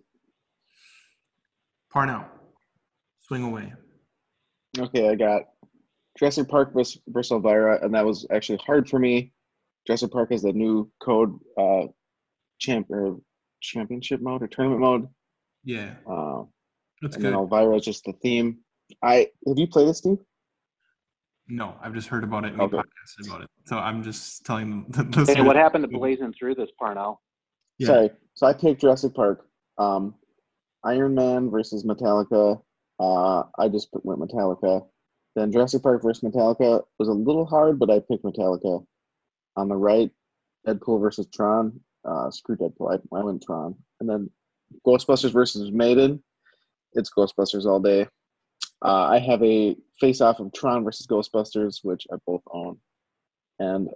Parnell, 1.93 2.25
swing 3.21 3.43
away. 3.43 3.73
Okay, 4.79 5.09
I 5.09 5.15
got 5.17 5.43
Jurassic 6.19 6.49
Park 6.49 6.73
versus, 6.73 7.01
versus 7.09 7.33
Elvira, 7.33 7.85
and 7.85 7.93
that 7.95 8.05
was 8.05 8.27
actually 8.31 8.59
hard 8.65 8.89
for 8.89 8.99
me. 9.01 9.33
Jurassic 9.87 10.13
Park 10.13 10.31
is 10.31 10.43
the 10.43 10.53
new 10.53 10.91
code 11.03 11.37
uh, 11.59 11.87
champ 12.61 12.87
or 12.91 13.17
championship 13.61 14.21
mode 14.23 14.43
or 14.43 14.47
tournament 14.47 14.81
mode, 14.81 15.09
Yeah. 15.65 15.95
uh, 16.09 16.43
That's 17.03 17.17
and 17.17 17.25
good. 17.25 17.33
then 17.33 17.35
Elvira 17.35 17.77
is 17.77 17.85
just 17.85 18.05
the 18.05 18.13
theme. 18.23 18.59
I 19.03 19.29
have 19.49 19.59
you 19.59 19.67
played 19.67 19.89
this, 19.89 19.99
Steve? 19.99 20.19
No, 21.49 21.75
I've 21.83 21.95
just 21.95 22.07
heard 22.09 22.23
about 22.23 22.45
it 22.45 22.53
and 22.53 22.59
we 22.59 22.67
Okay. 22.67 22.77
podcasted 22.77 23.27
about 23.29 23.43
it. 23.43 23.49
So 23.67 23.79
I'm 23.79 24.05
just 24.05 24.45
telling 24.47 24.85
the 24.91 25.03
the 25.03 25.25
Hey, 25.35 25.41
what 25.41 25.57
happened 25.57 25.83
to 25.83 25.89
blazing 25.89 26.33
through 26.39 26.55
this, 26.55 26.71
Parnell? 26.79 27.21
Yeah. 27.81 27.87
Sorry. 27.87 28.11
So 28.35 28.47
I 28.47 28.53
picked 28.53 28.83
Jurassic 28.83 29.15
Park. 29.15 29.47
Um, 29.79 30.15
Iron 30.85 31.15
Man 31.15 31.51
versus 31.51 31.85
Metallica. 31.85 32.63
Uh, 32.99 33.45
I 33.59 33.69
just 33.69 33.89
went 33.93 34.21
Metallica. 34.21 34.87
Then 35.35 35.51
Jurassic 35.51 35.83
Park 35.83 36.03
versus 36.03 36.23
Metallica 36.23 36.83
was 36.99 37.09
a 37.09 37.13
little 37.13 37.47
hard, 37.47 37.79
but 37.79 37.91
I 37.91 38.01
picked 38.01 38.25
Metallica. 38.25 38.85
On 39.57 39.69
the 39.69 39.77
right, 39.77 40.11
Deadpool 40.67 41.01
versus 41.01 41.27
Tron. 41.35 41.81
Uh, 42.05 42.31
screw 42.31 42.57
Deadpool. 42.57 42.95
I, 42.95 43.17
I 43.17 43.25
went 43.25 43.43
Tron. 43.43 43.75
And 44.01 44.09
then 44.09 44.31
Ghostbusters 44.87 45.33
versus 45.33 45.73
Maiden. 45.73 46.23
It's 46.93 47.11
Ghostbusters 47.11 47.65
all 47.65 47.81
day. 47.81 48.07
Uh, 48.85 49.09
I 49.11 49.19
have 49.19 49.43
a 49.43 49.77
face-off 50.01 50.41
of 50.41 50.53
Tron 50.53 50.85
versus 50.85 51.07
Ghostbusters, 51.07 51.81
which 51.83 52.07
I 52.13 52.17
both 52.27 52.43
own. 52.53 52.79
And 53.59 53.89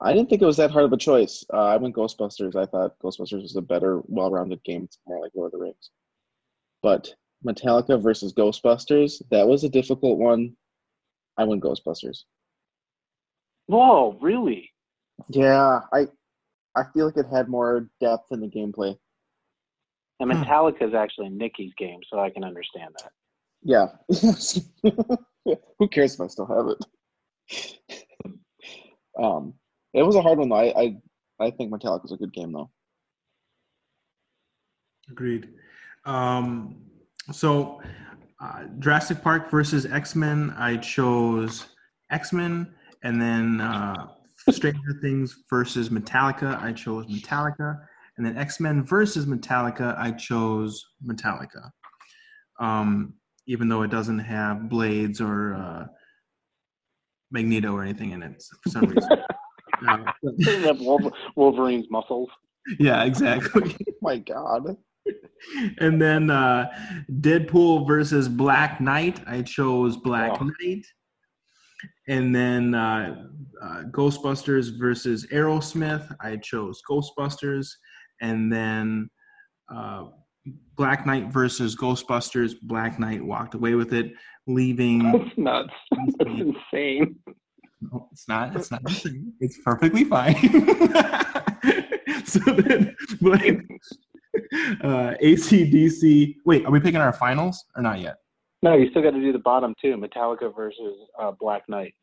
I 0.00 0.12
didn't 0.12 0.28
think 0.28 0.42
it 0.42 0.46
was 0.46 0.58
that 0.58 0.70
hard 0.70 0.84
of 0.84 0.92
a 0.92 0.96
choice. 0.98 1.44
Uh, 1.52 1.64
I 1.64 1.76
went 1.78 1.96
Ghostbusters. 1.96 2.54
I 2.54 2.66
thought 2.66 2.98
Ghostbusters 3.02 3.42
was 3.42 3.56
a 3.56 3.62
better, 3.62 4.02
well-rounded 4.06 4.62
game. 4.64 4.84
It's 4.84 4.98
more 5.06 5.20
like 5.20 5.32
Lord 5.34 5.48
of 5.54 5.58
the 5.58 5.64
Rings. 5.64 5.90
But 6.82 7.14
Metallica 7.44 8.00
versus 8.02 8.32
Ghostbusters, 8.34 9.22
that 9.30 9.46
was 9.48 9.64
a 9.64 9.68
difficult 9.70 10.18
one. 10.18 10.54
I 11.38 11.44
went 11.44 11.62
Ghostbusters. 11.62 12.24
Whoa, 13.66 14.18
really? 14.20 14.70
Yeah, 15.30 15.80
I, 15.92 16.06
I 16.76 16.84
feel 16.92 17.06
like 17.06 17.16
it 17.16 17.26
had 17.32 17.48
more 17.48 17.88
depth 18.00 18.32
in 18.32 18.40
the 18.40 18.48
gameplay. 18.48 18.96
And 20.20 20.30
Hmm. 20.30 20.42
Metallica 20.42 20.82
is 20.82 20.94
actually 20.94 21.30
Nikki's 21.30 21.72
game, 21.78 22.00
so 22.10 22.18
I 22.20 22.30
can 22.30 22.44
understand 22.44 22.94
that. 23.02 23.12
Yeah. 23.62 23.86
Who 25.78 25.88
cares 25.88 26.14
if 26.14 26.20
I 26.20 26.26
still 26.26 26.46
have 26.46 26.68
it? 26.68 28.38
um, 29.22 29.54
it 29.96 30.02
was 30.02 30.14
a 30.14 30.22
hard 30.22 30.38
one 30.38 30.50
though. 30.50 30.56
I, 30.56 30.80
I, 30.80 30.96
I 31.40 31.50
think 31.50 31.72
Metallica's 31.72 32.12
a 32.12 32.16
good 32.16 32.32
game 32.32 32.52
though. 32.52 32.70
Agreed. 35.10 35.48
Um, 36.04 36.76
so, 37.32 37.80
uh, 38.40 38.64
Jurassic 38.78 39.22
Park 39.22 39.50
versus 39.50 39.86
X 39.86 40.14
Men, 40.14 40.54
I 40.56 40.76
chose 40.76 41.66
X 42.10 42.32
Men, 42.32 42.74
and 43.02 43.20
then 43.20 43.60
uh, 43.60 44.08
Stranger 44.50 44.98
Things 45.02 45.44
versus 45.48 45.88
Metallica, 45.88 46.60
I 46.62 46.72
chose 46.72 47.06
Metallica, 47.06 47.80
and 48.16 48.26
then 48.26 48.36
X 48.36 48.60
Men 48.60 48.84
versus 48.84 49.26
Metallica, 49.26 49.98
I 49.98 50.10
chose 50.12 50.84
Metallica. 51.04 51.70
Um, 52.60 53.14
even 53.46 53.68
though 53.68 53.82
it 53.82 53.90
doesn't 53.90 54.18
have 54.18 54.68
blades 54.68 55.20
or 55.20 55.54
uh, 55.54 55.86
Magneto 57.30 57.72
or 57.72 57.82
anything 57.82 58.10
in 58.10 58.22
it 58.22 58.42
for 58.62 58.70
some 58.70 58.84
reason. 58.84 59.18
But- 60.22 60.36
Doesn't 60.38 60.62
have 60.64 60.80
Wolver- 60.80 61.12
Wolverine's 61.36 61.86
muscles. 61.90 62.28
yeah, 62.78 63.04
exactly. 63.04 63.76
my 64.02 64.18
God. 64.18 64.76
and 65.78 66.02
then 66.02 66.30
uh, 66.30 66.66
Deadpool 67.20 67.86
versus 67.86 68.28
Black 68.28 68.80
Knight. 68.80 69.20
I 69.26 69.42
chose 69.42 69.96
Black 69.98 70.32
Oh. 70.40 70.50
Knight. 70.60 70.84
and 72.08 72.34
then 72.34 72.74
uh, 72.74 73.24
uh, 73.62 73.82
Ghostbusters 73.92 74.78
versus 74.78 75.26
Aerosmith. 75.32 76.12
I 76.20 76.36
chose 76.36 76.80
Ghostbusters, 76.90 77.68
and 78.20 78.52
then 78.52 79.08
uh, 79.72 80.06
Black 80.76 81.06
Knight 81.06 81.28
versus 81.28 81.76
Ghostbusters. 81.76 82.54
Black 82.62 82.98
Knight 82.98 83.24
walked 83.24 83.54
away 83.54 83.74
with 83.74 83.92
it, 83.94 84.12
leaving. 84.48 85.12
That's 85.12 85.38
nuts. 85.38 85.74
That's 85.92 86.14
insane. 86.72 87.16
No, 87.92 88.08
it's 88.12 88.28
not. 88.28 88.56
It's 88.56 88.70
not. 88.70 88.82
It's 89.40 89.58
perfectly 89.58 90.04
fine. 90.04 90.34
so 92.24 92.40
then, 92.40 92.96
like, 93.20 93.60
uh, 94.82 95.14
ACDC. 95.22 96.36
Wait, 96.44 96.64
are 96.64 96.70
we 96.70 96.80
picking 96.80 97.00
our 97.00 97.12
finals 97.12 97.64
or 97.76 97.82
not 97.82 98.00
yet? 98.00 98.16
No, 98.62 98.74
you 98.74 98.90
still 98.90 99.02
got 99.02 99.10
to 99.10 99.20
do 99.20 99.32
the 99.32 99.38
bottom 99.38 99.74
two: 99.80 99.96
Metallica 99.96 100.54
versus 100.54 100.96
uh, 101.20 101.32
Black 101.38 101.62
Knight. 101.68 101.94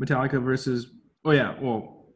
Metallica 0.00 0.42
versus. 0.42 0.92
Oh 1.24 1.32
yeah. 1.32 1.54
Well, 1.60 2.14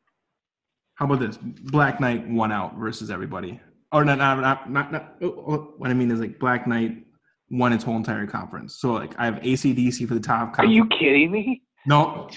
how 0.94 1.06
about 1.06 1.20
this? 1.20 1.36
Black 1.36 2.00
Knight 2.00 2.28
one 2.28 2.52
out 2.52 2.76
versus 2.76 3.10
everybody. 3.10 3.60
Or 3.92 4.04
not. 4.04 4.18
Not. 4.18 4.40
Not. 4.40 4.70
not, 4.70 4.92
not 4.92 5.14
oh, 5.22 5.44
oh, 5.46 5.74
what 5.76 5.90
I 5.90 5.94
mean 5.94 6.10
is 6.10 6.20
like 6.20 6.38
Black 6.38 6.66
Knight 6.66 7.04
won 7.50 7.72
its 7.72 7.84
whole 7.84 7.96
entire 7.96 8.26
conference. 8.26 8.76
So 8.80 8.92
like 8.92 9.18
I 9.18 9.24
have 9.26 9.36
ACDC 9.36 10.06
for 10.08 10.14
the 10.14 10.20
top. 10.20 10.58
Are 10.58 10.64
you 10.66 10.86
kidding 10.88 11.30
me? 11.30 11.62
No. 11.86 12.28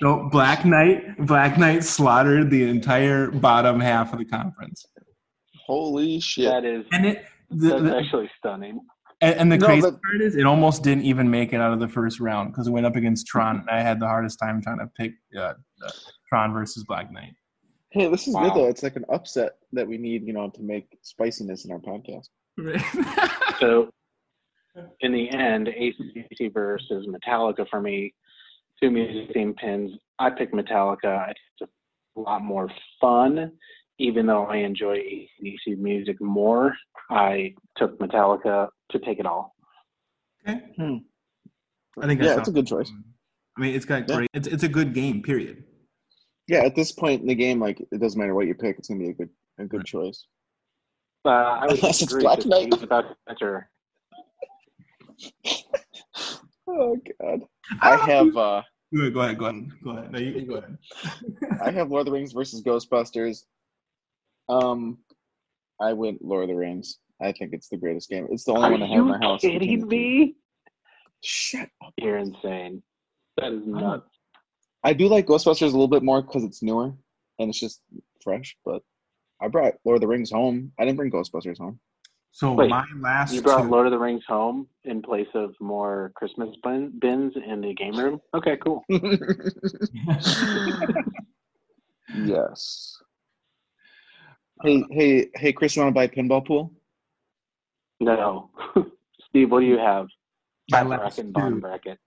no. 0.00 0.28
Black 0.30 0.64
Knight. 0.64 1.16
Black 1.26 1.58
Knight 1.58 1.84
slaughtered 1.84 2.50
the 2.50 2.64
entire 2.68 3.30
bottom 3.30 3.80
half 3.80 4.12
of 4.12 4.18
the 4.18 4.24
conference. 4.24 4.84
Holy 5.66 6.20
shit! 6.20 6.50
That 6.50 6.64
is 6.64 6.84
And 6.92 7.06
it. 7.06 7.24
The, 7.50 7.68
that's 7.70 7.82
the- 7.82 7.96
actually 7.98 8.30
stunning. 8.38 8.80
And, 9.20 9.34
and 9.36 9.52
the 9.52 9.56
No, 9.58 9.66
crazy 9.66 9.82
but- 9.82 10.00
part 10.02 10.20
is, 10.22 10.34
it 10.36 10.44
almost 10.44 10.82
didn't 10.82 11.04
even 11.04 11.30
make 11.30 11.52
it 11.52 11.60
out 11.60 11.72
of 11.72 11.78
the 11.80 11.88
first 11.88 12.18
round 12.20 12.52
because 12.52 12.66
it 12.66 12.70
went 12.72 12.84
up 12.84 12.96
against 12.96 13.26
Tron. 13.26 13.60
And 13.60 13.70
I 13.70 13.80
had 13.80 14.00
the 14.00 14.06
hardest 14.08 14.38
time 14.40 14.60
trying 14.60 14.78
to 14.80 14.88
pick 14.98 15.12
uh, 15.38 15.40
uh, 15.86 15.90
Tron 16.28 16.52
versus 16.52 16.82
Black 16.84 17.12
Knight. 17.12 17.34
Hey, 17.90 18.08
this 18.10 18.26
is 18.26 18.34
Wow. 18.34 18.42
good 18.48 18.54
though. 18.56 18.68
It's 18.68 18.82
like 18.82 18.96
an 18.96 19.04
upset 19.10 19.52
that 19.72 19.86
we 19.86 19.96
need, 19.96 20.26
you 20.26 20.32
know, 20.32 20.50
to 20.50 20.62
make 20.62 20.98
spiciness 21.02 21.64
in 21.64 21.70
our 21.70 21.78
podcast. 21.78 22.28
So, 23.60 23.88
in 25.00 25.12
the 25.12 25.30
end, 25.30 25.68
ACDC 25.68 26.52
versus 26.52 27.06
Metallica 27.06 27.68
for 27.70 27.80
me, 27.80 28.12
two 28.82 28.90
music 28.90 29.32
theme 29.32 29.54
pins. 29.54 29.92
I 30.18 30.30
picked 30.30 30.52
Metallica. 30.52 31.30
It's 31.60 31.70
a 32.16 32.20
lot 32.20 32.42
more 32.42 32.68
fun, 33.00 33.52
even 33.98 34.26
though 34.26 34.44
I 34.46 34.56
enjoy 34.56 34.98
ACDC 34.98 35.78
music 35.78 36.20
more. 36.20 36.74
I 37.10 37.54
took 37.76 37.98
Metallica 38.00 38.68
to 38.90 38.98
take 38.98 39.18
it 39.20 39.26
all. 39.26 39.54
okay. 40.46 40.60
Hmm. 40.76 40.96
I 42.02 42.06
think 42.06 42.20
Yeah, 42.20 42.26
that's 42.34 42.38
it's 42.40 42.48
a 42.48 42.52
good 42.52 42.66
choice. 42.66 42.90
I 43.56 43.60
mean, 43.60 43.74
it's 43.74 43.84
got 43.84 44.08
Yeah. 44.08 44.16
great. 44.16 44.30
It's 44.34 44.48
it's 44.48 44.64
a 44.64 44.68
good 44.68 44.94
game. 44.94 45.22
Period. 45.22 45.62
Yeah, 46.48 46.64
at 46.64 46.74
this 46.74 46.90
point 46.90 47.20
in 47.22 47.28
the 47.28 47.34
game, 47.36 47.60
like 47.60 47.80
it 47.80 48.00
doesn't 48.00 48.18
matter 48.18 48.34
what 48.34 48.46
you 48.48 48.54
pick, 48.54 48.78
it's 48.78 48.88
gonna 48.88 48.98
be 49.00 49.10
a 49.10 49.14
good 49.14 49.30
a 49.58 49.64
good 49.64 49.84
choice. 49.84 50.26
Uh, 51.24 51.28
I 51.28 51.66
would 51.66 51.78
Unless 51.78 52.02
it's 52.02 52.12
agree 52.12 52.22
Black 52.22 52.38
with 52.38 52.46
Knight. 52.46 52.72
Steve 52.72 52.82
about 52.82 53.16
better. 53.26 53.70
Oh 56.66 56.96
god. 57.20 57.40
I 57.82 57.96
have 57.96 58.36
uh 58.36 58.62
Go 58.94 59.00
ahead. 59.00 59.14
Go 59.14 59.20
ahead. 59.20 59.38
Go 59.38 59.44
ahead. 59.46 59.68
Go 59.82 59.90
ahead. 59.90 60.12
No, 60.12 60.18
you 60.18 60.32
can 60.32 60.46
go 60.46 60.54
ahead. 60.56 60.78
I 61.62 61.70
have 61.70 61.90
Lord 61.90 62.00
of 62.02 62.06
the 62.06 62.12
Rings 62.12 62.32
versus 62.32 62.62
Ghostbusters. 62.62 63.44
Um 64.48 64.98
I 65.80 65.92
went 65.92 66.24
Lord 66.24 66.44
of 66.44 66.48
the 66.48 66.56
Rings. 66.56 66.98
I 67.20 67.32
think 67.32 67.52
it's 67.52 67.68
the 67.68 67.76
greatest 67.76 68.08
game. 68.10 68.26
It's 68.30 68.44
the 68.44 68.52
only 68.52 68.66
Are 68.68 68.70
one 68.72 68.82
I 68.82 68.86
have 68.86 68.98
in 68.98 69.04
my 69.08 69.16
you 69.16 69.22
house. 69.22 69.42
between 69.42 69.60
kidding 69.60 69.88
me? 69.88 70.34
Shut 71.22 71.68
up. 71.84 71.92
You're 71.98 72.18
insane. 72.18 72.82
That 73.38 73.52
is 73.52 73.66
nuts. 73.66 74.08
I 74.84 74.92
do 74.92 75.08
like 75.08 75.26
Ghostbusters 75.26 75.62
a 75.62 75.66
little 75.66 75.88
bit 75.88 76.02
more 76.02 76.20
because 76.22 76.44
it's 76.44 76.62
newer 76.62 76.92
and 77.38 77.48
it's 77.48 77.58
just 77.58 77.80
fresh, 78.22 78.56
but 78.64 78.82
I 79.44 79.48
brought 79.48 79.74
Lord 79.84 79.96
of 79.96 80.00
the 80.00 80.08
Rings 80.08 80.30
home. 80.30 80.72
I 80.78 80.84
didn't 80.86 80.96
bring 80.96 81.10
Ghostbusters 81.10 81.58
home. 81.58 81.78
So 82.32 82.54
Wait, 82.54 82.70
my 82.70 82.84
last 82.98 83.34
You 83.34 83.42
brought 83.42 83.64
two, 83.64 83.68
Lord 83.70 83.86
of 83.86 83.92
the 83.92 83.98
Rings 83.98 84.24
home 84.26 84.66
in 84.84 85.02
place 85.02 85.28
of 85.34 85.54
more 85.60 86.12
Christmas 86.16 86.48
bin- 86.62 86.98
bins 86.98 87.34
in 87.46 87.60
the 87.60 87.74
game 87.74 87.94
room. 87.96 88.20
Okay, 88.32 88.56
cool. 88.56 88.82
yes. 92.14 92.96
Hey, 94.62 94.82
uh, 94.82 94.86
hey, 94.90 95.28
hey, 95.34 95.52
Chris, 95.52 95.76
you 95.76 95.82
want 95.82 95.94
to 95.94 95.94
buy 95.94 96.04
a 96.04 96.08
pinball 96.08 96.46
pool? 96.46 96.72
No, 98.00 98.50
Steve, 99.28 99.50
what 99.50 99.60
do 99.60 99.66
you 99.66 99.78
have? 99.78 100.06
my 100.70 100.80
Top 100.80 100.88
last 100.88 101.16
bracket, 101.16 101.34
two. 101.34 101.60
bracket. 101.60 101.98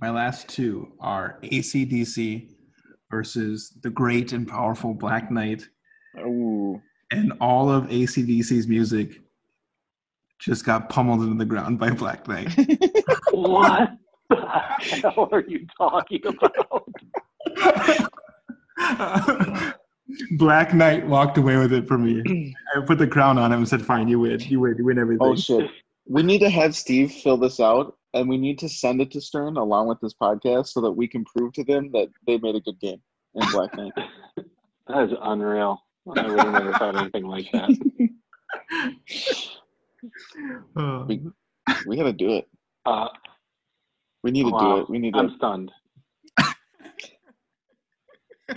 My 0.00 0.10
last 0.10 0.48
two 0.48 0.92
are 0.98 1.38
ACDC 1.42 2.50
versus 3.10 3.76
the 3.82 3.90
great 3.90 4.32
and 4.32 4.48
powerful 4.48 4.94
Black 4.94 5.30
Knight, 5.30 5.68
Ooh. 6.18 6.80
and 7.10 7.32
all 7.40 7.70
of 7.70 7.84
ACDC's 7.84 8.66
music 8.66 9.20
just 10.38 10.64
got 10.64 10.88
pummeled 10.88 11.22
into 11.22 11.36
the 11.36 11.44
ground 11.44 11.78
by 11.78 11.90
Black 11.90 12.26
Knight. 12.28 12.54
What 13.32 13.90
the 14.30 14.36
hell 14.36 15.28
are 15.30 15.44
you 15.46 15.66
talking 15.76 16.22
about? 16.26 16.88
Black 20.38 20.72
Knight 20.72 21.06
walked 21.06 21.36
away 21.36 21.58
with 21.58 21.72
it 21.72 21.86
for 21.86 21.98
me. 21.98 22.54
I 22.76 22.80
put 22.80 22.98
the 22.98 23.06
crown 23.06 23.36
on 23.36 23.52
him 23.52 23.58
and 23.58 23.68
said, 23.68 23.84
"Fine, 23.84 24.08
you 24.08 24.20
win. 24.20 24.40
You 24.40 24.60
win. 24.60 24.76
You 24.78 24.86
win 24.86 24.98
everything." 24.98 25.26
oh 25.26 25.36
shit. 25.36 25.68
We 26.08 26.22
need 26.22 26.38
to 26.38 26.48
have 26.48 26.74
Steve 26.74 27.12
fill 27.12 27.36
this 27.36 27.60
out, 27.60 27.98
and 28.14 28.28
we 28.28 28.38
need 28.38 28.58
to 28.60 28.68
send 28.68 29.02
it 29.02 29.10
to 29.10 29.20
Stern 29.20 29.56
along 29.56 29.88
with 29.88 30.00
this 30.00 30.14
podcast 30.14 30.68
so 30.68 30.80
that 30.80 30.92
we 30.92 31.08
can 31.08 31.24
prove 31.24 31.52
to 31.54 31.64
them 31.64 31.90
that 31.92 32.08
they 32.26 32.38
made 32.38 32.54
a 32.54 32.60
good 32.60 32.80
game 32.80 33.02
in 33.34 33.50
Black 33.50 33.76
Knight. 33.76 33.92
That 34.88 35.04
is 35.04 35.10
unreal. 35.20 35.82
I 36.14 36.28
would 36.28 36.38
have 36.38 36.52
never 36.52 36.72
thought 36.74 36.96
anything 36.96 37.26
like 37.26 37.50
that. 37.52 37.70
Uh, 40.76 41.04
We- 41.08 41.22
we 41.86 41.96
got 41.96 42.04
to 42.04 42.12
do 42.12 42.30
it. 42.34 42.48
Uh, 42.84 43.08
We 44.22 44.30
need 44.30 44.44
to 44.44 44.50
wow. 44.50 44.58
do 44.76 44.76
it. 44.82 44.90
We 44.90 44.98
need 44.98 45.14
to. 45.14 45.20
I'm 45.20 45.34
stunned. 45.36 45.72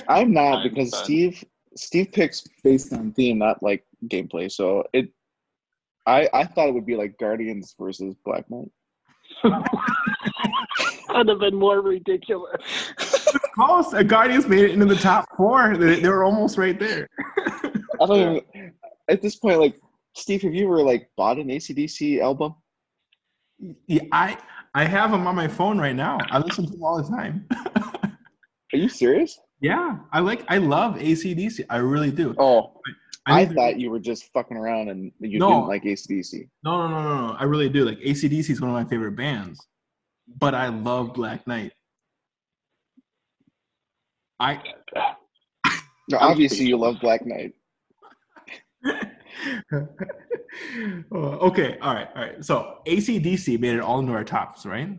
I'm 0.08 0.32
not 0.32 0.58
I'm 0.60 0.64
because 0.70 0.92
done. 0.92 1.04
Steve 1.04 1.44
Steve 1.76 2.12
picks 2.12 2.46
based 2.64 2.94
on 2.94 3.14
theme, 3.14 3.40
not 3.40 3.64
like 3.64 3.84
gameplay. 4.08 4.52
So 4.52 4.84
it, 4.94 5.10
I 6.06 6.30
I 6.34 6.44
thought 6.46 6.68
it 6.68 6.74
would 6.74 6.86
be 6.86 6.96
like 6.96 7.18
Guardians 7.18 7.74
versus 7.80 8.16
Black 8.26 8.46
Knight. 8.52 8.70
That'd 11.08 11.30
have 11.30 11.40
been 11.40 11.56
more 11.56 11.82
ridiculous. 11.82 12.62
Close. 13.54 13.94
Uh, 13.94 14.04
Guardians 14.04 14.48
made 14.48 14.64
it 14.66 14.72
into 14.72 14.86
the 14.86 14.96
top 14.96 15.26
four. 15.38 15.76
They, 15.78 16.00
they 16.02 16.10
were 16.10 16.24
almost 16.24 16.58
right 16.58 16.80
there. 16.80 17.08
I 18.02 18.06
don't 18.06 18.44
even. 18.54 18.74
At 19.10 19.22
this 19.22 19.36
point, 19.38 19.60
like 19.60 19.80
Steve, 20.16 20.42
have 20.44 20.54
you 20.54 20.66
ever 20.66 20.82
like 20.84 21.10
bought 21.18 21.38
an 21.38 21.48
ACDC 21.48 22.20
album? 22.22 22.56
Yeah, 23.88 24.04
I 24.12 24.38
I 24.74 24.86
have 24.86 25.12
them 25.12 25.28
on 25.28 25.36
my 25.36 25.48
phone 25.48 25.80
right 25.80 25.96
now. 25.96 26.18
I 26.32 26.38
listen 26.40 26.66
to 26.66 26.72
them 26.72 26.84
all 26.84 27.02
the 27.02 27.10
time. 27.10 27.48
Are 28.74 28.78
you 28.78 28.88
serious? 28.88 29.40
yeah, 29.62 29.98
I 30.14 30.20
like. 30.20 30.44
I 30.48 30.58
love 30.58 30.96
ACDC. 30.96 31.66
I 31.70 31.78
really 31.78 32.12
do. 32.12 32.36
Oh, 32.38 32.80
I, 33.26 33.46
to- 33.46 33.54
thought 33.54 33.80
you 33.80 33.90
were 33.90 34.00
just 34.00 34.32
fucking 34.32 34.56
around 34.56 34.90
and 34.90 35.12
you 35.20 35.40
No. 35.40 35.50
didn't 35.50 35.68
like 35.68 35.84
ACDC. 35.84 36.48
No, 36.64 36.88
no, 36.88 36.88
no, 36.88 37.04
no, 37.04 37.28
no. 37.28 37.34
I 37.34 37.44
really 37.44 37.68
do. 37.70 37.84
Like 37.84 37.98
ACDC 38.00 38.50
is 38.52 38.62
one 38.62 38.70
of 38.70 38.76
my 38.76 38.86
favorite 38.86 39.16
bands, 39.16 39.60
but 40.38 40.54
I 40.56 40.70
love 40.70 41.14
Black 41.14 41.46
Knight. 41.48 41.74
I 44.40 44.62
No, 46.10 46.18
obviously 46.18 46.66
you 46.66 46.78
love 46.78 46.96
Black 47.02 47.22
Knight. 47.26 47.54
Uh, 51.12 51.16
okay, 51.16 51.78
all 51.82 51.94
right, 51.94 52.08
all 52.16 52.22
right. 52.22 52.44
So 52.44 52.80
ACDC 52.88 53.60
made 53.60 53.76
it 53.76 53.82
all 53.82 54.00
into 54.00 54.12
our 54.12 54.24
tops, 54.24 54.66
right? 54.66 54.90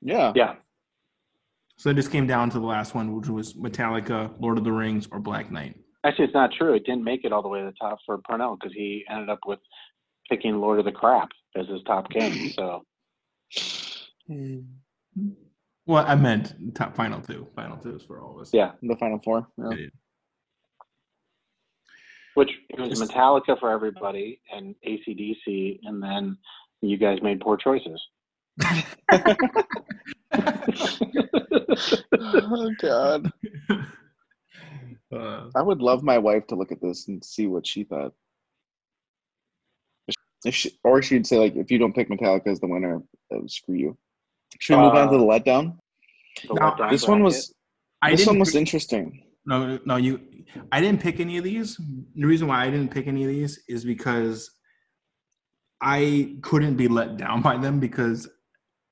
Yeah. 0.00 0.32
Yeah. 0.34 0.54
So 1.76 1.90
it 1.90 1.94
just 1.94 2.10
came 2.10 2.26
down 2.26 2.50
to 2.50 2.58
the 2.60 2.66
last 2.66 2.94
one, 2.94 3.14
which 3.16 3.28
was 3.28 3.54
Metallica, 3.54 4.32
Lord 4.40 4.58
of 4.58 4.64
the 4.64 4.72
Rings, 4.72 5.08
or 5.10 5.20
Black 5.20 5.50
Knight. 5.50 5.76
Actually, 6.04 6.26
it's 6.26 6.34
not 6.34 6.50
true. 6.52 6.74
It 6.74 6.84
didn't 6.84 7.04
make 7.04 7.24
it 7.24 7.32
all 7.32 7.42
the 7.42 7.48
way 7.48 7.60
to 7.60 7.66
the 7.66 7.72
top 7.80 7.98
for 8.04 8.18
Parnell 8.18 8.56
because 8.56 8.74
he 8.74 9.04
ended 9.08 9.30
up 9.30 9.40
with 9.46 9.60
picking 10.28 10.60
Lord 10.60 10.78
of 10.78 10.84
the 10.84 10.92
Crap 10.92 11.28
as 11.56 11.66
his 11.68 11.82
top 11.86 12.10
game. 12.10 12.52
So 12.56 12.84
Well, 15.86 16.04
I 16.06 16.14
meant 16.14 16.54
top 16.74 16.94
final 16.94 17.20
two. 17.20 17.48
Final 17.56 17.76
two 17.76 17.96
is 17.96 18.02
for 18.02 18.20
all 18.20 18.36
of 18.36 18.42
us. 18.42 18.50
yeah, 18.52 18.72
The 18.82 18.96
final 18.96 19.18
four. 19.24 19.48
Yeah. 19.58 19.70
Yeah. 19.70 19.86
which 22.34 22.50
it 22.70 22.78
was 22.80 23.00
Metallica 23.00 23.58
for 23.58 23.70
everybody 23.70 24.40
and 24.54 24.74
ACDC, 24.86 25.80
and 25.84 26.02
then 26.02 26.36
you 26.80 26.96
guys 26.96 27.18
made 27.22 27.40
poor 27.40 27.56
choices. 27.56 28.00
oh 32.18 32.70
God. 32.80 33.30
Uh, 35.12 35.50
I 35.54 35.60
would 35.60 35.82
love 35.82 36.02
my 36.02 36.16
wife 36.16 36.46
to 36.46 36.54
look 36.54 36.72
at 36.72 36.80
this 36.80 37.06
and 37.08 37.22
see 37.22 37.46
what 37.46 37.66
she 37.66 37.84
thought. 37.84 38.14
If 40.42 40.54
she, 40.54 40.72
or 40.82 41.02
she'd 41.02 41.26
say 41.26 41.36
like, 41.38 41.54
if 41.54 41.70
you 41.70 41.76
don't 41.76 41.94
pick 41.94 42.08
Metallica 42.08 42.46
as 42.46 42.60
the 42.60 42.66
winner, 42.66 43.02
uh, 43.30 43.46
screw 43.46 43.74
you. 43.74 43.98
Should 44.60 44.76
we 44.76 44.82
move 44.82 44.94
on 44.94 45.08
to 45.08 45.14
Uh, 45.14 45.18
the 45.18 45.24
letdown? 45.24 45.78
The 46.48 46.54
Now, 46.54 46.70
letdown 46.74 46.90
This 46.90 47.06
one 47.08 47.18
bracket. 47.20 47.24
was 47.24 47.54
I 48.02 48.10
this 48.10 48.20
didn't 48.20 48.28
one 48.34 48.38
was 48.40 48.48
pick- 48.50 48.58
interesting. 48.60 49.22
no, 49.46 49.78
no, 49.84 49.96
you. 49.96 50.20
I 50.70 50.80
didn't 50.80 51.00
pick 51.00 51.20
any 51.20 51.38
of 51.38 51.44
these. 51.44 51.76
The 52.16 52.26
reason 52.26 52.48
why 52.48 52.64
I 52.64 52.70
didn't 52.70 52.90
pick 52.90 53.06
any 53.06 53.22
of 53.24 53.28
these 53.28 53.62
is 53.68 53.84
because 53.84 54.50
I 55.80 56.36
couldn't 56.42 56.76
be 56.76 56.88
let 56.88 57.16
down 57.16 57.42
by 57.42 57.56
them 57.56 57.80
because 57.80 58.28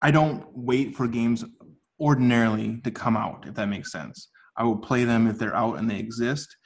I 0.02 0.10
don't 0.10 0.46
wait 0.54 0.96
for 0.96 1.06
games 1.06 1.44
ordinarily 2.00 2.80
to 2.82 2.90
come 2.90 3.16
out. 3.16 3.46
If 3.46 3.54
that 3.54 3.66
makes 3.68 3.92
sense, 3.92 4.28
I 4.56 4.64
will 4.64 4.78
play 4.78 5.04
them 5.04 5.26
if 5.26 5.38
they're 5.38 5.54
out 5.54 5.78
and 5.78 5.90
they 5.90 5.98
exist. 5.98 6.56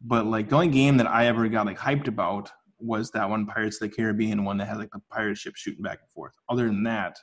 But 0.00 0.26
like 0.26 0.48
the 0.48 0.56
only 0.56 0.68
game 0.68 0.96
that 0.98 1.06
I 1.06 1.26
ever 1.26 1.48
got 1.48 1.66
like 1.66 1.78
hyped 1.78 2.08
about 2.08 2.50
was 2.78 3.10
that 3.12 3.28
one 3.30 3.46
Pirates 3.46 3.80
of 3.80 3.88
the 3.88 3.94
Caribbean 3.96 4.44
one 4.44 4.58
that 4.58 4.66
had 4.68 4.78
like 4.78 4.90
the 4.90 5.00
pirate 5.10 5.38
ship 5.38 5.54
shooting 5.56 5.82
back 5.82 6.00
and 6.02 6.10
forth. 6.10 6.34
Other 6.48 6.66
than 6.66 6.82
that, 6.84 7.16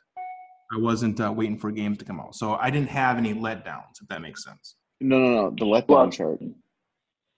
I 0.73 0.77
wasn't 0.77 1.19
uh, 1.19 1.31
waiting 1.35 1.57
for 1.57 1.71
games 1.71 1.97
to 1.99 2.05
come 2.05 2.19
out, 2.19 2.35
so 2.35 2.53
I 2.55 2.69
didn't 2.69 2.89
have 2.89 3.17
any 3.17 3.33
letdowns. 3.33 4.01
If 4.01 4.07
that 4.09 4.21
makes 4.21 4.43
sense. 4.43 4.75
No, 4.99 5.17
no, 5.19 5.29
no. 5.29 5.49
The 5.57 5.65
letdown 5.65 5.87
Well, 5.87 6.11
chart. 6.11 6.39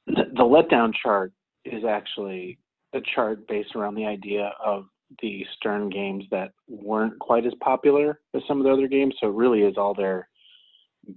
the, 0.08 0.24
the 0.36 0.44
letdown 0.44 0.94
chart 1.02 1.32
is 1.66 1.84
actually 1.86 2.60
a 2.94 3.00
chart 3.16 3.48
based 3.48 3.76
around 3.76 3.96
the 3.96 4.06
idea 4.06 4.52
of 4.64 4.86
the 5.22 5.46
Stern 5.56 5.90
games 5.90 6.26
that 6.32 6.52
weren't 6.68 7.18
quite 7.20 7.46
as 7.46 7.54
popular 7.62 8.20
as 8.34 8.42
some 8.48 8.60
of 8.60 8.66
the 8.66 8.72
other 8.72 8.88
games. 8.88 9.16
So 9.20 9.28
it 9.28 9.34
really 9.36 9.62
is 9.62 9.78
all 9.78 9.94
their 9.94 10.28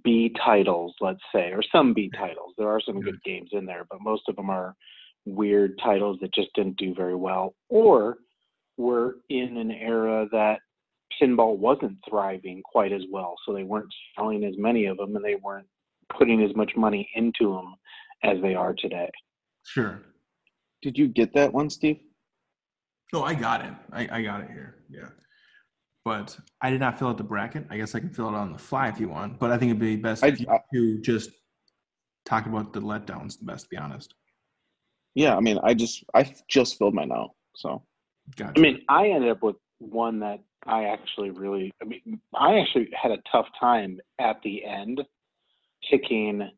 B 0.04 0.34
titles, 0.44 0.94
let's 1.00 1.20
say, 1.34 1.52
or 1.52 1.62
some 1.72 1.94
B 1.94 2.10
titles. 2.16 2.52
There 2.56 2.68
are 2.68 2.80
some 2.80 3.00
good 3.00 3.22
games 3.24 3.50
in 3.52 3.66
there, 3.66 3.84
but 3.90 4.00
most 4.00 4.22
of 4.28 4.36
them 4.36 4.50
are 4.50 4.74
weird 5.24 5.78
titles 5.82 6.18
that 6.20 6.32
just 6.34 6.48
didn't 6.54 6.76
do 6.76 6.94
very 6.94 7.14
well, 7.14 7.54
or 7.68 8.18
were 8.76 9.16
in 9.28 9.56
an 9.56 9.70
era 9.70 10.26
that 10.32 10.60
pinball 11.20 11.56
wasn't 11.56 11.96
thriving 12.08 12.62
quite 12.64 12.92
as 12.92 13.02
well. 13.10 13.34
So 13.44 13.52
they 13.52 13.62
weren't 13.64 13.92
selling 14.16 14.44
as 14.44 14.54
many 14.58 14.86
of 14.86 14.96
them 14.96 15.16
and 15.16 15.24
they 15.24 15.36
weren't 15.36 15.66
putting 16.16 16.42
as 16.42 16.54
much 16.54 16.72
money 16.76 17.08
into 17.14 17.52
them 17.54 17.74
as 18.22 18.40
they 18.42 18.54
are 18.54 18.74
today. 18.74 19.10
Sure. 19.64 20.00
Did 20.82 20.96
you 20.98 21.08
get 21.08 21.34
that 21.34 21.52
one, 21.52 21.70
Steve? 21.70 21.98
No, 23.12 23.22
I 23.24 23.34
got 23.34 23.64
it. 23.64 23.72
I, 23.92 24.08
I 24.18 24.22
got 24.22 24.40
it 24.42 24.50
here. 24.50 24.76
Yeah. 24.88 25.08
But 26.04 26.36
I 26.62 26.70
did 26.70 26.80
not 26.80 26.98
fill 26.98 27.08
out 27.08 27.18
the 27.18 27.24
bracket. 27.24 27.66
I 27.70 27.76
guess 27.76 27.94
I 27.94 28.00
can 28.00 28.10
fill 28.10 28.26
it 28.28 28.32
out 28.32 28.36
on 28.36 28.52
the 28.52 28.58
fly 28.58 28.88
if 28.88 29.00
you 29.00 29.08
want. 29.08 29.38
But 29.40 29.50
I 29.50 29.58
think 29.58 29.70
it'd 29.70 29.80
be 29.80 29.96
best 29.96 30.22
I- 30.22 30.28
if 30.28 30.40
you 30.40 30.46
I- 30.48 30.60
to 30.74 31.00
just 31.00 31.30
talk 32.24 32.46
about 32.46 32.72
the 32.72 32.80
letdowns 32.80 33.38
the 33.38 33.44
best, 33.44 33.64
to 33.64 33.68
be 33.70 33.76
honest. 33.76 34.14
Yeah, 35.14 35.36
I 35.36 35.40
mean, 35.40 35.58
I 35.62 35.72
just 35.74 36.04
I 36.14 36.32
just 36.48 36.76
filled 36.78 36.94
mine 36.94 37.10
out. 37.10 37.30
So 37.56 37.82
Gotcha. 38.36 38.52
I 38.56 38.60
mean, 38.60 38.82
I 38.88 39.08
ended 39.08 39.30
up 39.30 39.42
with 39.42 39.56
one 39.78 40.20
that 40.20 40.40
I 40.66 40.84
actually 40.84 41.30
really, 41.30 41.72
I 41.82 41.84
mean, 41.84 42.20
I 42.34 42.58
actually 42.58 42.88
had 42.92 43.12
a 43.12 43.18
tough 43.30 43.46
time 43.58 43.98
at 44.18 44.36
the 44.42 44.64
end 44.64 45.02
picking 45.90 46.48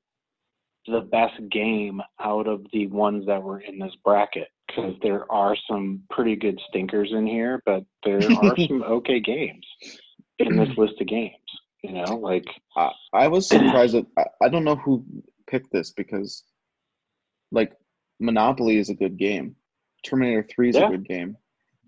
the 0.87 1.01
best 1.01 1.35
game 1.51 2.01
out 2.21 2.47
of 2.47 2.65
the 2.73 2.87
ones 2.87 3.27
that 3.27 3.43
were 3.43 3.61
in 3.61 3.79
this 3.79 3.95
bracket 4.05 4.49
because 4.67 4.95
there 5.03 5.31
are 5.31 5.57
some 5.69 6.03
pretty 6.11 6.37
good 6.37 6.59
stinkers 6.69 7.11
in 7.13 7.27
here, 7.27 7.63
but 7.67 7.85
there 8.05 8.19
are 8.43 8.57
some 8.57 8.83
okay 8.83 9.21
games 9.21 9.67
in 10.39 10.57
this 10.57 10.69
mm-hmm. 10.69 10.81
list 10.81 11.01
of 11.01 11.07
games. 11.07 11.35
You 11.83 11.93
know, 11.93 12.17
like 12.17 12.47
I, 12.77 12.91
I 13.13 13.29
was 13.29 13.49
surprised 13.49 13.95
that 13.95 14.07
I, 14.17 14.25
I 14.45 14.49
don't 14.49 14.65
know 14.65 14.77
who 14.77 15.05
picked 15.47 15.73
this 15.73 15.93
because, 15.93 16.45
like, 17.53 17.73
Monopoly 18.21 18.79
is 18.79 18.91
a 18.91 18.95
good 18.95 19.17
game. 19.17 19.55
Terminator 20.05 20.47
Three 20.51 20.71
is 20.71 20.77
Yeah. 20.77 20.89
a 20.89 20.91
good 20.91 21.07
game, 21.07 21.37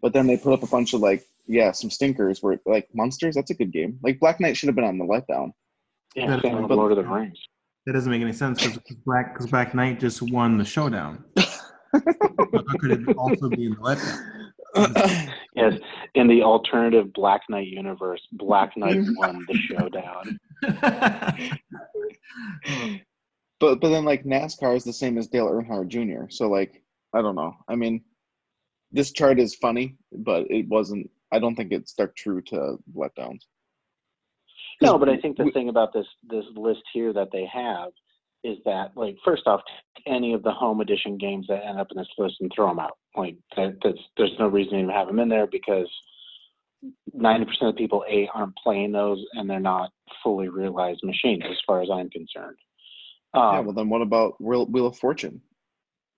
but 0.03 0.13
then 0.13 0.27
they 0.27 0.37
put 0.37 0.53
up 0.53 0.63
a 0.63 0.67
bunch 0.67 0.95
of 0.95 1.01
like 1.01 1.25
yeah 1.47 1.73
some 1.73 1.91
stinkers 1.91 2.43
where 2.43 2.59
like 2.67 2.89
Munsters. 2.95 3.35
That's 3.35 3.51
a 3.51 3.55
good 3.55 3.73
game. 3.73 3.99
Like 4.03 4.21
Black 4.21 4.41
Knight 4.41 4.57
should 4.57 4.69
have 4.69 4.77
been 4.77 4.85
on 4.85 4.99
the 4.99 5.05
letdown. 5.05 5.53
yeah, 6.15 6.27
That's 6.29 6.43
same 6.43 6.53
fine. 6.55 6.63
with 6.69 6.73
Lord 6.79 6.93
of 6.93 6.97
the 6.99 7.05
Rings. 7.05 7.39
that 7.87 7.93
doesn't 7.93 8.11
make 8.11 8.23
any 8.23 8.33
sense 8.33 8.63
because 8.65 8.97
Black 9.07 9.33
because 9.35 9.47
Black 9.51 9.75
Knight 9.75 10.01
just 10.01 10.23
won 10.23 10.59
the 10.59 10.65
showdown. 10.65 11.25
How 11.93 12.01
could 12.79 13.09
it 13.09 13.17
also 13.17 13.49
be 13.49 13.67
in 13.67 13.71
the 13.73 13.77
letdown? 13.81 14.37
Yes, 15.57 15.73
in 16.15 16.29
the 16.29 16.43
alternative 16.43 17.13
Black 17.13 17.41
Knight 17.49 17.67
universe, 17.67 18.23
Black 18.33 18.77
Knight 18.77 19.01
won 19.17 19.45
the 19.49 19.55
showdown. 19.55 20.39
but 23.59 23.81
but 23.81 23.89
then 23.91 24.05
like 24.05 24.25
NASCAR 24.25 24.77
is 24.77 24.85
the 24.85 24.93
same 24.93 25.19
as 25.19 25.27
Dale 25.27 25.49
Earnhardt 25.49 25.89
Jr. 25.89 26.31
So 26.31 26.49
like 26.49 26.83
I 27.15 27.21
don't 27.23 27.35
know. 27.35 27.53
I 27.69 27.75
mean, 27.75 28.03
this 28.93 29.13
chart 29.13 29.39
is 29.39 29.55
funny, 29.55 29.97
but 30.13 30.51
it 30.51 30.69
wasn't. 30.69 31.11
I 31.33 31.39
don't 31.39 31.55
think 31.55 31.73
it 31.73 31.89
stuck 31.89 32.15
true 32.17 32.43
to 32.43 32.77
letdowns. 32.95 33.41
No, 34.83 34.99
but 34.99 35.09
I 35.09 35.17
think 35.19 35.37
the 35.37 35.45
we- 35.45 35.53
thing 35.53 35.69
about 35.69 35.93
this 35.93 36.07
this 36.29 36.45
list 36.57 36.83
here 36.93 37.13
that 37.13 37.29
they 37.33 37.47
have 37.53 37.91
is 38.43 38.57
that 38.65 38.93
like 38.97 39.17
first 39.25 39.43
off, 39.47 39.61
take 39.97 40.05
any 40.07 40.33
of 40.33 40.43
the 40.43 40.51
home 40.51 40.81
edition 40.81 41.19
games 41.19 41.47
that 41.49 41.65
end 41.65 41.79
up 41.79 41.89
in 41.91 41.99
this 41.99 42.09
list 42.19 42.37
and 42.41 42.51
throw 42.55 42.69
them 42.69 42.79
out. 42.79 42.97
Like 43.15 43.37
that, 43.57 43.77
that's 43.85 43.99
there's 44.17 44.35
no 44.39 44.49
reason 44.49 44.73
to 44.73 44.79
even 44.81 44.91
have 44.91 45.07
them 45.07 45.19
in 45.19 45.29
there 45.29 45.47
because 45.47 45.89
ninety 47.13 47.45
percent 47.45 47.71
of 47.71 47.77
people 47.77 48.05
a 48.11 48.29
aren't 48.35 48.57
playing 48.57 48.93
those 48.93 49.23
and 49.35 49.49
they're 49.49 49.61
not 49.61 49.91
fully 50.23 50.49
realized 50.49 51.01
machines 51.05 51.43
as 51.49 51.59
far 51.67 51.83
as 51.83 51.89
I'm 51.93 52.09
concerned. 52.11 52.57
Um, 53.35 53.55
yeah. 53.55 53.61
Well, 53.61 53.75
then 53.75 53.89
what 53.89 54.03
about 54.03 54.41
Wheel, 54.41 54.67
Wheel 54.67 54.87
of 54.87 54.97
Fortune? 54.97 55.41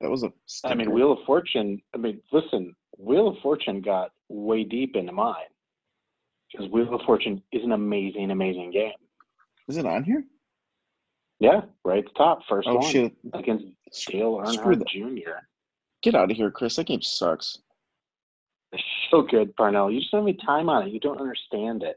That 0.03 0.11
was 0.11 0.25
a. 0.25 0.33
I 0.65 0.75
mean. 0.75 0.91
Wheel 0.91 1.13
of 1.13 1.19
Fortune. 1.25 1.81
I 1.95 1.99
mean, 1.99 2.21
listen, 2.33 2.75
Wheel 2.99 3.29
of 3.29 3.37
Fortune 3.41 3.81
got 3.81 4.11
way 4.29 4.65
deep 4.65 4.97
into 4.97 5.13
mine 5.13 5.45
because 6.51 6.69
Wheel 6.71 6.93
of 6.93 7.01
Fortune 7.07 7.41
is 7.53 7.63
an 7.63 7.71
amazing, 7.73 8.33
amazing 8.33 8.73
game. 8.73 8.93
Is 9.69 9.77
it 9.77 9.87
on 9.87 10.03
here? 10.03 10.25
Yeah, 11.39 11.63
right 11.85 11.99
at 11.99 12.05
the 12.05 12.19
top, 12.19 12.41
first 12.49 12.69
Oh 12.69 12.77
one 12.77 12.91
shit! 12.91 13.13
against 13.33 13.65
Dale 14.09 14.39
Earnhardt. 14.45 14.87
Jr. 14.89 15.31
Get 16.03 16.17
out 16.17 16.31
of 16.31 16.37
here, 16.37 16.51
Chris. 16.51 16.77
That 16.77 16.89
game 16.89 17.03
sucks. 17.03 17.59
It's 18.73 18.83
so 19.11 19.23
good, 19.23 19.55
Parnell. 19.55 19.91
You 19.91 20.01
just 20.01 20.11
don't 20.11 20.27
have 20.27 20.29
any 20.29 20.39
time 20.45 20.69
on 20.69 20.89
it. 20.89 20.93
You 20.93 20.99
don't 20.99 21.21
understand 21.21 21.85
it. 21.85 21.97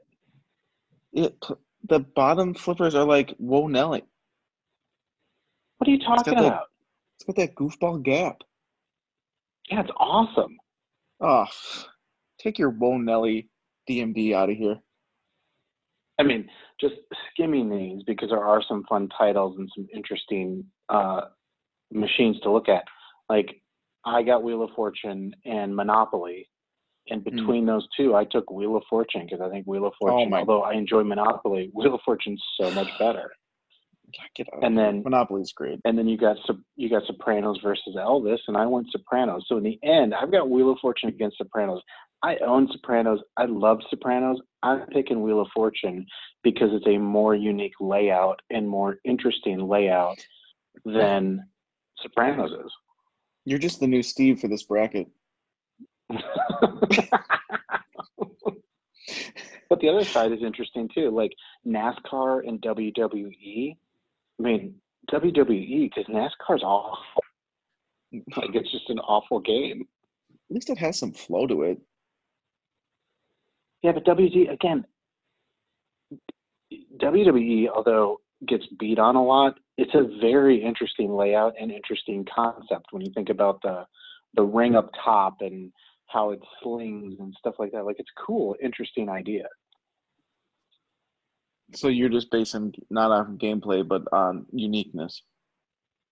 It 1.11 1.43
the 1.87 1.99
bottom 1.99 2.53
flippers 2.53 2.93
are 2.93 3.05
like 3.05 3.35
whoa 3.37 3.67
Nelly. 3.67 4.03
What 5.77 5.87
are 5.87 5.91
you 5.91 5.99
talking 5.99 6.37
about? 6.37 6.67
It's 7.15 7.25
got 7.25 7.35
that 7.37 7.55
goofball 7.55 8.03
gap. 8.03 8.37
Yeah, 9.69 9.81
it's 9.81 9.91
awesome. 9.97 10.57
Oh, 11.21 11.45
take 12.39 12.59
your 12.59 12.69
whoa 12.69 12.97
Nelly 12.97 13.49
DMD 13.89 14.33
out 14.33 14.49
of 14.49 14.57
here. 14.57 14.77
I 16.19 16.23
mean, 16.23 16.49
just 16.79 16.95
skimming 17.31 17.69
these 17.69 18.03
because 18.03 18.29
there 18.29 18.43
are 18.43 18.61
some 18.67 18.83
fun 18.87 19.09
titles 19.17 19.57
and 19.57 19.69
some 19.75 19.87
interesting 19.93 20.65
uh, 20.89 21.21
machines 21.91 22.39
to 22.41 22.51
look 22.51 22.69
at. 22.69 22.83
Like, 23.29 23.61
I 24.05 24.23
got 24.23 24.43
Wheel 24.43 24.61
of 24.63 24.69
Fortune 24.75 25.33
and 25.45 25.75
Monopoly, 25.75 26.47
and 27.09 27.21
Hmm. 27.23 27.35
between 27.35 27.65
those 27.65 27.87
two, 27.97 28.15
I 28.15 28.23
took 28.25 28.49
Wheel 28.51 28.75
of 28.75 28.83
Fortune 28.89 29.25
because 29.25 29.41
I 29.41 29.49
think 29.49 29.65
Wheel 29.65 29.85
of 29.85 29.93
Fortune, 29.99 30.33
Oh 30.33 30.37
although 30.37 30.61
I 30.63 30.73
enjoy 30.73 31.03
Monopoly, 31.03 31.69
Wheel 31.73 31.95
of 31.95 32.01
Fortune's 32.05 32.43
so 32.59 32.69
much 32.71 32.89
better. 32.99 33.31
And 34.61 34.77
then 34.77 35.03
Monopoly's 35.03 35.51
great. 35.51 35.79
and 35.85 35.97
then 35.97 36.07
you 36.07 36.17
got 36.17 36.37
you 36.75 36.89
got 36.89 37.03
Sopranos 37.05 37.59
versus 37.63 37.95
Elvis, 37.95 38.39
and 38.47 38.57
I 38.57 38.65
went 38.65 38.87
Sopranos. 38.91 39.45
So 39.47 39.57
in 39.57 39.63
the 39.63 39.79
end, 39.83 40.13
I've 40.13 40.31
got 40.31 40.49
Wheel 40.49 40.71
of 40.71 40.79
Fortune 40.79 41.09
against 41.09 41.37
Sopranos. 41.37 41.81
I 42.23 42.37
own 42.37 42.67
Sopranos. 42.71 43.19
I 43.37 43.45
love 43.45 43.79
Sopranos. 43.89 44.39
I'm 44.63 44.87
picking 44.87 45.21
Wheel 45.21 45.41
of 45.41 45.47
Fortune 45.53 46.05
because 46.43 46.69
it's 46.73 46.87
a 46.87 46.97
more 46.97 47.35
unique 47.35 47.75
layout 47.79 48.41
and 48.49 48.67
more 48.67 48.97
interesting 49.03 49.67
layout 49.67 50.17
than 50.85 51.47
Sopranos 52.01 52.51
is. 52.51 52.71
You're 53.45 53.59
just 53.59 53.79
the 53.79 53.87
new 53.87 54.01
Steve 54.01 54.39
for 54.39 54.47
this 54.47 54.63
bracket. 54.63 55.07
but 59.69 59.79
the 59.79 59.89
other 59.89 60.03
side 60.03 60.31
is 60.31 60.41
interesting 60.43 60.89
too, 60.93 61.11
like 61.11 61.31
NASCAR 61.65 62.47
and 62.47 62.61
WWE. 62.61 63.77
I 64.39 64.43
mean, 64.43 64.75
WWE 65.11 65.89
because 65.89 66.05
NASCAR's 66.13 66.63
awful. 66.63 66.97
Like 68.37 68.51
it's 68.53 68.71
just 68.71 68.89
an 68.89 68.99
awful 68.99 69.39
game. 69.39 69.87
At 70.49 70.53
least 70.53 70.69
it 70.69 70.77
has 70.77 70.97
some 70.97 71.11
flow 71.11 71.47
to 71.47 71.63
it. 71.63 71.79
Yeah, 73.81 73.91
but 73.91 74.05
WG 74.05 74.51
again, 74.51 74.85
WWE, 76.97 77.67
although 77.69 78.21
gets 78.47 78.65
beat 78.79 78.99
on 78.99 79.15
a 79.15 79.23
lot, 79.23 79.59
it's 79.77 79.93
a 79.93 80.19
very 80.19 80.63
interesting 80.63 81.15
layout 81.15 81.53
and 81.59 81.71
interesting 81.71 82.25
concept 82.33 82.87
when 82.91 83.03
you 83.03 83.11
think 83.13 83.29
about 83.29 83.61
the 83.61 83.85
the 84.35 84.43
ring 84.43 84.75
up 84.75 84.89
top 85.03 85.37
and 85.41 85.71
how 86.07 86.31
it 86.31 86.39
slings 86.61 87.15
and 87.19 87.33
stuff 87.39 87.55
like 87.59 87.71
that. 87.71 87.85
Like 87.85 87.97
it's 87.99 88.11
cool, 88.25 88.55
interesting 88.61 89.09
idea. 89.09 89.45
So 91.73 91.87
you're 91.87 92.09
just 92.09 92.29
basing 92.31 92.73
not 92.89 93.11
on 93.11 93.37
gameplay 93.37 93.87
but 93.87 94.03
on 94.11 94.45
uniqueness. 94.51 95.21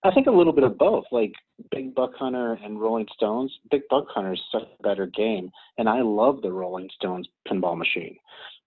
I 0.06 0.12
think 0.12 0.28
a 0.28 0.32
little 0.32 0.52
bit 0.52 0.66
of 0.66 0.78
both. 0.78 1.06
Like 1.12 1.32
Big 1.72 1.96
Buck 1.96 2.12
Hunter 2.16 2.60
and 2.64 2.80
Rolling 2.82 3.08
Stones. 3.16 3.58
Big 3.72 3.84
Buck 3.90 4.06
Hunter 4.10 4.34
is 4.34 4.42
such 4.52 4.64
a 4.64 4.84
better 4.84 5.06
game, 5.06 5.50
and 5.78 5.88
I 5.88 6.02
love 6.02 6.42
the 6.42 6.52
Rolling 6.52 6.90
Stones 6.94 7.28
pinball 7.48 7.78
machine. 7.78 8.18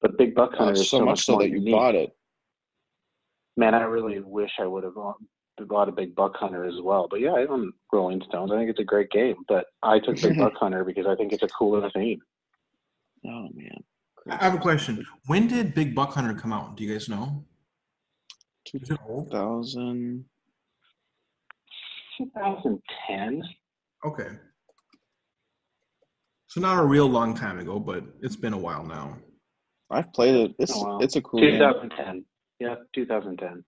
But 0.01 0.17
Big 0.17 0.35
Buck 0.35 0.55
Hunter 0.55 0.73
Uh, 0.73 0.81
is 0.81 0.89
so, 0.89 1.05
much 1.05 1.25
so 1.25 1.33
more 1.33 1.43
that 1.43 1.49
you 1.51 1.57
unique. 1.57 1.75
bought 1.75 1.95
it. 1.95 2.17
Man, 3.59 3.75
I 3.75 3.83
really 3.83 4.21
wish 4.21 4.53
I 4.59 4.67
would 4.67 4.85
have 4.85 4.95
bought- 4.95 5.21
bought 5.67 5.89
a 5.89 5.93
Big 5.93 6.15
Buck 6.15 6.37
Hunter 6.37 6.65
as 6.65 6.81
well. 6.83 7.07
But 7.09 7.21
yeah, 7.21 7.33
I 7.33 7.47
own 7.47 7.73
Rolling 7.93 8.23
Stones. 8.29 8.51
I 8.53 8.57
think 8.57 8.71
it's 8.71 8.81
a 8.81 8.85
great 8.85 9.11
game. 9.11 9.37
But 9.49 9.67
I 9.83 9.99
took 9.99 10.21
Big 10.21 10.37
Buck 10.39 10.55
Hunter 10.55 10.85
because 10.85 11.07
I 11.07 11.17
think 11.17 11.33
it's 11.35 11.43
a 11.43 11.49
cooler 11.49 11.91
theme. 11.91 12.21
Oh 13.27 13.49
man. 13.55 13.83
I 14.29 14.45
have 14.45 14.55
a 14.55 14.59
question. 14.59 15.05
When 15.27 15.47
did 15.47 15.75
Big 15.75 15.95
Buck 15.95 16.13
Hunter 16.13 16.35
come 16.35 16.53
out? 16.53 16.77
Do 16.77 16.85
you 16.85 16.93
guys 16.93 17.09
know? 17.09 17.45
Is 18.75 18.89
2000. 18.89 20.25
2010. 22.19 23.43
Okay. 24.05 24.29
So 26.49 26.61
not 26.61 26.79
a 26.83 26.85
real 26.85 27.07
long 27.07 27.35
time 27.35 27.59
ago, 27.59 27.79
but 27.79 28.05
it's 28.23 28.37
been 28.37 28.53
a 28.53 28.59
while 28.59 28.85
now. 28.85 29.17
I've 29.91 30.13
played 30.13 30.35
it. 30.35 30.55
It's 30.59 30.73
Oh, 30.75 30.85
wow. 30.85 30.99
it's 31.01 31.17
a 31.17 31.23
cool 31.23 31.41
game. 31.41 31.59
2010. 31.59 32.25
Yeah, 32.59 32.77
2010. 32.95 33.65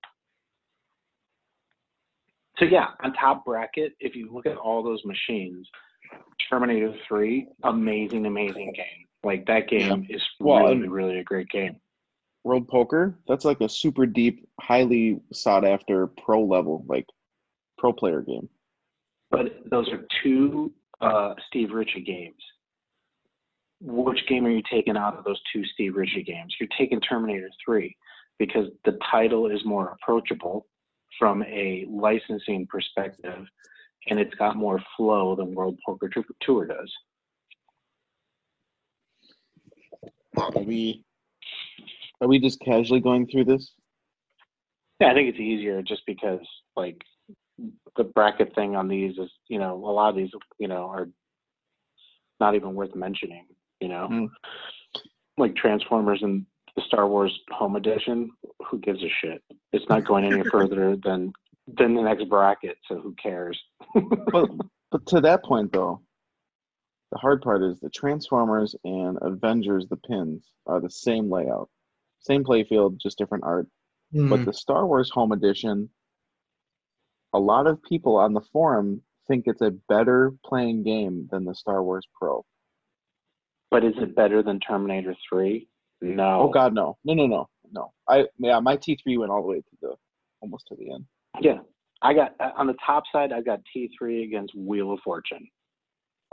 So 2.58 2.64
yeah, 2.64 2.88
on 3.04 3.12
top 3.12 3.44
bracket, 3.44 3.92
if 4.00 4.16
you 4.16 4.32
look 4.32 4.46
at 4.46 4.56
all 4.56 4.82
those 4.82 5.04
machines, 5.04 5.68
Terminator 6.50 6.92
3, 7.06 7.46
amazing, 7.62 8.26
amazing 8.26 8.72
game. 8.74 9.07
Like 9.24 9.46
that 9.46 9.68
game 9.68 10.06
is 10.08 10.22
Well, 10.40 10.64
really, 10.64 10.88
really 10.88 11.18
a 11.18 11.24
great 11.24 11.48
game. 11.48 11.80
World 12.44 12.68
Poker. 12.68 13.18
That's 13.26 13.44
like 13.44 13.60
a 13.60 13.68
super 13.68 14.06
deep, 14.06 14.48
highly 14.60 15.20
sought 15.32 15.66
after 15.66 16.06
pro 16.06 16.42
level, 16.42 16.84
like 16.88 17.06
pro 17.78 17.92
player 17.92 18.22
game. 18.22 18.48
But 19.30 19.58
those 19.70 19.88
are 19.90 20.06
two 20.22 20.72
uh, 21.00 21.34
Steve 21.48 21.72
Ritchie 21.72 22.02
games. 22.02 22.42
Which 23.80 24.26
game 24.28 24.46
are 24.46 24.50
you 24.50 24.62
taking 24.70 24.96
out 24.96 25.16
of 25.16 25.24
those 25.24 25.40
two 25.52 25.64
Steve 25.74 25.96
Ritchie 25.96 26.24
games? 26.24 26.54
You're 26.58 26.68
taking 26.76 27.00
Terminator 27.00 27.50
3 27.64 27.94
because 28.38 28.66
the 28.84 28.98
title 29.10 29.46
is 29.46 29.64
more 29.64 29.96
approachable 30.00 30.66
from 31.18 31.42
a 31.44 31.86
licensing 31.88 32.66
perspective 32.66 33.46
and 34.08 34.18
it's 34.18 34.34
got 34.34 34.56
more 34.56 34.80
flow 34.96 35.36
than 35.36 35.54
World 35.54 35.78
Poker 35.84 36.10
Tour 36.42 36.66
does. 36.66 36.92
Are 40.38 40.62
we 40.62 41.04
are 42.20 42.28
we 42.28 42.38
just 42.38 42.60
casually 42.60 43.00
going 43.00 43.26
through 43.26 43.44
this? 43.44 43.72
Yeah, 45.00 45.10
I 45.10 45.14
think 45.14 45.28
it's 45.28 45.38
easier 45.38 45.82
just 45.82 46.02
because 46.06 46.40
like 46.76 47.02
the 47.96 48.04
bracket 48.04 48.54
thing 48.54 48.76
on 48.76 48.88
these 48.88 49.18
is, 49.18 49.30
you 49.48 49.58
know, 49.58 49.74
a 49.74 49.92
lot 49.92 50.10
of 50.10 50.16
these, 50.16 50.30
you 50.58 50.68
know, 50.68 50.86
are 50.88 51.08
not 52.40 52.54
even 52.54 52.74
worth 52.74 52.94
mentioning, 52.94 53.46
you 53.80 53.88
know. 53.88 54.08
Mm. 54.10 54.28
Like 55.36 55.54
Transformers 55.56 56.20
and 56.22 56.44
the 56.76 56.82
Star 56.86 57.06
Wars 57.06 57.36
Home 57.50 57.76
Edition, 57.76 58.30
who 58.68 58.78
gives 58.78 59.02
a 59.02 59.08
shit? 59.20 59.42
It's 59.72 59.88
not 59.88 60.04
going 60.04 60.24
any 60.24 60.42
further 60.50 60.96
than 60.96 61.32
than 61.76 61.94
the 61.94 62.02
next 62.02 62.28
bracket, 62.28 62.78
so 62.88 63.00
who 63.00 63.14
cares? 63.22 63.58
But 64.32 64.50
but 64.90 65.06
to 65.08 65.20
that 65.20 65.44
point 65.44 65.72
though, 65.72 66.00
the 67.12 67.18
hard 67.18 67.42
part 67.42 67.62
is 67.62 67.80
the 67.80 67.90
Transformers 67.90 68.74
and 68.84 69.18
Avengers 69.22 69.86
the 69.88 69.96
pins 69.96 70.50
are 70.66 70.80
the 70.80 70.90
same 70.90 71.30
layout. 71.30 71.68
Same 72.20 72.44
playfield, 72.44 72.98
just 73.00 73.18
different 73.18 73.44
art. 73.44 73.66
Hmm. 74.12 74.28
But 74.28 74.44
the 74.44 74.52
Star 74.52 74.86
Wars 74.86 75.10
Home 75.10 75.32
Edition, 75.32 75.88
a 77.32 77.38
lot 77.38 77.66
of 77.66 77.82
people 77.82 78.16
on 78.16 78.32
the 78.34 78.40
forum 78.52 79.02
think 79.26 79.44
it's 79.46 79.60
a 79.62 79.70
better 79.88 80.32
playing 80.44 80.82
game 80.82 81.28
than 81.30 81.44
the 81.44 81.54
Star 81.54 81.82
Wars 81.82 82.06
Pro. 82.18 82.44
but 83.70 83.84
is 83.84 83.94
it 83.98 84.16
better 84.16 84.42
than 84.42 84.58
Terminator 84.60 85.14
3? 85.28 85.68
No. 86.00 86.40
Oh 86.42 86.48
God, 86.48 86.72
no, 86.74 86.96
no, 87.04 87.12
no, 87.14 87.26
no, 87.26 87.48
no. 87.72 87.92
I 88.08 88.26
yeah, 88.38 88.60
my 88.60 88.76
T 88.76 88.96
three 89.02 89.18
went 89.18 89.32
all 89.32 89.42
the 89.42 89.48
way 89.48 89.56
to 89.58 89.76
the 89.82 89.94
almost 90.40 90.66
to 90.68 90.76
the 90.76 90.92
end. 90.92 91.04
Yeah. 91.40 91.58
I 92.00 92.14
got 92.14 92.34
uh, 92.38 92.52
on 92.56 92.68
the 92.68 92.76
top 92.86 93.02
side 93.12 93.32
I 93.32 93.40
got 93.40 93.60
T3 93.76 94.22
against 94.24 94.54
Wheel 94.56 94.92
of 94.92 95.00
Fortune. 95.04 95.48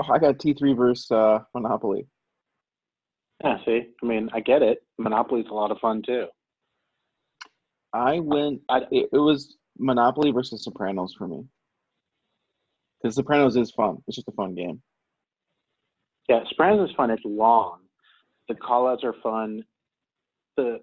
Oh, 0.02 0.14
I 0.14 0.20
got 0.20 0.40
T 0.40 0.54
three 0.54 0.74
versus 0.74 1.10
uh, 1.12 1.40
Monopoly. 1.54 2.08
Yeah, 3.44 3.58
see? 3.66 3.88
I 4.02 4.06
mean, 4.06 4.30
I 4.34 4.40
get 4.40 4.62
it. 4.62 4.80
Monopoly's 4.98 5.48
a 5.50 5.54
lot 5.54 5.72
of 5.72 5.80
fun 5.80 6.02
too. 6.06 6.26
I 7.94 8.20
went. 8.20 8.62
I, 8.70 8.80
It, 8.92 9.10
it 9.14 9.20
was 9.20 9.58
Monopoly 9.78 10.32
versus 10.32 10.64
Sopranos 10.64 11.14
for 11.18 11.28
me. 11.28 11.44
Because 13.02 13.16
Sopranos 13.16 13.56
is 13.56 13.72
fun. 13.72 13.98
It's 14.08 14.16
just 14.16 14.28
a 14.28 14.34
fun 14.34 14.56
game. 14.56 14.82
Yeah, 16.28 16.42
Sopranos 16.50 16.90
is 16.90 16.96
fun. 16.96 17.12
It's 17.12 17.24
long. 17.26 17.80
The 18.50 18.56
callouts 18.56 19.04
are 19.04 19.16
fun. 19.22 19.64
The 20.58 20.80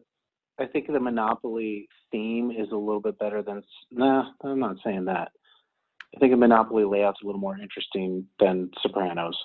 I 0.60 0.66
think 0.66 0.86
the 0.86 1.00
Monopoly 1.00 1.88
theme 2.10 2.50
is 2.50 2.70
a 2.70 2.76
little 2.76 3.00
bit 3.00 3.18
better 3.18 3.42
than. 3.42 3.62
Nah, 3.90 4.30
I'm 4.44 4.60
not 4.60 4.76
saying 4.84 5.06
that. 5.06 5.32
I 6.14 6.18
think 6.18 6.32
a 6.32 6.36
Monopoly 6.36 6.84
layout's 6.84 7.20
a 7.22 7.26
little 7.26 7.40
more 7.40 7.58
interesting 7.58 8.26
than 8.38 8.70
Sopranos. 8.82 9.36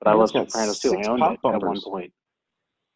But 0.00 0.08
I 0.08 0.12
And 0.12 0.20
love 0.20 0.30
Sopranos 0.30 0.78
too. 0.80 0.96
I 0.96 1.08
owned 1.08 1.22
it 1.22 1.38
at 1.44 1.62
one 1.62 1.80
point. 1.80 2.12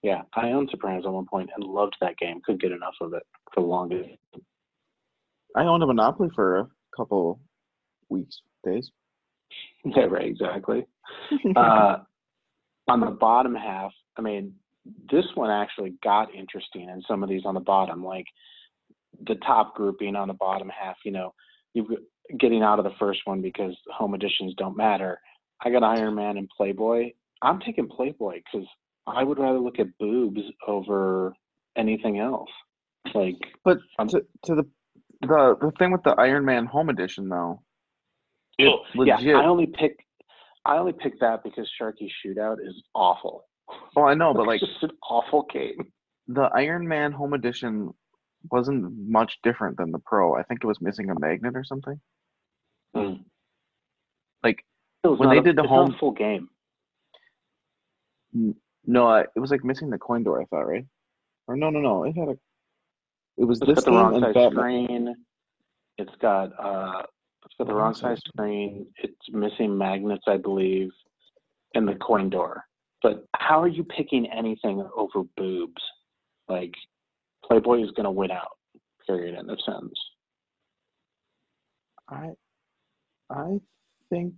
Yeah, 0.03 0.23
I 0.35 0.51
owned 0.51 0.69
Sopranos 0.71 1.05
at 1.07 1.12
one 1.12 1.27
point 1.27 1.51
and 1.55 1.64
loved 1.64 1.97
that 2.01 2.19
game. 2.19 2.41
Couldn't 2.45 2.61
get 2.61 2.73
enough 2.73 2.95
of 3.01 3.14
it 3.14 3.23
for 3.53 3.61
the 3.62 3.67
longest. 3.67 4.11
I 5.57 5.64
owned 5.64 5.83
a 5.83 5.87
Monopoly 5.87 6.29
for 6.35 6.59
a 6.59 6.69
couple 6.97 7.41
weeks, 8.09 8.41
days. 8.64 8.91
Yeah, 9.85 10.07
right, 10.07 10.27
exactly. 10.27 10.85
uh, 11.55 11.99
on 12.89 13.01
the 13.01 13.12
bottom 13.12 13.55
half, 13.55 13.93
I 14.17 14.23
mean, 14.23 14.55
this 15.11 15.25
one 15.35 15.49
actually 15.49 15.95
got 16.03 16.35
interesting 16.35 16.89
in 16.89 17.03
some 17.07 17.23
of 17.23 17.29
these 17.29 17.43
on 17.45 17.55
the 17.55 17.61
bottom, 17.61 18.05
like 18.05 18.27
the 19.27 19.37
top 19.37 19.77
grouping 19.77 20.17
on 20.17 20.27
the 20.27 20.35
bottom 20.35 20.69
half, 20.69 20.97
you 21.05 21.12
know, 21.12 21.35
you 21.75 21.87
getting 22.39 22.62
out 22.62 22.79
of 22.79 22.85
the 22.85 22.95
first 22.99 23.20
one 23.24 23.41
because 23.41 23.77
home 23.93 24.14
editions 24.14 24.55
don't 24.57 24.77
matter. 24.77 25.20
I 25.64 25.70
got 25.70 25.83
Iron 25.83 26.14
Man 26.14 26.37
and 26.37 26.49
Playboy. 26.57 27.12
I'm 27.43 27.61
taking 27.61 27.89
Playboy 27.89 28.41
because 28.45 28.66
I 29.07 29.22
would 29.24 29.39
rather 29.39 29.59
look 29.59 29.79
at 29.79 29.87
boobs 29.99 30.41
over 30.66 31.35
anything 31.77 32.18
else. 32.18 32.51
Like, 33.14 33.37
But 33.64 33.79
Um, 33.99 34.09
to, 34.09 34.24
to 34.45 34.55
the 34.57 34.66
the 35.22 35.57
the 35.61 35.72
thing 35.79 35.93
with 35.93 36.03
the 36.03 36.14
Iron 36.18 36.45
Man 36.45 36.66
Home 36.66 36.91
Edition 36.91 37.29
though, 37.29 37.62
oh, 38.61 39.03
yeah. 39.05 39.39
I 39.39 39.47
only 39.47 39.66
pick, 39.66 40.05
I 40.64 40.77
only 40.77 40.93
pick 40.93 41.18
that 41.20 41.45
because 41.45 41.70
Sharkey 41.79 42.12
Shootout 42.24 42.57
is 42.62 42.83
awful. 42.95 43.45
oh, 43.97 44.05
I 44.05 44.14
know, 44.14 44.35
but 44.35 44.47
like 44.47 44.62
it's 44.62 44.72
just 44.72 44.83
an 44.85 44.91
awful 45.09 45.47
game. 45.53 45.79
the 46.29 46.51
Iron 46.55 46.87
Man 46.87 47.12
Home 47.12 47.33
Edition 47.33 47.93
wasn't 48.51 48.93
much 49.09 49.39
different 49.43 49.77
than 49.77 49.93
the 49.93 49.99
Pro. 50.01 50.37
I 50.37 50.43
think 50.43 50.61
it 50.62 50.66
was 50.66 50.81
missing 50.81 51.11
a 51.11 51.18
magnet 51.18 51.57
or 51.57 51.64
something. 51.64 52.01
Mm. 52.97 53.24
Like 54.42 54.64
When 55.03 55.28
they 55.30 55.38
a- 55.38 55.42
did 55.42 55.57
the 55.57 55.62
home- 55.66 55.94
full 55.99 56.12
game. 56.12 56.49
no, 58.84 59.14
it 59.16 59.30
was 59.38 59.51
like 59.51 59.64
missing 59.64 59.90
the 59.90 59.99
coin 59.99 60.22
door. 60.22 60.40
I 60.40 60.44
thought, 60.47 60.66
right? 60.66 60.84
Or 61.49 61.57
no, 61.57 61.70
no, 61.70 61.80
no. 61.80 62.05
It 62.05 62.16
had 62.16 62.28
a. 62.28 62.38
It 63.38 63.44
was 63.44 63.61
It's 63.61 63.66
this 63.68 63.76
got 63.76 63.84
the 63.84 63.90
wrong 63.92 64.20
size 64.20 64.34
Batman. 64.34 64.53
screen. 64.53 65.14
It's 65.99 66.14
got 66.20 66.53
uh, 66.59 67.03
it's 67.44 67.55
got 67.59 67.66
the 67.66 67.74
wrong 67.74 67.94
size 67.94 68.18
screen. 68.26 68.86
It's 68.99 69.14
missing 69.30 69.76
magnets, 69.76 70.24
I 70.26 70.36
believe, 70.38 70.90
and 71.74 71.86
the 71.86 71.94
coin 71.97 72.30
door. 72.30 72.64
But 73.03 73.24
how 73.36 73.61
are 73.62 73.68
you 73.68 73.84
picking 73.84 74.26
anything 74.30 74.86
over 74.97 75.22
boobs? 75.36 75.82
Like 76.49 76.72
Playboy 77.44 77.82
is 77.84 77.90
going 77.92 78.05
to 78.05 78.11
win 78.11 78.30
out. 78.30 78.57
Period. 79.07 79.36
End 79.38 79.51
of 79.51 79.59
sentence. 79.64 79.99
I, 82.09 82.30
I 83.31 83.61
think 84.11 84.35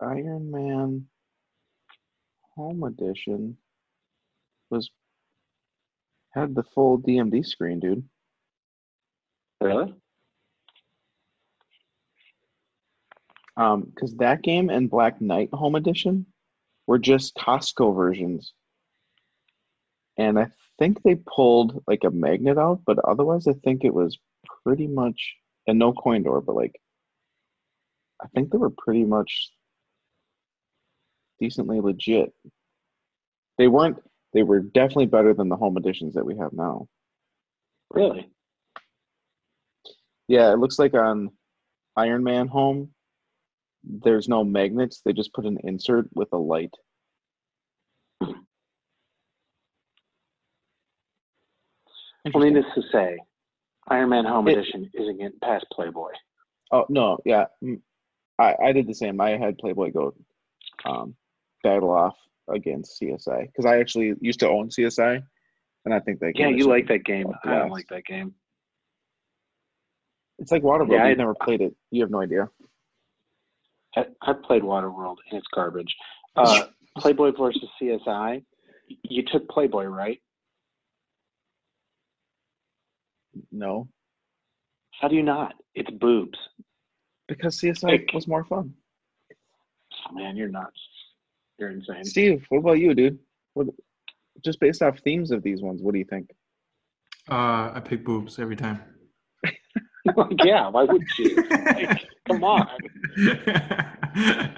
Iron 0.00 0.50
Man 0.50 1.06
Home 2.56 2.82
Edition 2.84 3.56
was 4.70 4.90
had 6.30 6.54
the 6.54 6.62
full 6.62 6.98
DMD 6.98 7.44
screen, 7.44 7.80
dude. 7.80 8.08
Really? 9.60 9.94
Um, 13.56 13.82
because 13.82 14.14
that 14.16 14.42
game 14.42 14.70
and 14.70 14.88
Black 14.88 15.20
Knight 15.20 15.50
Home 15.52 15.74
Edition 15.74 16.26
were 16.86 16.98
just 16.98 17.34
Costco 17.36 17.94
versions, 17.94 18.52
and 20.16 20.38
I 20.38 20.50
think 20.78 21.02
they 21.02 21.16
pulled 21.16 21.82
like 21.86 22.04
a 22.04 22.10
magnet 22.10 22.58
out, 22.58 22.80
but 22.86 22.98
otherwise, 23.00 23.46
I 23.48 23.52
think 23.64 23.84
it 23.84 23.92
was 23.92 24.18
pretty 24.64 24.86
much 24.86 25.34
and 25.66 25.78
no 25.78 25.92
coin 25.92 26.22
door, 26.22 26.40
but 26.40 26.54
like 26.54 26.80
I 28.22 28.26
think 28.34 28.50
they 28.50 28.58
were 28.58 28.70
pretty 28.70 29.04
much 29.04 29.50
decently 31.40 31.80
legit. 31.80 32.32
They 33.58 33.68
weren't. 33.68 33.98
They 34.32 34.42
were 34.42 34.60
definitely 34.60 35.06
better 35.06 35.34
than 35.34 35.48
the 35.48 35.56
home 35.56 35.76
editions 35.76 36.14
that 36.14 36.24
we 36.24 36.36
have 36.36 36.52
now. 36.52 36.86
Really? 37.90 38.30
Yeah, 40.28 40.52
it 40.52 40.58
looks 40.58 40.78
like 40.78 40.94
on 40.94 41.30
Iron 41.96 42.22
Man 42.22 42.46
Home, 42.48 42.90
there's 43.82 44.28
no 44.28 44.44
magnets. 44.44 45.00
They 45.04 45.12
just 45.12 45.32
put 45.32 45.46
an 45.46 45.58
insert 45.64 46.08
with 46.14 46.28
a 46.32 46.36
light. 46.36 46.72
Well, 52.34 52.44
needless 52.44 52.66
to 52.74 52.82
say, 52.92 53.18
Iron 53.88 54.10
Man 54.10 54.24
Home 54.24 54.46
It- 54.48 54.58
Edition 54.58 54.90
isn't 54.94 55.18
getting 55.18 55.38
past 55.42 55.66
Playboy. 55.72 56.12
Oh 56.72 56.86
no, 56.88 57.18
yeah, 57.24 57.46
I 58.40 58.56
I 58.68 58.72
did 58.72 58.86
the 58.86 58.94
same. 58.94 59.20
I 59.20 59.36
had 59.36 59.58
Playboy 59.58 59.92
go 59.92 60.14
um, 60.84 61.14
battle 61.62 61.90
off 61.90 62.16
against 62.48 63.00
CSI 63.00 63.46
because 63.46 63.66
I 63.66 63.78
actually 63.78 64.14
used 64.20 64.40
to 64.40 64.48
own 64.48 64.70
CSI, 64.70 65.22
and 65.84 65.94
I 65.94 66.00
think 66.00 66.20
that 66.20 66.32
Yeah, 66.36 66.48
you 66.48 66.66
like 66.66 66.88
that 66.88 67.04
game. 67.04 67.32
I 67.44 67.54
don't 67.58 67.70
like 67.70 67.88
that 67.88 68.04
game. 68.04 68.34
It's 70.38 70.50
like 70.50 70.62
Waterworld. 70.62 70.92
Yeah, 70.92 71.04
I- 71.04 71.08
You've 71.10 71.18
never 71.18 71.34
played 71.34 71.60
it. 71.60 71.74
You 71.90 72.02
have 72.02 72.10
no 72.10 72.22
idea. 72.22 72.48
I, 73.96 74.06
I 74.22 74.32
played 74.32 74.62
Waterworld 74.62 75.16
and 75.30 75.38
it's 75.38 75.46
garbage. 75.54 75.94
Uh, 76.36 76.66
Playboy 76.96 77.32
versus 77.36 77.68
CSI. 77.82 78.44
You 79.02 79.24
took 79.24 79.48
Playboy, 79.48 79.86
right? 79.86 80.22
No, 83.50 83.88
How 85.00 85.08
do 85.08 85.16
you 85.16 85.24
not? 85.24 85.54
It's 85.74 85.90
boobs. 85.90 86.38
Because 87.30 87.58
CSI 87.60 87.82
Like- 87.84 88.10
was 88.12 88.28
more 88.28 88.44
fun. 88.44 88.74
Oh, 90.08 90.14
man, 90.14 90.36
you're 90.36 90.48
nuts. 90.48 90.80
You're 91.58 91.70
insane. 91.70 92.04
Steve, 92.04 92.44
what 92.48 92.58
about 92.58 92.78
you, 92.78 92.94
dude? 92.94 93.18
What, 93.54 93.68
just 94.44 94.60
based 94.60 94.82
off 94.82 94.98
themes 95.00 95.30
of 95.30 95.42
these 95.42 95.62
ones, 95.62 95.82
what 95.82 95.92
do 95.92 95.98
you 95.98 96.04
think? 96.04 96.30
Uh, 97.30 97.70
I 97.74 97.80
pick 97.84 98.04
boobs 98.04 98.38
every 98.38 98.56
time. 98.56 98.80
like, 100.16 100.44
yeah, 100.44 100.68
why 100.68 100.84
would 100.84 101.02
you? 101.18 101.36
Like, 101.50 102.06
come 102.26 102.44
on. 102.44 102.68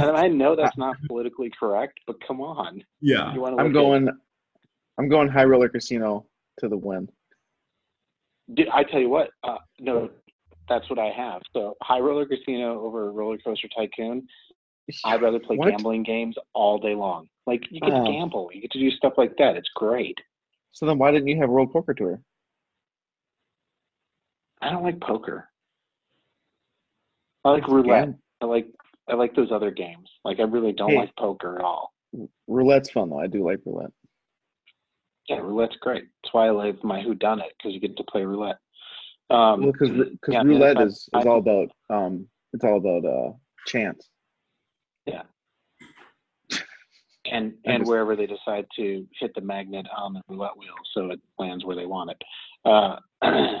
And 0.00 0.16
I 0.16 0.28
know 0.28 0.54
that's 0.54 0.76
not 0.76 0.96
politically 1.06 1.50
correct, 1.58 1.98
but 2.06 2.16
come 2.26 2.40
on. 2.40 2.84
yeah. 3.00 3.32
You 3.34 3.40
want 3.40 3.56
to 3.56 3.62
I'm 3.62 3.72
going. 3.72 4.08
I'm 4.98 5.08
going 5.08 5.28
High 5.28 5.44
Roller 5.44 5.68
Casino 5.68 6.26
to 6.58 6.68
the 6.68 6.76
win. 6.76 7.08
Dude, 8.52 8.68
I 8.68 8.82
tell 8.82 9.00
you 9.00 9.08
what, 9.08 9.30
uh, 9.44 9.58
no, 9.78 10.10
that's 10.68 10.88
what 10.90 10.98
I 10.98 11.10
have. 11.10 11.42
So 11.52 11.76
High 11.82 12.00
Roller 12.00 12.26
Casino 12.26 12.80
over 12.80 13.10
Roller 13.12 13.38
Coaster 13.38 13.68
Tycoon. 13.76 14.26
I'd 15.04 15.20
rather 15.22 15.38
play 15.38 15.56
What? 15.56 15.68
gambling 15.70 16.02
games 16.02 16.36
all 16.54 16.78
day 16.78 16.94
long. 16.94 17.28
Like 17.46 17.62
you 17.70 17.80
get 17.80 17.92
Oh. 17.92 18.04
to 18.04 18.10
gamble, 18.12 18.50
you 18.52 18.60
get 18.62 18.70
to 18.72 18.78
do 18.78 18.90
stuff 18.90 19.14
like 19.18 19.36
that. 19.38 19.56
It's 19.56 19.68
great. 19.74 20.18
So 20.72 20.86
then, 20.86 20.98
why 20.98 21.10
didn't 21.10 21.28
you 21.28 21.36
have 21.38 21.50
World 21.50 21.72
Poker 21.72 21.92
Tour? 21.94 22.22
I 24.60 24.70
don't 24.70 24.82
like 24.82 25.00
poker. 25.00 25.48
I 27.44 27.50
like 27.50 27.68
roulette. 27.68 28.14
I 28.40 28.44
like 28.46 28.66
I 29.08 29.14
like 29.14 29.34
those 29.34 29.50
other 29.52 29.70
games. 29.70 30.08
Like 30.24 30.38
I 30.40 30.42
really 30.42 30.72
don't 30.72 30.90
Hey. 30.90 30.98
like 30.98 31.16
poker 31.16 31.58
at 31.58 31.64
all. 31.64 31.92
Roulette's 32.46 32.90
fun 32.90 33.10
though. 33.10 33.20
I 33.20 33.26
do 33.26 33.44
like 33.44 33.60
roulette. 33.64 33.92
Yeah, 35.28 35.38
roulette's 35.40 35.76
great. 35.76 36.04
That's 36.22 36.34
why 36.34 36.46
I 36.48 36.50
like 36.50 36.82
my 36.82 37.00
Who 37.02 37.14
Dunnit 37.14 37.50
because 37.56 37.72
you 37.72 37.80
get 37.80 37.96
to 37.96 38.04
play 38.04 38.24
roulette. 38.24 38.58
Um, 39.30 39.62
Well, 39.62 39.72
because 39.72 39.90
because 39.90 40.34
yeah, 40.34 40.42
roulette 40.42 40.78
I- 40.78 40.84
is, 40.84 41.08
I- 41.12 41.20
is 41.20 41.26
all 41.26 41.38
about 41.38 41.68
um 41.90 42.26
it's 42.52 42.64
all 42.64 42.78
about 42.78 43.04
uh 43.04 43.32
chance. 43.66 44.08
Yeah. 45.06 45.22
And 47.30 47.54
and 47.66 47.80
just- 47.80 47.88
wherever 47.90 48.16
they 48.16 48.26
decide 48.26 48.66
to 48.76 49.06
hit 49.20 49.34
the 49.34 49.40
magnet 49.42 49.86
on 49.94 50.14
the 50.14 50.22
roulette 50.28 50.56
wheel, 50.56 50.74
so 50.94 51.10
it 51.10 51.20
lands 51.38 51.64
where 51.64 51.76
they 51.76 51.84
want 51.86 52.10
it. 52.10 52.22
Uh, 52.64 52.96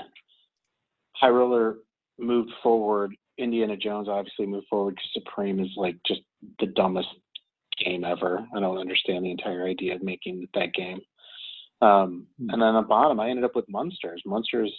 High 1.16 1.28
Roller 1.28 1.78
moved 2.18 2.52
forward. 2.62 3.14
Indiana 3.36 3.76
Jones 3.76 4.08
obviously 4.08 4.46
moved 4.46 4.66
forward 4.68 4.94
because 4.94 5.10
Supreme 5.12 5.60
is 5.60 5.70
like 5.76 5.96
just 6.06 6.22
the 6.60 6.66
dumbest 6.66 7.08
game 7.84 8.04
ever. 8.04 8.46
I 8.56 8.60
don't 8.60 8.78
understand 8.78 9.24
the 9.24 9.30
entire 9.30 9.64
idea 9.66 9.94
of 9.94 10.02
making 10.02 10.48
that 10.54 10.72
game. 10.72 11.00
Um, 11.82 12.26
Hmm. 12.38 12.50
and 12.50 12.62
then 12.62 12.68
on 12.74 12.82
the 12.82 12.88
bottom, 12.88 13.20
I 13.20 13.28
ended 13.28 13.44
up 13.44 13.54
with 13.54 13.68
Munsters. 13.68 14.22
Munsters 14.24 14.72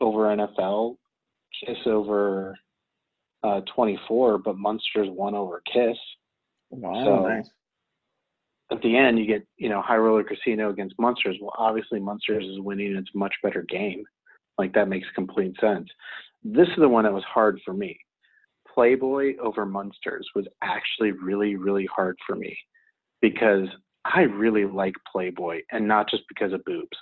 over 0.00 0.24
NFL, 0.36 0.96
Kiss 1.64 1.78
over 1.86 2.56
uh, 3.42 3.60
24, 3.74 4.38
but 4.38 4.56
Munsters 4.58 5.08
won 5.10 5.34
over 5.34 5.62
Kiss. 5.72 5.96
Wow, 6.70 7.04
So- 7.04 7.28
nice. 7.28 7.50
at 8.72 8.82
the 8.82 8.96
end 8.96 9.16
you 9.18 9.26
get 9.26 9.46
you 9.56 9.68
know 9.68 9.80
high 9.80 9.96
roller 9.96 10.24
casino 10.24 10.70
against 10.70 10.98
Munsters 10.98 11.36
well 11.40 11.52
obviously 11.56 12.00
Munsters 12.00 12.44
is 12.44 12.58
winning 12.58 12.96
it's 12.96 13.10
a 13.14 13.18
much 13.18 13.34
better 13.42 13.62
game. 13.68 14.02
Like 14.58 14.72
that 14.74 14.88
makes 14.88 15.06
complete 15.14 15.54
sense. 15.60 15.88
This 16.42 16.66
is 16.68 16.74
the 16.78 16.88
one 16.88 17.04
that 17.04 17.12
was 17.12 17.22
hard 17.24 17.60
for 17.64 17.72
me. 17.74 17.96
Playboy 18.74 19.36
over 19.40 19.64
Munsters 19.64 20.28
was 20.34 20.46
actually 20.62 21.12
really 21.12 21.54
really 21.56 21.86
hard 21.94 22.16
for 22.26 22.34
me 22.36 22.56
because 23.22 23.68
i 24.04 24.22
really 24.22 24.64
like 24.64 24.94
playboy 25.10 25.60
and 25.72 25.86
not 25.86 26.08
just 26.10 26.22
because 26.28 26.52
of 26.52 26.64
boobs 26.64 26.96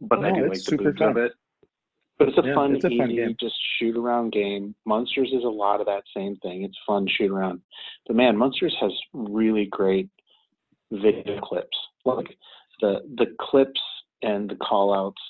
but 0.00 0.24
i 0.24 0.30
do 0.32 0.48
like 0.48 0.62
the 0.64 0.76
boobs 0.76 1.00
of 1.00 1.16
it 1.16 1.32
but 2.18 2.28
it's 2.28 2.38
a 2.38 2.42
Yeah, 2.46 2.54
fun 2.54 2.74
it's 2.76 2.84
a 2.84 2.88
fun 2.88 3.10
easy 3.10 3.16
game. 3.16 3.36
just 3.38 3.56
shoot 3.78 3.96
around 3.96 4.32
game 4.32 4.74
Munsters 4.86 5.32
is 5.32 5.44
a 5.44 5.48
lot 5.48 5.80
of 5.80 5.86
that 5.86 6.04
same 6.14 6.36
thing 6.36 6.62
it's 6.62 6.78
fun 6.86 7.06
shoot 7.08 7.30
around 7.30 7.60
but 8.06 8.16
man 8.16 8.36
Munsters 8.36 8.76
has 8.80 8.92
really 9.12 9.66
great 9.66 10.08
video 10.92 11.40
clips. 11.40 11.76
Like 12.04 12.36
the 12.80 13.00
the 13.16 13.26
clips 13.40 13.80
and 14.22 14.48
the 14.48 14.54
call 14.56 14.94
outs 14.94 15.20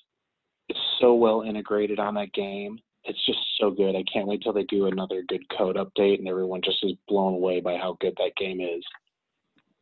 is 0.68 0.76
so 1.01 1.14
well 1.14 1.43
integrated 1.43 1.99
on 1.99 2.14
that 2.14 2.32
game. 2.34 2.78
It's 3.05 3.24
just 3.24 3.39
so 3.59 3.70
good. 3.70 3.95
I 3.97 4.03
can't 4.12 4.26
wait 4.26 4.43
till 4.43 4.53
they 4.53 4.64
do 4.64 4.87
another 4.87 5.22
good 5.28 5.43
code 5.57 5.76
update 5.76 6.18
and 6.18 6.28
everyone 6.28 6.61
just 6.62 6.78
is 6.84 6.93
blown 7.09 7.34
away 7.34 7.61
by 7.61 7.76
how 7.76 7.97
good 8.01 8.14
that 8.18 8.37
game 8.37 8.61
is. 8.61 8.84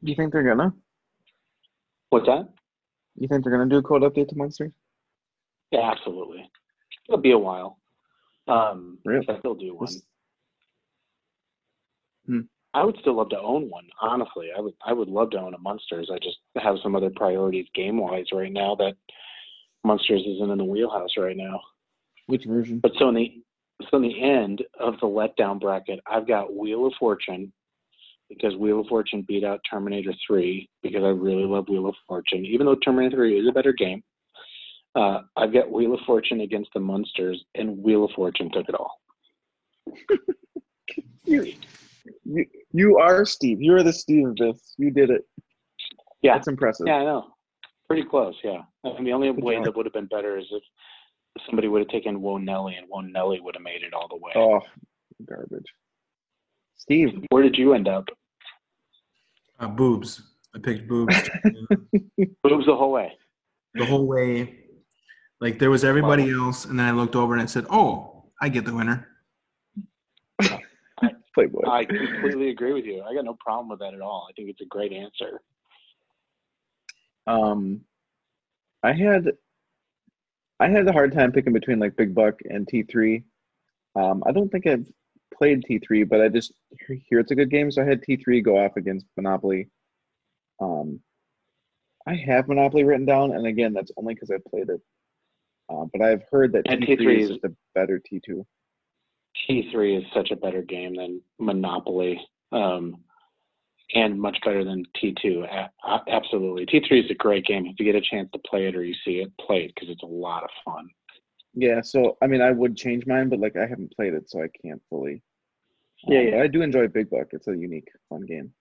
Do 0.04 0.10
you 0.10 0.14
think 0.14 0.32
they're 0.32 0.42
gonna? 0.44 0.72
What's 2.10 2.26
that? 2.26 2.48
You 3.16 3.26
think 3.26 3.42
they're 3.42 3.52
gonna 3.52 3.68
do 3.68 3.78
a 3.78 3.82
code 3.82 4.02
update 4.02 4.28
to 4.28 4.36
Munsters? 4.36 4.72
Yeah, 5.72 5.90
absolutely. 5.90 6.48
It'll 7.08 7.20
be 7.20 7.32
a 7.32 7.38
while. 7.38 7.78
Um 8.48 8.98
Really? 9.04 9.24
but 9.26 9.42
they'll 9.42 9.54
do 9.54 9.74
one. 9.74 9.88
Hmm. 12.26 12.40
I 12.72 12.84
would 12.84 12.96
still 13.00 13.14
love 13.14 13.28
to 13.30 13.38
own 13.38 13.70
one, 13.70 13.86
honestly. 14.00 14.48
I 14.56 14.60
would 14.60 14.74
I 14.84 14.92
would 14.92 15.08
love 15.08 15.30
to 15.30 15.38
own 15.38 15.54
a 15.54 15.58
Munsters. 15.58 16.10
I 16.12 16.18
just 16.18 16.38
have 16.56 16.76
some 16.82 16.96
other 16.96 17.10
priorities 17.10 17.66
game 17.74 17.98
wise 17.98 18.26
right 18.32 18.52
now 18.52 18.74
that 18.76 18.94
Munsters 19.84 20.22
isn't 20.26 20.50
in 20.50 20.58
the 20.58 20.64
wheelhouse 20.64 21.16
right 21.16 21.36
now. 21.36 21.60
Which 22.26 22.44
version? 22.44 22.80
But 22.80 22.92
so 22.98 23.08
in 23.08 23.14
the 23.14 23.42
so 23.90 23.98
in 23.98 24.02
the 24.02 24.22
end 24.22 24.62
of 24.80 24.94
the 25.00 25.06
letdown 25.06 25.60
bracket, 25.60 26.00
I've 26.06 26.26
got 26.26 26.54
Wheel 26.54 26.86
of 26.86 26.94
Fortune 26.98 27.52
because 28.28 28.56
Wheel 28.56 28.80
of 28.80 28.86
Fortune 28.86 29.24
beat 29.26 29.44
out 29.44 29.60
Terminator 29.68 30.14
3 30.26 30.68
because 30.82 31.04
I 31.04 31.08
really 31.08 31.44
love 31.44 31.68
Wheel 31.68 31.86
of 31.86 31.94
Fortune, 32.08 32.44
even 32.46 32.66
though 32.66 32.76
Terminator 32.76 33.16
3 33.16 33.38
is 33.38 33.48
a 33.48 33.52
better 33.52 33.72
game. 33.72 34.02
Uh, 34.94 35.20
I've 35.36 35.52
got 35.52 35.70
Wheel 35.70 35.94
of 35.94 36.00
Fortune 36.06 36.40
against 36.42 36.70
the 36.74 36.80
Munsters, 36.80 37.44
and 37.54 37.78
Wheel 37.78 38.04
of 38.04 38.12
Fortune 38.12 38.50
took 38.52 38.68
it 38.68 38.74
all. 38.74 39.00
You, 41.26 41.54
you, 42.24 42.44
you 42.72 42.98
are 42.98 43.24
Steve. 43.24 43.62
You 43.62 43.74
are 43.74 43.82
the 43.82 43.94
Steve 43.94 44.28
of 44.28 44.36
this. 44.36 44.74
You 44.76 44.90
did 44.90 45.08
it. 45.08 45.22
Yeah, 46.20 46.34
That's 46.34 46.48
impressive. 46.48 46.86
yeah, 46.86 46.96
I 46.96 47.04
know. 47.04 47.28
Pretty 47.88 48.04
close, 48.04 48.34
yeah. 48.44 48.60
I 48.84 48.92
mean, 48.92 49.04
the 49.04 49.12
only 49.12 49.32
Good 49.32 49.42
way 49.42 49.54
job. 49.56 49.64
that 49.64 49.76
would 49.76 49.86
have 49.86 49.94
been 49.94 50.04
better 50.06 50.36
is 50.36 50.44
if 50.50 50.62
somebody 51.46 51.66
would 51.68 51.78
have 51.80 51.88
taken 51.88 52.20
Whoa 52.20 52.36
Nelly, 52.36 52.74
and 52.74 52.86
Whoa 52.90 53.00
Nelly 53.00 53.40
would 53.40 53.54
have 53.54 53.62
made 53.62 53.82
it 53.82 53.94
all 53.94 54.06
the 54.08 54.16
way. 54.16 54.32
Oh, 54.36 54.60
garbage. 55.26 55.64
Steve, 56.76 57.24
Where 57.30 57.42
did 57.42 57.56
you 57.56 57.72
end 57.72 57.88
up? 57.88 58.04
Uh, 59.58 59.68
boobs. 59.68 60.20
I 60.54 60.58
picked 60.58 60.86
boobs 60.86 61.16
Boobs 62.42 62.66
the 62.66 62.76
whole 62.76 62.92
way. 62.92 63.12
the 63.74 63.86
whole 63.86 64.06
way. 64.06 64.58
Like 65.40 65.58
there 65.58 65.70
was 65.70 65.84
everybody 65.84 66.30
else, 66.30 66.64
and 66.64 66.78
then 66.78 66.86
I 66.86 66.92
looked 66.92 67.16
over 67.16 67.34
and 67.34 67.42
I 67.42 67.46
said, 67.46 67.66
"Oh, 67.70 68.24
I 68.40 68.48
get 68.48 68.64
the 68.64 68.74
winner." 68.74 69.08
Playboy. 71.34 71.68
I 71.68 71.84
completely 71.84 72.50
agree 72.50 72.72
with 72.72 72.84
you. 72.84 73.02
I 73.02 73.14
got 73.14 73.24
no 73.24 73.34
problem 73.34 73.68
with 73.68 73.80
that 73.80 73.94
at 73.94 74.00
all. 74.00 74.28
I 74.28 74.32
think 74.32 74.50
it's 74.50 74.60
a 74.60 74.66
great 74.66 74.92
answer. 74.92 75.40
Um, 77.26 77.80
I 78.82 78.92
had, 78.92 79.32
I 80.60 80.68
had 80.68 80.86
a 80.86 80.92
hard 80.92 81.12
time 81.12 81.32
picking 81.32 81.52
between 81.52 81.80
like 81.80 81.96
Big 81.96 82.14
Buck 82.14 82.38
and 82.48 82.68
T 82.68 82.82
three. 82.84 83.24
Um, 83.96 84.22
I 84.26 84.32
don't 84.32 84.48
think 84.50 84.66
I've 84.66 84.86
played 85.36 85.64
T 85.64 85.78
three, 85.78 86.04
but 86.04 86.20
I 86.20 86.28
just 86.28 86.52
hear 87.08 87.18
it's 87.18 87.32
a 87.32 87.36
good 87.36 87.50
game, 87.50 87.70
so 87.70 87.82
I 87.82 87.86
had 87.86 88.02
T 88.02 88.16
three 88.16 88.40
go 88.40 88.64
off 88.64 88.76
against 88.76 89.06
Monopoly. 89.16 89.68
Um, 90.60 91.00
I 92.06 92.14
have 92.14 92.48
Monopoly 92.48 92.84
written 92.84 93.06
down, 93.06 93.32
and 93.32 93.46
again, 93.46 93.72
that's 93.72 93.90
only 93.96 94.14
because 94.14 94.30
I 94.30 94.36
played 94.48 94.68
it. 94.68 94.80
Uh, 95.68 95.84
but 95.92 96.02
I've 96.02 96.22
heard 96.30 96.52
that 96.52 96.62
And 96.66 96.82
T 96.82 96.96
three 96.96 97.16
T3 97.18 97.20
is 97.22 97.30
is- 97.30 97.38
a 97.44 97.50
better 97.74 97.98
T 98.04 98.20
two. 98.24 98.46
T3 99.48 99.98
is 99.98 100.04
such 100.14 100.30
a 100.30 100.36
better 100.36 100.62
game 100.62 100.94
than 100.94 101.20
Monopoly, 101.38 102.20
um, 102.52 103.02
and 103.94 104.18
much 104.20 104.38
better 104.44 104.62
than 104.64 104.84
T2. 104.96 105.42
A- 105.44 105.70
a- 105.86 106.04
absolutely, 106.08 106.66
T3 106.66 107.04
is 107.04 107.10
a 107.10 107.14
great 107.14 107.44
game. 107.44 107.66
If 107.66 107.74
you 107.78 107.84
get 107.84 107.94
a 107.96 108.00
chance 108.00 108.30
to 108.32 108.38
play 108.40 108.66
it 108.66 108.76
or 108.76 108.84
you 108.84 108.94
see 109.04 109.20
it, 109.20 109.32
play 109.38 109.64
it 109.64 109.72
because 109.74 109.88
it's 109.90 110.02
a 110.02 110.06
lot 110.06 110.44
of 110.44 110.50
fun. 110.64 110.88
Yeah, 111.54 111.80
so 111.82 112.16
I 112.22 112.26
mean, 112.26 112.40
I 112.42 112.50
would 112.50 112.76
change 112.76 113.06
mine, 113.06 113.28
but 113.28 113.38
like 113.40 113.56
I 113.56 113.66
haven't 113.66 113.94
played 113.94 114.14
it, 114.14 114.28
so 114.30 114.42
I 114.42 114.48
can't 114.62 114.82
fully. 114.88 115.22
Yeah, 116.06 116.18
Um, 116.20 116.24
yeah. 116.26 116.30
But 116.32 116.40
I 116.42 116.46
do 116.48 116.62
enjoy 116.62 116.88
Big 116.88 117.10
Buck. 117.10 117.28
It's 117.32 117.48
a 117.48 117.56
unique, 117.56 117.88
fun 118.08 118.22
game. 118.26 118.52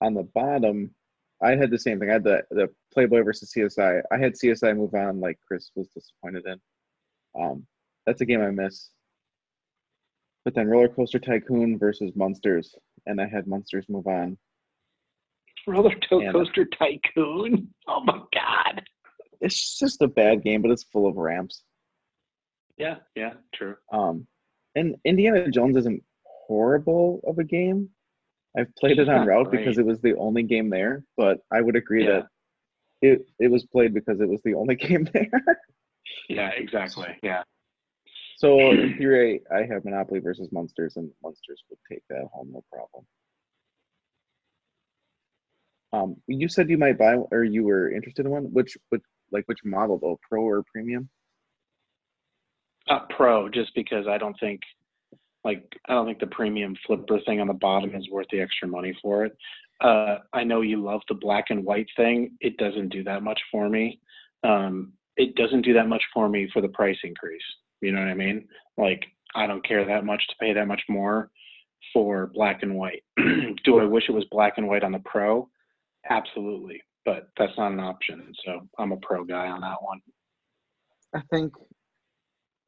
On 0.00 0.14
the 0.14 0.24
bottom, 0.24 0.94
I 1.44 1.56
had 1.56 1.70
the 1.70 1.78
same 1.78 1.98
thing. 2.00 2.10
I 2.10 2.14
had 2.14 2.24
the 2.24 2.42
the 2.50 2.68
Playboy 2.92 3.22
versus 3.22 3.52
CSI. 3.56 4.02
I 4.10 4.16
had 4.18 4.32
CSI 4.34 4.76
move 4.76 4.94
on, 4.94 5.20
like 5.20 5.38
Chris 5.46 5.70
was 5.76 5.88
disappointed 5.88 6.44
in. 6.46 6.60
Um, 7.40 7.66
that's 8.06 8.20
a 8.20 8.26
game 8.26 8.40
I 8.42 8.50
miss. 8.50 8.90
But 10.44 10.54
then 10.54 10.68
Roller 10.68 10.88
Coaster 10.88 11.18
Tycoon 11.18 11.78
versus 11.78 12.12
Munsters, 12.14 12.74
and 13.06 13.20
I 13.20 13.26
had 13.26 13.46
Munsters 13.46 13.86
move 13.88 14.06
on. 14.06 14.36
Roller 15.66 15.94
And- 16.10 16.32
Coaster 16.32 16.64
Tycoon. 16.66 17.68
Oh 17.88 18.00
my 18.04 18.18
god. 18.32 18.82
It's 19.40 19.78
just 19.78 20.00
a 20.00 20.08
bad 20.08 20.42
game, 20.42 20.62
but 20.62 20.70
it's 20.70 20.84
full 20.84 21.06
of 21.06 21.16
ramps. 21.16 21.64
Yeah, 22.78 22.96
yeah, 23.14 23.34
true. 23.54 23.76
Um, 23.92 24.26
and 24.74 24.96
Indiana 25.04 25.50
Jones 25.50 25.76
isn't 25.76 26.02
horrible 26.24 27.20
of 27.26 27.38
a 27.38 27.44
game. 27.44 27.90
I've 28.56 28.74
played 28.76 28.98
it 28.98 29.08
on 29.08 29.26
route 29.26 29.50
because 29.50 29.78
it 29.78 29.86
was 29.86 30.00
the 30.00 30.14
only 30.16 30.42
game 30.44 30.70
there, 30.70 31.04
but 31.16 31.38
I 31.52 31.60
would 31.60 31.76
agree 31.76 32.04
Yeah. 32.06 32.20
that 32.20 32.26
it 33.02 33.26
it 33.38 33.48
was 33.50 33.64
played 33.66 33.92
because 33.94 34.20
it 34.20 34.28
was 34.28 34.40
the 34.44 34.54
only 34.54 34.74
game 34.86 35.08
there. 35.12 35.28
Yeah, 36.28 36.50
exactly. 36.50 37.08
Yeah. 37.22 37.42
so 38.36 38.70
in 38.70 38.96
theory, 38.96 39.42
I 39.52 39.64
have 39.64 39.84
Monopoly 39.84 40.20
versus 40.20 40.48
Munsters, 40.52 40.96
and 40.96 41.10
Munsters 41.22 41.62
would 41.70 41.78
take 41.90 42.02
that 42.10 42.24
home 42.32 42.50
no 42.52 42.62
problem. 42.72 43.04
Um, 45.92 46.16
you 46.26 46.48
said 46.48 46.68
you 46.70 46.78
might 46.78 46.98
buy, 46.98 47.14
or 47.14 47.44
you 47.44 47.62
were 47.64 47.90
interested 47.90 48.26
in 48.26 48.32
one. 48.32 48.44
Which, 48.52 48.76
which, 48.88 49.02
like, 49.30 49.44
which 49.46 49.60
model 49.64 49.98
though? 49.98 50.18
Pro 50.28 50.42
or 50.42 50.64
premium? 50.72 51.08
Uh, 52.88 53.00
pro, 53.16 53.48
just 53.48 53.72
because 53.76 54.06
I 54.08 54.18
don't 54.18 54.38
think, 54.40 54.60
like, 55.44 55.64
I 55.88 55.92
don't 55.92 56.06
think 56.06 56.20
the 56.20 56.26
premium 56.28 56.74
flipper 56.86 57.20
thing 57.26 57.40
on 57.40 57.48
the 57.48 57.54
bottom 57.54 57.94
is 57.94 58.08
worth 58.10 58.26
the 58.30 58.40
extra 58.40 58.66
money 58.66 58.96
for 59.02 59.26
it. 59.26 59.36
Uh, 59.80 60.18
I 60.32 60.44
know 60.44 60.62
you 60.62 60.82
love 60.82 61.02
the 61.08 61.14
black 61.14 61.46
and 61.50 61.64
white 61.64 61.88
thing. 61.96 62.36
It 62.40 62.56
doesn't 62.56 62.88
do 62.88 63.04
that 63.04 63.22
much 63.22 63.40
for 63.50 63.68
me. 63.68 64.00
Um, 64.42 64.92
it 65.16 65.34
doesn't 65.36 65.62
do 65.62 65.74
that 65.74 65.88
much 65.88 66.02
for 66.12 66.28
me 66.28 66.48
for 66.52 66.62
the 66.62 66.68
price 66.68 66.98
increase. 67.04 67.42
You 67.80 67.92
know 67.92 68.00
what 68.00 68.08
I 68.08 68.14
mean? 68.14 68.46
Like, 68.78 69.04
I 69.34 69.46
don't 69.46 69.66
care 69.66 69.84
that 69.84 70.04
much 70.04 70.26
to 70.28 70.34
pay 70.40 70.52
that 70.54 70.66
much 70.66 70.82
more 70.88 71.30
for 71.92 72.30
black 72.34 72.62
and 72.62 72.76
white. 72.76 73.02
do 73.64 73.78
I 73.78 73.84
wish 73.84 74.04
it 74.08 74.12
was 74.12 74.24
black 74.30 74.54
and 74.56 74.68
white 74.68 74.84
on 74.84 74.92
the 74.92 75.02
pro? 75.04 75.48
Absolutely, 76.08 76.82
but 77.04 77.28
that's 77.36 77.56
not 77.58 77.72
an 77.72 77.80
option. 77.80 78.32
So 78.44 78.66
I'm 78.78 78.92
a 78.92 78.96
pro 78.98 79.24
guy 79.24 79.48
on 79.48 79.60
that 79.60 79.82
one. 79.82 80.00
I 81.14 81.20
think 81.30 81.52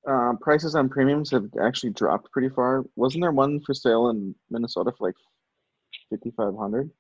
uh, 0.07 0.33
prices 0.41 0.75
on 0.75 0.89
premiums 0.89 1.31
have 1.31 1.47
actually 1.63 1.91
dropped 1.91 2.31
pretty 2.33 2.49
far. 2.49 2.85
Wasn't 2.97 3.23
there 3.23 3.33
one 3.33 3.61
for 3.65 3.75
sale 3.75 4.09
in 4.11 4.35
Minnesota 4.51 4.93
for 4.97 5.09
like 5.09 5.17
fifty 6.11 6.33
five 6.37 6.57
hundred? 6.57 6.91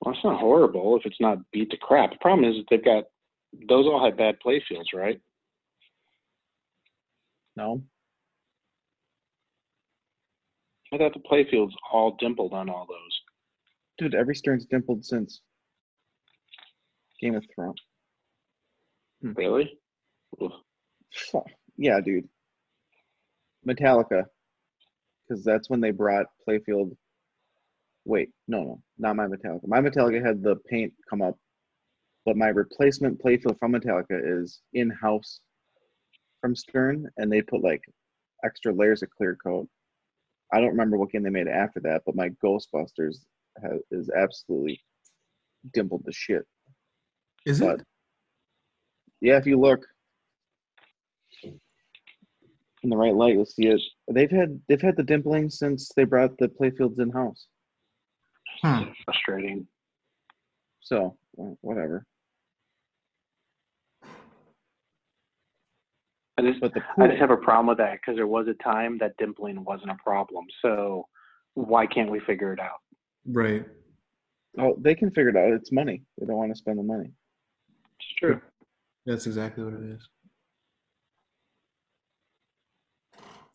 Well, 0.00 0.14
it's 0.14 0.24
not 0.24 0.40
horrible 0.40 0.96
if 0.96 1.06
it's 1.06 1.20
not 1.20 1.38
beat 1.52 1.70
to 1.70 1.76
crap. 1.76 2.10
The 2.12 2.18
problem 2.20 2.50
is 2.50 2.64
they've 2.70 2.84
got 2.84 3.04
those 3.68 3.86
all 3.86 4.04
had 4.04 4.16
bad 4.16 4.40
play 4.40 4.62
fields, 4.68 4.90
right? 4.94 5.20
No, 7.56 7.82
I 10.92 10.98
thought 10.98 11.14
the 11.14 11.20
play 11.20 11.44
fields 11.50 11.74
all 11.92 12.16
dimpled 12.20 12.52
on 12.52 12.68
all 12.68 12.86
those. 12.88 13.20
dude, 13.98 14.14
every 14.14 14.34
Stern's 14.34 14.66
dimpled 14.66 15.04
since 15.04 15.40
Game 17.20 17.34
of 17.34 17.44
Thrones. 17.54 17.80
Really? 19.22 19.78
Yeah, 21.76 22.00
dude. 22.00 22.28
Metallica, 23.66 24.24
because 25.28 25.42
that's 25.44 25.68
when 25.68 25.80
they 25.80 25.90
brought 25.90 26.26
Playfield. 26.48 26.96
Wait, 28.04 28.30
no, 28.46 28.62
no, 28.62 28.82
not 28.98 29.16
my 29.16 29.26
Metallica. 29.26 29.66
My 29.66 29.80
Metallica 29.80 30.24
had 30.24 30.42
the 30.42 30.56
paint 30.68 30.92
come 31.10 31.20
up, 31.20 31.36
but 32.24 32.36
my 32.36 32.48
replacement 32.48 33.20
Playfield 33.20 33.58
from 33.58 33.72
Metallica 33.72 34.20
is 34.42 34.60
in 34.72 34.90
house 34.90 35.40
from 36.40 36.54
Stern, 36.54 37.08
and 37.16 37.32
they 37.32 37.42
put 37.42 37.62
like 37.64 37.82
extra 38.44 38.72
layers 38.72 39.02
of 39.02 39.10
clear 39.10 39.36
coat. 39.42 39.68
I 40.52 40.60
don't 40.60 40.70
remember 40.70 40.96
what 40.98 41.10
game 41.10 41.22
they 41.24 41.30
made 41.30 41.48
after 41.48 41.80
that, 41.80 42.02
but 42.06 42.14
my 42.14 42.28
Ghostbusters 42.44 43.16
has, 43.62 43.80
is 43.90 44.10
absolutely 44.10 44.80
dimpled 45.72 46.04
to 46.04 46.12
shit. 46.12 46.44
Is 47.46 47.60
But 47.60 47.80
it? 47.80 47.86
yeah, 49.20 49.38
if 49.38 49.46
you 49.46 49.58
look 49.58 49.86
in 52.84 52.90
the 52.90 52.96
right 52.96 53.14
light, 53.14 53.34
you'll 53.34 53.46
see 53.46 53.66
it. 53.66 53.80
They've 54.10 54.30
had 54.30 54.60
they've 54.68 54.80
had 54.80 54.96
the 54.96 55.02
dimpling 55.02 55.50
since 55.50 55.90
they 55.96 56.04
brought 56.04 56.38
the 56.38 56.48
playfields 56.48 57.00
in 57.00 57.10
house. 57.10 57.46
Hmm. 58.62 58.84
Frustrating. 59.04 59.66
So 60.80 61.16
whatever. 61.32 62.06
I 66.36 66.42
just, 66.42 66.60
But 66.60 66.74
the 66.74 66.80
I 66.98 67.06
just 67.08 67.20
have 67.20 67.30
a 67.30 67.36
problem 67.36 67.68
with 67.68 67.78
that 67.78 67.92
because 68.00 68.16
there 68.16 68.26
was 68.26 68.48
a 68.48 68.54
time 68.62 68.98
that 68.98 69.16
dimpling 69.18 69.64
wasn't 69.64 69.90
a 69.90 69.96
problem. 70.02 70.44
So 70.62 71.06
why 71.54 71.86
can't 71.86 72.10
we 72.10 72.20
figure 72.20 72.52
it 72.52 72.60
out? 72.60 72.80
Right. 73.26 73.64
oh, 74.58 74.76
they 74.80 74.94
can 74.94 75.10
figure 75.10 75.30
it 75.30 75.36
out. 75.36 75.52
It's 75.52 75.72
money. 75.72 76.02
They 76.18 76.26
don't 76.26 76.36
want 76.36 76.52
to 76.52 76.58
spend 76.58 76.78
the 76.78 76.82
money. 76.82 77.12
It's 78.00 78.14
true. 78.18 78.40
That's 79.06 79.26
exactly 79.26 79.64
what 79.64 79.74
it 79.74 79.82
is. 79.82 80.08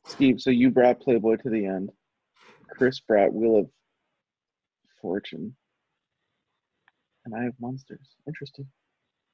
Steve, 0.10 0.41
so 0.41 0.49
you 0.49 0.70
brought 0.70 0.99
Playboy 0.99 1.38
to 1.38 1.49
the 1.49 1.66
end. 1.66 1.91
Chris 2.70 2.99
brought 2.99 3.34
Wheel 3.34 3.60
of 3.60 3.70
Fortune, 5.01 5.55
and 7.26 7.36
I 7.36 7.43
have 7.43 7.53
Munsters. 7.60 8.07
Interesting. 8.28 8.68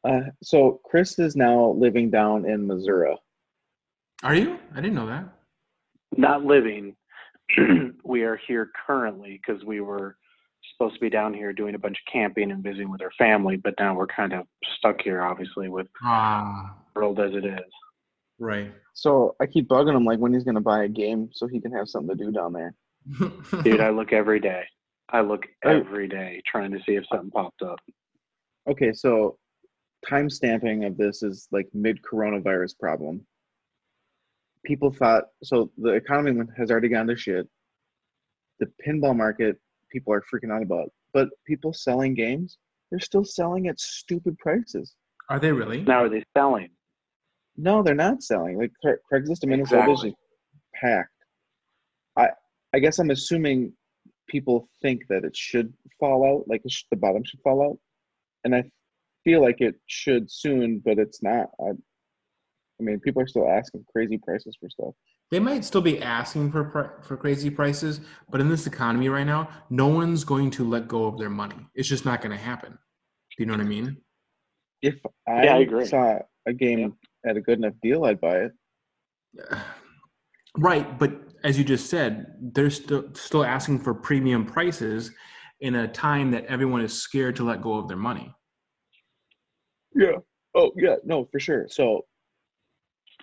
Uh, 0.07 0.21
so 0.43 0.79
Chris 0.85 1.17
is 1.17 1.35
now 1.35 1.73
living 1.77 2.11
down 2.11 2.45
in 2.45 2.67
Missouri. 2.67 3.15
Are 4.23 4.35
you? 4.35 4.59
I 4.73 4.75
didn't 4.75 4.95
know 4.95 5.07
that. 5.07 5.25
Not 6.17 6.45
living. 6.45 6.95
we 8.03 8.23
are 8.23 8.39
here 8.47 8.69
currently 8.85 9.39
because 9.45 9.63
we 9.63 9.81
were 9.81 10.17
supposed 10.73 10.95
to 10.95 11.01
be 11.01 11.09
down 11.09 11.33
here 11.33 11.53
doing 11.53 11.75
a 11.75 11.79
bunch 11.79 11.97
of 11.97 12.11
camping 12.11 12.51
and 12.51 12.63
visiting 12.63 12.89
with 12.91 13.01
our 13.01 13.11
family, 13.17 13.55
but 13.55 13.73
now 13.79 13.95
we're 13.95 14.07
kind 14.07 14.33
of 14.33 14.45
stuck 14.77 15.01
here, 15.01 15.21
obviously, 15.21 15.69
with 15.69 15.87
Ah, 16.03 16.75
the 16.93 16.99
world 16.99 17.19
as 17.19 17.31
it 17.33 17.45
is. 17.45 17.71
Right. 18.39 18.71
So 18.93 19.35
I 19.41 19.45
keep 19.45 19.67
bugging 19.67 19.95
him 19.95 20.05
like 20.05 20.19
when 20.19 20.33
he's 20.33 20.43
gonna 20.43 20.61
buy 20.61 20.83
a 20.83 20.89
game 20.89 21.29
so 21.33 21.47
he 21.47 21.59
can 21.59 21.71
have 21.73 21.89
something 21.89 22.17
to 22.17 22.25
do 22.25 22.31
down 22.31 22.53
there. 22.53 22.73
Dude, 23.63 23.81
I 23.81 23.89
look 23.89 24.13
every 24.13 24.39
day. 24.39 24.63
I 25.09 25.21
look 25.21 25.43
every 25.63 26.07
day 26.07 26.41
trying 26.47 26.71
to 26.71 26.79
see 26.79 26.95
if 26.95 27.05
something 27.11 27.29
popped 27.29 27.61
up. 27.61 27.79
Okay, 28.67 28.91
so 28.91 29.37
time 30.07 30.29
stamping 30.29 30.85
of 30.85 30.97
this 30.97 31.23
is 31.23 31.47
like 31.51 31.67
mid 31.73 31.99
coronavirus 32.01 32.77
problem. 32.79 33.25
People 34.65 34.91
thought 34.91 35.25
so 35.43 35.71
the 35.77 35.91
economy 35.91 36.41
has 36.57 36.71
already 36.71 36.89
gone 36.89 37.07
to 37.07 37.15
shit. 37.15 37.47
The 38.59 38.67
pinball 38.85 39.15
market 39.15 39.57
people 39.91 40.13
are 40.13 40.23
freaking 40.33 40.51
out 40.51 40.63
about, 40.63 40.91
but 41.13 41.29
people 41.45 41.73
selling 41.73 42.13
games, 42.13 42.57
they're 42.89 42.99
still 42.99 43.23
selling 43.23 43.67
at 43.67 43.79
stupid 43.79 44.37
prices. 44.39 44.95
Are 45.29 45.39
they 45.39 45.51
really? 45.51 45.81
Now, 45.81 46.03
are 46.03 46.09
they 46.09 46.23
selling? 46.35 46.69
No, 47.57 47.81
they're 47.83 47.95
not 47.95 48.21
selling. 48.23 48.57
Like 48.57 48.71
Cra- 48.81 48.97
Craigslist 49.11 49.43
in 49.43 49.49
Minnesota 49.49 49.83
is 49.91 50.03
Exactly. 50.03 50.09
just 50.11 50.17
packed. 50.81 51.09
I 52.17 52.29
I 52.73 52.79
guess 52.79 52.99
I'm 52.99 53.11
assuming 53.11 53.73
people 54.27 54.67
think 54.81 55.03
that 55.09 55.23
it 55.23 55.35
should 55.35 55.73
fall 55.99 56.25
out, 56.25 56.47
like 56.47 56.61
it 56.65 56.71
sh- 56.71 56.83
the 56.91 56.97
bottom 56.97 57.23
should 57.23 57.39
fall 57.41 57.61
out, 57.63 57.77
and 58.43 58.55
I 58.55 58.63
feel 59.23 59.41
like 59.41 59.61
it 59.61 59.75
should 59.87 60.29
soon, 60.29 60.79
but 60.79 60.99
it's 60.99 61.23
not. 61.23 61.49
I, 61.59 61.69
I 61.69 62.83
mean, 62.83 62.99
people 62.99 63.21
are 63.21 63.27
still 63.27 63.47
asking 63.47 63.85
crazy 63.91 64.17
prices 64.17 64.57
for 64.59 64.69
stuff. 64.69 64.93
They 65.31 65.39
might 65.39 65.63
still 65.63 65.81
be 65.81 66.01
asking 66.01 66.51
for 66.51 66.99
for 67.01 67.15
crazy 67.17 67.49
prices, 67.49 68.01
but 68.29 68.41
in 68.41 68.49
this 68.49 68.67
economy 68.67 69.07
right 69.09 69.25
now, 69.25 69.49
no 69.69 69.87
one's 69.87 70.23
going 70.25 70.51
to 70.51 70.67
let 70.67 70.87
go 70.87 71.05
of 71.05 71.17
their 71.17 71.29
money. 71.29 71.55
It's 71.75 71.87
just 71.87 72.03
not 72.05 72.21
going 72.21 72.35
to 72.37 72.43
happen. 72.43 72.71
Do 72.73 73.35
you 73.39 73.45
know 73.45 73.53
what 73.53 73.61
I 73.61 73.65
mean? 73.65 73.97
If 74.81 74.95
I, 75.27 75.43
Yeah, 75.45 75.55
I 75.55 75.59
agree. 75.59 75.85
saw 75.85 76.19
a 76.45 76.53
game 76.53 76.95
at 77.25 77.37
a 77.37 77.41
good 77.41 77.57
enough 77.57 77.73
deal, 77.81 78.05
I'd 78.05 78.21
buy 78.21 78.37
it. 78.37 78.51
Right, 80.57 80.97
but 80.97 81.11
as 81.43 81.57
you 81.57 81.63
just 81.63 81.89
said, 81.89 82.27
they're 82.39 82.69
still 82.69 83.13
still 83.13 83.43
asking 83.43 83.79
for 83.79 83.93
premium 83.93 84.45
prices 84.45 85.11
in 85.59 85.75
a 85.75 85.87
time 85.87 86.31
that 86.31 86.45
everyone 86.45 86.81
is 86.81 86.93
scared 86.93 87.35
to 87.35 87.43
let 87.43 87.61
go 87.61 87.75
of 87.75 87.87
their 87.87 87.97
money. 87.97 88.33
Yeah. 89.93 90.17
Oh, 90.55 90.71
yeah. 90.75 90.95
No, 91.03 91.25
for 91.31 91.39
sure. 91.39 91.67
So 91.69 92.05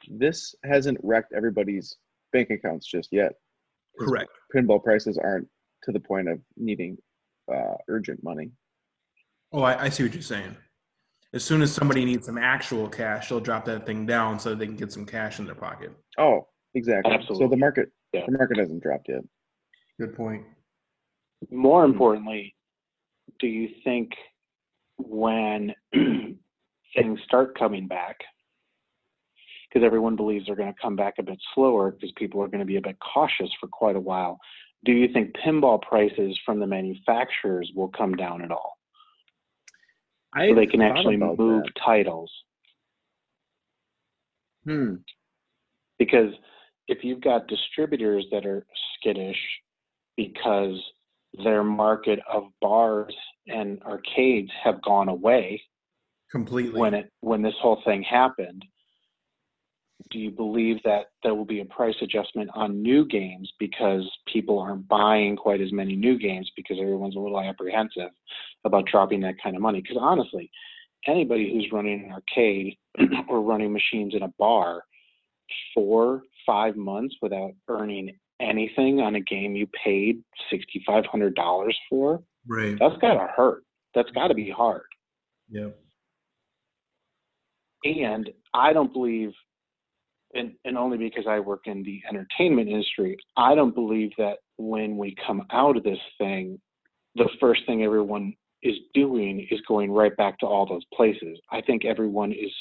this 0.08 0.54
hasn't 0.64 0.98
wrecked 1.02 1.32
everybody's 1.34 1.96
bank 2.32 2.50
accounts 2.50 2.86
just 2.86 3.08
yet. 3.12 3.32
Correct. 3.98 4.30
Pinball 4.54 4.82
prices 4.82 5.18
aren't 5.18 5.48
to 5.84 5.92
the 5.92 6.00
point 6.00 6.28
of 6.28 6.38
needing 6.56 6.96
uh, 7.52 7.74
urgent 7.88 8.22
money. 8.22 8.50
Oh, 9.52 9.62
I, 9.62 9.84
I 9.84 9.88
see 9.88 10.02
what 10.02 10.14
you're 10.14 10.22
saying. 10.22 10.56
As 11.34 11.42
soon 11.42 11.62
as 11.62 11.72
somebody 11.72 12.04
needs 12.04 12.26
some 12.26 12.36
actual 12.36 12.88
cash, 12.88 13.28
they'll 13.28 13.40
drop 13.40 13.64
that 13.64 13.86
thing 13.86 14.04
down 14.04 14.38
so 14.38 14.54
they 14.54 14.66
can 14.66 14.76
get 14.76 14.92
some 14.92 15.06
cash 15.06 15.38
in 15.38 15.46
their 15.46 15.54
pocket. 15.54 15.92
Oh, 16.18 16.46
exactly. 16.74 17.12
Absolutely. 17.12 17.46
So 17.46 17.50
the 17.50 17.56
market, 17.56 17.90
Yeah. 18.12 18.26
the 18.26 18.32
market 18.32 18.58
hasn't 18.58 18.82
dropped 18.82 19.08
yet. 19.08 19.22
Good 19.98 20.14
point. 20.14 20.44
More 21.50 21.84
hmm. 21.84 21.92
importantly, 21.92 22.54
do 23.38 23.46
you 23.46 23.68
think 23.82 24.12
when 24.98 25.74
things 25.94 27.20
start 27.24 27.58
coming 27.58 27.88
back, 27.88 28.18
because 29.68 29.84
everyone 29.86 30.16
believes 30.16 30.46
they're 30.46 30.56
going 30.56 30.72
to 30.72 30.80
come 30.80 30.96
back 30.96 31.14
a 31.18 31.22
bit 31.22 31.38
slower 31.54 31.92
because 31.92 32.12
people 32.16 32.42
are 32.42 32.48
going 32.48 32.60
to 32.60 32.66
be 32.66 32.76
a 32.76 32.82
bit 32.82 32.98
cautious 33.00 33.50
for 33.58 33.68
quite 33.68 33.96
a 33.96 34.00
while. 34.00 34.38
Do 34.84 34.92
you 34.92 35.08
think 35.12 35.34
pinball 35.36 35.80
prices 35.80 36.38
from 36.44 36.60
the 36.60 36.66
manufacturers 36.66 37.70
will 37.74 37.88
come 37.88 38.14
down 38.14 38.42
at 38.42 38.50
all? 38.50 38.76
So 40.36 40.54
they 40.54 40.66
can 40.66 40.80
actually 40.80 41.16
move 41.16 41.36
that. 41.38 41.72
titles. 41.84 42.30
Hmm. 44.64 44.96
Because 45.98 46.32
if 46.88 47.04
you've 47.04 47.20
got 47.20 47.46
distributors 47.48 48.26
that 48.30 48.46
are 48.46 48.66
skittish 48.96 49.38
because 50.16 50.80
their 51.42 51.64
market 51.64 52.18
of 52.30 52.44
bars 52.60 53.14
and 53.46 53.82
arcades 53.82 54.50
have 54.62 54.82
gone 54.82 55.08
away 55.08 55.60
completely 56.30 56.78
when 56.78 56.94
it 56.94 57.10
when 57.20 57.42
this 57.42 57.54
whole 57.60 57.80
thing 57.84 58.02
happened 58.02 58.64
do 60.12 60.18
you 60.18 60.30
believe 60.30 60.76
that 60.84 61.06
there 61.22 61.34
will 61.34 61.46
be 61.46 61.60
a 61.60 61.64
price 61.64 61.94
adjustment 62.02 62.50
on 62.54 62.82
new 62.82 63.06
games 63.06 63.50
because 63.58 64.08
people 64.32 64.58
aren't 64.58 64.86
buying 64.86 65.36
quite 65.36 65.60
as 65.60 65.72
many 65.72 65.96
new 65.96 66.18
games 66.18 66.50
because 66.54 66.76
everyone's 66.80 67.16
a 67.16 67.18
little 67.18 67.40
apprehensive 67.40 68.10
about 68.64 68.86
dropping 68.86 69.20
that 69.22 69.34
kind 69.42 69.56
of 69.56 69.62
money? 69.62 69.80
Because 69.80 69.96
honestly, 69.98 70.50
anybody 71.08 71.50
who's 71.52 71.72
running 71.72 72.04
an 72.04 72.12
arcade 72.12 72.76
or 73.28 73.40
running 73.40 73.72
machines 73.72 74.14
in 74.14 74.22
a 74.22 74.32
bar 74.38 74.84
four, 75.74 76.22
five 76.46 76.76
months 76.76 77.16
without 77.22 77.52
earning 77.68 78.14
anything 78.40 79.00
on 79.00 79.14
a 79.14 79.20
game 79.20 79.56
you 79.56 79.66
paid 79.84 80.22
sixty 80.50 80.82
five 80.86 81.06
hundred 81.06 81.34
dollars 81.34 81.78
for, 81.88 82.22
right? 82.46 82.76
That's 82.78 82.96
gotta 83.00 83.28
hurt. 83.34 83.64
That's 83.94 84.10
gotta 84.10 84.34
be 84.34 84.50
hard. 84.50 84.82
Yeah. 85.48 85.68
And 87.84 88.30
I 88.54 88.72
don't 88.72 88.92
believe 88.92 89.32
and, 90.34 90.52
and 90.64 90.78
only 90.78 90.98
because 90.98 91.24
I 91.28 91.40
work 91.40 91.62
in 91.66 91.82
the 91.82 92.00
entertainment 92.08 92.68
industry, 92.68 93.16
I 93.36 93.54
don't 93.54 93.74
believe 93.74 94.10
that 94.18 94.38
when 94.56 94.96
we 94.96 95.14
come 95.26 95.42
out 95.50 95.76
of 95.76 95.84
this 95.84 95.98
thing, 96.18 96.60
the 97.14 97.28
first 97.40 97.66
thing 97.66 97.82
everyone 97.82 98.34
is 98.62 98.76
doing 98.94 99.46
is 99.50 99.60
going 99.66 99.90
right 99.90 100.16
back 100.16 100.38
to 100.38 100.46
all 100.46 100.66
those 100.66 100.84
places. 100.94 101.38
I 101.50 101.60
think 101.60 101.84
everyone 101.84 102.32
is 102.32 102.52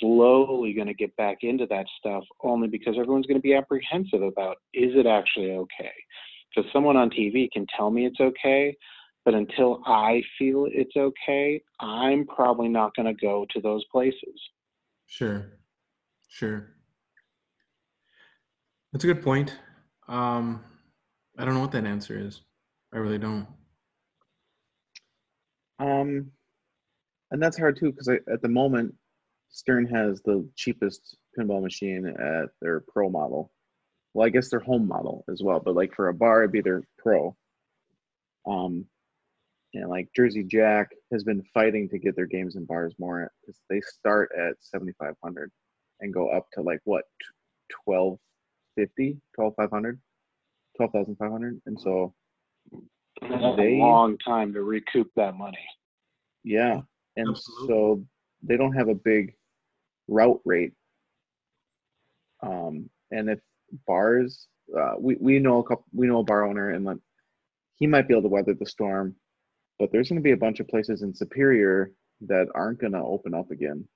slowly 0.00 0.72
going 0.72 0.86
to 0.86 0.94
get 0.94 1.14
back 1.16 1.38
into 1.42 1.66
that 1.66 1.86
stuff 1.98 2.24
only 2.42 2.68
because 2.68 2.96
everyone's 2.98 3.26
going 3.26 3.38
to 3.38 3.42
be 3.42 3.54
apprehensive 3.54 4.22
about 4.22 4.56
is 4.74 4.92
it 4.94 5.06
actually 5.06 5.50
okay? 5.52 5.92
Because 6.54 6.70
someone 6.72 6.96
on 6.96 7.10
TV 7.10 7.50
can 7.50 7.66
tell 7.76 7.90
me 7.90 8.06
it's 8.06 8.20
okay, 8.20 8.76
but 9.24 9.34
until 9.34 9.82
I 9.86 10.22
feel 10.38 10.66
it's 10.70 10.96
okay, 10.96 11.60
I'm 11.80 12.26
probably 12.26 12.68
not 12.68 12.94
going 12.94 13.06
to 13.06 13.20
go 13.20 13.46
to 13.50 13.60
those 13.60 13.84
places. 13.90 14.40
Sure. 15.06 15.57
Sure. 16.28 16.68
That's 18.92 19.04
a 19.04 19.08
good 19.08 19.22
point. 19.22 19.56
Um, 20.08 20.62
I 21.36 21.44
don't 21.44 21.54
know 21.54 21.60
what 21.60 21.72
that 21.72 21.84
answer 21.84 22.18
is. 22.18 22.42
I 22.92 22.98
really 22.98 23.18
don't. 23.18 23.46
Um, 25.78 26.30
and 27.30 27.42
that's 27.42 27.58
hard 27.58 27.78
too 27.78 27.92
because 27.92 28.08
at 28.08 28.42
the 28.42 28.48
moment, 28.48 28.94
Stern 29.50 29.86
has 29.86 30.20
the 30.22 30.48
cheapest 30.56 31.16
pinball 31.38 31.62
machine 31.62 32.06
at 32.06 32.50
their 32.60 32.80
pro 32.80 33.08
model. 33.08 33.50
Well, 34.14 34.26
I 34.26 34.30
guess 34.30 34.50
their 34.50 34.60
home 34.60 34.86
model 34.86 35.24
as 35.30 35.42
well, 35.42 35.60
but 35.60 35.74
like 35.74 35.94
for 35.94 36.08
a 36.08 36.14
bar, 36.14 36.42
it'd 36.42 36.52
be 36.52 36.60
their 36.60 36.82
pro. 36.98 37.36
Um, 38.46 38.86
and 39.74 39.88
like 39.88 40.08
Jersey 40.16 40.44
Jack 40.44 40.90
has 41.12 41.24
been 41.24 41.42
fighting 41.54 41.88
to 41.90 41.98
get 41.98 42.16
their 42.16 42.26
games 42.26 42.56
in 42.56 42.64
bars 42.64 42.94
more 42.98 43.30
because 43.40 43.60
they 43.68 43.80
start 43.82 44.30
at 44.36 44.54
7,500 44.60 45.50
and 46.00 46.12
go 46.12 46.28
up 46.30 46.46
to 46.52 46.62
like 46.62 46.80
what 46.84 47.04
1250 47.84 49.20
12500 49.34 50.00
12500 50.76 51.60
and 51.66 51.80
so 51.80 52.14
they, 53.56 53.80
a 53.80 53.84
long 53.84 54.16
time 54.18 54.52
to 54.52 54.62
recoup 54.62 55.10
that 55.16 55.36
money. 55.36 55.66
Yeah 56.44 56.80
and 57.16 57.30
Absolutely. 57.30 57.68
so 57.68 58.04
they 58.42 58.56
don't 58.56 58.74
have 58.74 58.88
a 58.88 58.94
big 58.94 59.34
route 60.06 60.40
rate. 60.44 60.72
Um 62.42 62.88
and 63.10 63.28
if 63.28 63.40
bars 63.86 64.46
uh, 64.78 64.94
we, 64.98 65.16
we 65.20 65.38
know 65.38 65.58
a 65.58 65.62
couple 65.64 65.84
we 65.92 66.06
know 66.06 66.20
a 66.20 66.24
bar 66.24 66.46
owner 66.46 66.70
and 66.70 66.84
like 66.84 66.98
he 67.76 67.86
might 67.86 68.06
be 68.06 68.14
able 68.14 68.22
to 68.22 68.28
weather 68.28 68.54
the 68.54 68.66
storm 68.66 69.14
but 69.78 69.90
there's 69.92 70.08
going 70.08 70.20
to 70.20 70.22
be 70.22 70.32
a 70.32 70.36
bunch 70.36 70.60
of 70.60 70.68
places 70.68 71.02
in 71.02 71.14
superior 71.14 71.92
that 72.20 72.48
aren't 72.54 72.80
going 72.80 72.92
to 72.92 72.98
open 72.98 73.32
up 73.32 73.50
again. 73.52 73.86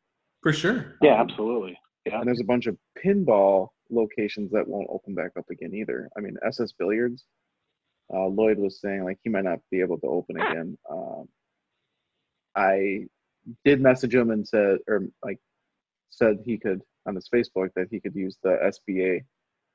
For 0.42 0.53
sure. 0.53 0.96
Yeah 1.03 1.20
absolutely 1.20 1.78
yeah. 2.07 2.18
And 2.18 2.26
there's 2.26 2.40
a 2.40 2.44
bunch 2.44 2.66
of 2.66 2.76
pinball 3.05 3.68
locations 3.90 4.50
that 4.53 4.66
won't 4.66 4.88
open 4.90 5.14
back 5.14 5.32
up 5.38 5.48
again 5.50 5.74
either. 5.74 6.09
I 6.16 6.20
mean, 6.20 6.36
SS 6.46 6.72
Billiards, 6.72 7.24
uh, 8.12 8.26
Lloyd 8.26 8.59
was 8.59 8.80
saying 8.80 9.05
like 9.05 9.18
he 9.22 9.30
might 9.30 9.44
not 9.44 9.61
be 9.70 9.80
able 9.80 9.98
to 10.00 10.07
open 10.07 10.40
again. 10.40 10.76
Um, 10.90 11.28
I 12.57 13.07
did 13.64 13.80
message 13.80 14.14
him 14.14 14.30
and 14.30 14.46
said, 14.46 14.78
or 14.88 15.05
like 15.24 15.38
said 16.11 16.38
he 16.44 16.59
could 16.59 16.82
on 17.07 17.14
his 17.14 17.28
Facebook 17.32 17.70
that 17.74 17.88
he 17.90 18.00
could 18.00 18.14
use 18.14 18.36
the 18.42 18.72
SBA 18.90 19.20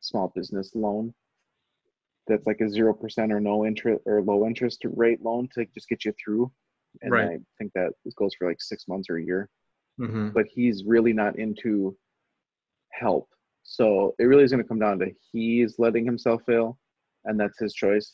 small 0.01 0.31
business 0.35 0.71
loan. 0.75 1.13
That's 2.27 2.45
like 2.45 2.61
a 2.61 2.69
zero 2.69 2.93
percent 2.93 3.31
or 3.31 3.39
no 3.39 3.65
interest 3.65 4.01
or 4.05 4.21
low 4.21 4.45
interest 4.45 4.81
rate 4.83 5.23
loan 5.23 5.47
to 5.53 5.65
just 5.73 5.89
get 5.89 6.05
you 6.05 6.13
through. 6.23 6.51
And 7.01 7.11
right. 7.11 7.29
I 7.29 7.37
think 7.57 7.71
that 7.73 7.93
goes 8.17 8.33
for 8.37 8.47
like 8.47 8.61
six 8.61 8.87
months 8.87 9.09
or 9.09 9.17
a 9.17 9.23
year. 9.23 9.49
Mm-hmm. 9.99 10.29
But 10.29 10.45
he's 10.47 10.83
really 10.85 11.13
not 11.13 11.39
into 11.39 11.97
help. 12.99 13.29
So 13.63 14.15
it 14.19 14.23
really 14.23 14.43
is 14.43 14.51
going 14.51 14.63
to 14.63 14.67
come 14.67 14.79
down 14.79 14.99
to 14.99 15.11
he's 15.31 15.75
letting 15.77 16.05
himself 16.05 16.41
fail, 16.45 16.77
and 17.25 17.39
that's 17.39 17.59
his 17.59 17.73
choice. 17.73 18.13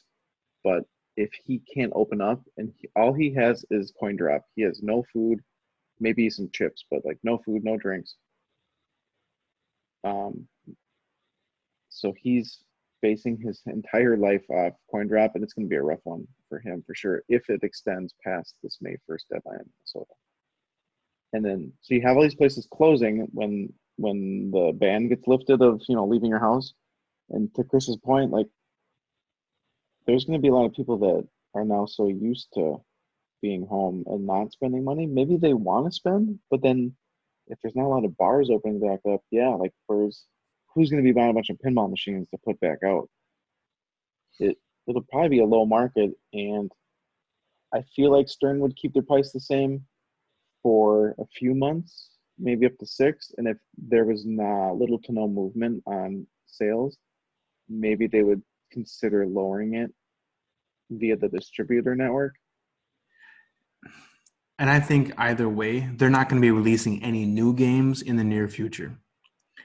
But 0.63 0.83
if 1.15 1.29
he 1.45 1.61
can't 1.71 1.93
open 1.95 2.21
up 2.21 2.41
and 2.57 2.73
he, 2.79 2.89
all 2.95 3.13
he 3.13 3.33
has 3.35 3.63
is 3.69 3.93
coin 3.99 4.15
drop, 4.15 4.43
he 4.55 4.63
has 4.63 4.81
no 4.81 5.03
food, 5.13 5.39
maybe 5.99 6.29
some 6.29 6.49
chips, 6.53 6.85
but 6.89 7.05
like 7.05 7.19
no 7.23 7.37
food, 7.45 7.63
no 7.63 7.77
drinks. 7.77 8.15
Um, 10.03 10.47
so 11.89 12.13
he's 12.17 12.63
basing 13.01 13.37
his 13.37 13.61
entire 13.67 14.17
life 14.17 14.43
off 14.49 14.73
coin 14.89 15.07
drop, 15.07 15.35
and 15.35 15.43
it's 15.43 15.53
going 15.53 15.67
to 15.67 15.69
be 15.69 15.75
a 15.75 15.83
rough 15.83 15.99
one 16.03 16.27
for 16.49 16.59
him 16.59 16.83
for 16.87 16.95
sure 16.95 17.23
if 17.29 17.49
it 17.49 17.63
extends 17.63 18.15
past 18.23 18.55
this 18.63 18.79
May 18.81 18.95
1st 19.09 19.23
deadline 19.31 19.59
in 19.59 19.69
Minnesota. 19.77 20.13
And 21.33 21.43
then, 21.43 21.73
so 21.81 21.93
you 21.93 22.01
have 22.01 22.15
all 22.15 22.23
these 22.23 22.35
places 22.35 22.67
closing 22.71 23.27
when 23.33 23.71
when 23.97 24.51
the 24.51 24.71
ban 24.73 25.07
gets 25.07 25.27
lifted 25.27 25.61
of 25.61 25.81
you 25.87 25.95
know 25.95 26.05
leaving 26.05 26.29
your 26.29 26.39
house. 26.39 26.73
And 27.29 27.53
to 27.55 27.63
chris's 27.63 27.97
point 27.97 28.31
like 28.31 28.47
there's 30.05 30.25
going 30.25 30.37
to 30.37 30.41
be 30.41 30.49
a 30.49 30.53
lot 30.53 30.65
of 30.65 30.73
people 30.73 30.97
that 30.99 31.27
are 31.55 31.63
now 31.63 31.85
so 31.85 32.07
used 32.07 32.49
to 32.55 32.77
being 33.41 33.65
home 33.65 34.03
and 34.07 34.25
not 34.25 34.51
spending 34.51 34.83
money. 34.83 35.05
Maybe 35.05 35.37
they 35.37 35.53
want 35.53 35.85
to 35.85 35.91
spend 35.91 36.39
but 36.51 36.61
then 36.61 36.95
if 37.47 37.59
there's 37.61 37.75
not 37.75 37.85
a 37.85 37.93
lot 37.95 38.05
of 38.05 38.17
bars 38.17 38.49
opening 38.49 38.79
back 38.79 38.99
up 39.11 39.21
yeah 39.31 39.49
like 39.49 39.73
where's 39.87 40.25
who's 40.73 40.89
going 40.89 41.03
to 41.03 41.07
be 41.07 41.13
buying 41.13 41.29
a 41.29 41.33
bunch 41.33 41.49
of 41.49 41.57
pinball 41.57 41.89
machines 41.89 42.27
to 42.29 42.37
put 42.45 42.59
back 42.59 42.79
out? 42.83 43.09
It 44.39 44.57
it'll 44.87 45.01
probably 45.03 45.29
be 45.29 45.39
a 45.39 45.45
low 45.45 45.65
market 45.65 46.11
and 46.33 46.71
i 47.73 47.81
feel 47.95 48.11
like 48.11 48.27
stern 48.27 48.59
would 48.59 48.75
keep 48.75 48.93
their 48.93 49.03
price 49.03 49.31
the 49.31 49.39
same 49.39 49.85
for 50.61 51.15
a 51.19 51.25
few 51.37 51.53
months 51.53 52.09
maybe 52.43 52.65
up 52.65 52.77
to 52.77 52.85
six. 52.85 53.31
And 53.37 53.47
if 53.47 53.57
there 53.77 54.05
was 54.05 54.25
not 54.25 54.73
little 54.73 54.99
to 54.99 55.11
no 55.13 55.27
movement 55.27 55.81
on 55.85 56.27
sales, 56.45 56.97
maybe 57.69 58.05
they 58.05 58.21
would 58.21 58.41
consider 58.71 59.25
lowering 59.25 59.75
it 59.75 59.91
via 60.91 61.15
the 61.15 61.29
distributor 61.29 61.95
network. 61.95 62.35
And 64.59 64.69
I 64.69 64.79
think 64.79 65.13
either 65.17 65.49
way, 65.49 65.89
they're 65.95 66.09
not 66.09 66.29
going 66.29 66.41
to 66.41 66.45
be 66.45 66.51
releasing 66.51 67.01
any 67.03 67.25
new 67.25 67.53
games 67.53 68.01
in 68.01 68.17
the 68.17 68.23
near 68.23 68.47
future. 68.47 68.99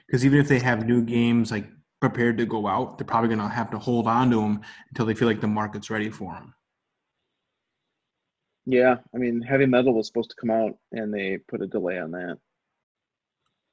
Because 0.07 0.25
even 0.25 0.39
if 0.39 0.47
they 0.47 0.59
have 0.59 0.87
new 0.87 1.03
games 1.03 1.51
like 1.51 1.67
prepared 2.01 2.37
to 2.37 2.45
go 2.45 2.65
out, 2.65 2.97
they're 2.97 3.05
probably 3.05 3.27
going 3.27 3.39
to 3.39 3.53
have 3.53 3.69
to 3.71 3.77
hold 3.77 4.07
on 4.07 4.31
to 4.31 4.41
them 4.41 4.61
until 4.89 5.05
they 5.05 5.13
feel 5.13 5.27
like 5.27 5.41
the 5.41 5.47
market's 5.47 5.89
ready 5.89 6.09
for 6.09 6.33
them. 6.33 6.53
Yeah, 8.65 8.95
I 9.13 9.17
mean, 9.17 9.41
heavy 9.41 9.65
metal 9.65 9.93
was 9.93 10.07
supposed 10.07 10.29
to 10.31 10.35
come 10.39 10.51
out, 10.51 10.77
and 10.91 11.13
they 11.13 11.39
put 11.47 11.61
a 11.61 11.67
delay 11.67 11.99
on 11.99 12.11
that. 12.11 12.37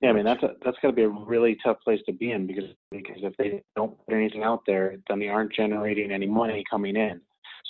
Yeah, 0.03 0.11
I 0.11 0.13
mean 0.13 0.25
that's 0.25 0.43
a, 0.43 0.51
that's 0.63 0.77
got 0.83 0.89
to 0.89 0.95
be 0.95 1.05
a 1.05 1.09
really 1.09 1.57
tough 1.65 1.79
place 1.83 2.01
to 2.07 2.13
be 2.13 2.33
in 2.33 2.47
because 2.47 2.65
because 2.91 3.17
if 3.23 3.35
they 3.39 3.63
don't 3.77 3.97
put 4.05 4.15
anything 4.15 4.43
out 4.43 4.61
there, 4.67 4.97
then 5.09 5.19
they 5.19 5.29
aren't 5.29 5.53
generating 5.55 6.11
any 6.11 6.27
money 6.27 6.63
coming 6.71 6.97
in. 6.97 7.21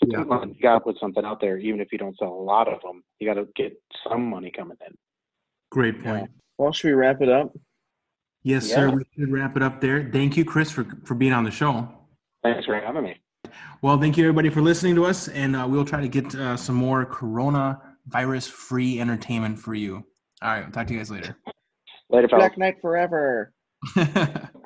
So 0.02 0.08
yeah. 0.10 0.44
you 0.44 0.54
got 0.60 0.74
to 0.74 0.80
put 0.80 0.98
something 1.00 1.24
out 1.24 1.40
there, 1.40 1.56
even 1.56 1.80
if 1.80 1.88
you 1.92 1.98
don't 1.98 2.16
sell 2.18 2.28
a 2.28 2.42
lot 2.42 2.68
of 2.68 2.82
them. 2.82 3.02
You 3.18 3.32
got 3.32 3.40
to 3.40 3.48
get 3.56 3.80
some 4.06 4.28
money 4.28 4.50
coming 4.54 4.76
in. 4.86 4.94
Great 5.70 6.02
point. 6.02 6.22
Yeah. 6.22 6.40
Well, 6.58 6.72
should 6.72 6.88
we 6.88 6.94
wrap 6.94 7.22
it 7.22 7.28
up? 7.28 7.56
Yes, 8.42 8.68
yeah. 8.68 8.74
sir. 8.74 8.90
We 8.90 9.04
should 9.16 9.32
wrap 9.32 9.56
it 9.56 9.62
up 9.62 9.80
there. 9.80 10.10
Thank 10.12 10.36
you, 10.36 10.44
Chris, 10.44 10.70
for 10.70 10.86
for 11.04 11.14
being 11.14 11.32
on 11.32 11.44
the 11.44 11.50
show. 11.50 11.88
Thanks 12.42 12.66
for 12.66 12.78
having 12.78 13.04
me. 13.04 13.16
well, 13.82 13.98
thank 13.98 14.16
you 14.16 14.24
everybody 14.24 14.50
for 14.50 14.60
listening 14.60 14.94
to 14.96 15.04
us, 15.04 15.28
and 15.28 15.56
uh, 15.56 15.66
we'll 15.68 15.84
try 15.84 16.00
to 16.00 16.08
get 16.08 16.34
uh, 16.34 16.56
some 16.56 16.74
more 16.74 17.04
Corona 17.04 17.80
virus 18.06 18.46
free 18.46 19.00
entertainment 19.00 19.58
for 19.58 19.74
you. 19.74 20.04
All 20.42 20.50
right, 20.50 20.72
talk 20.72 20.86
to 20.88 20.92
you 20.92 20.98
guys 20.98 21.10
later. 21.10 21.36
Later, 22.10 22.28
fellas. 22.28 22.42
Black 22.42 22.58
Knight 22.58 22.76
forever. 22.80 23.52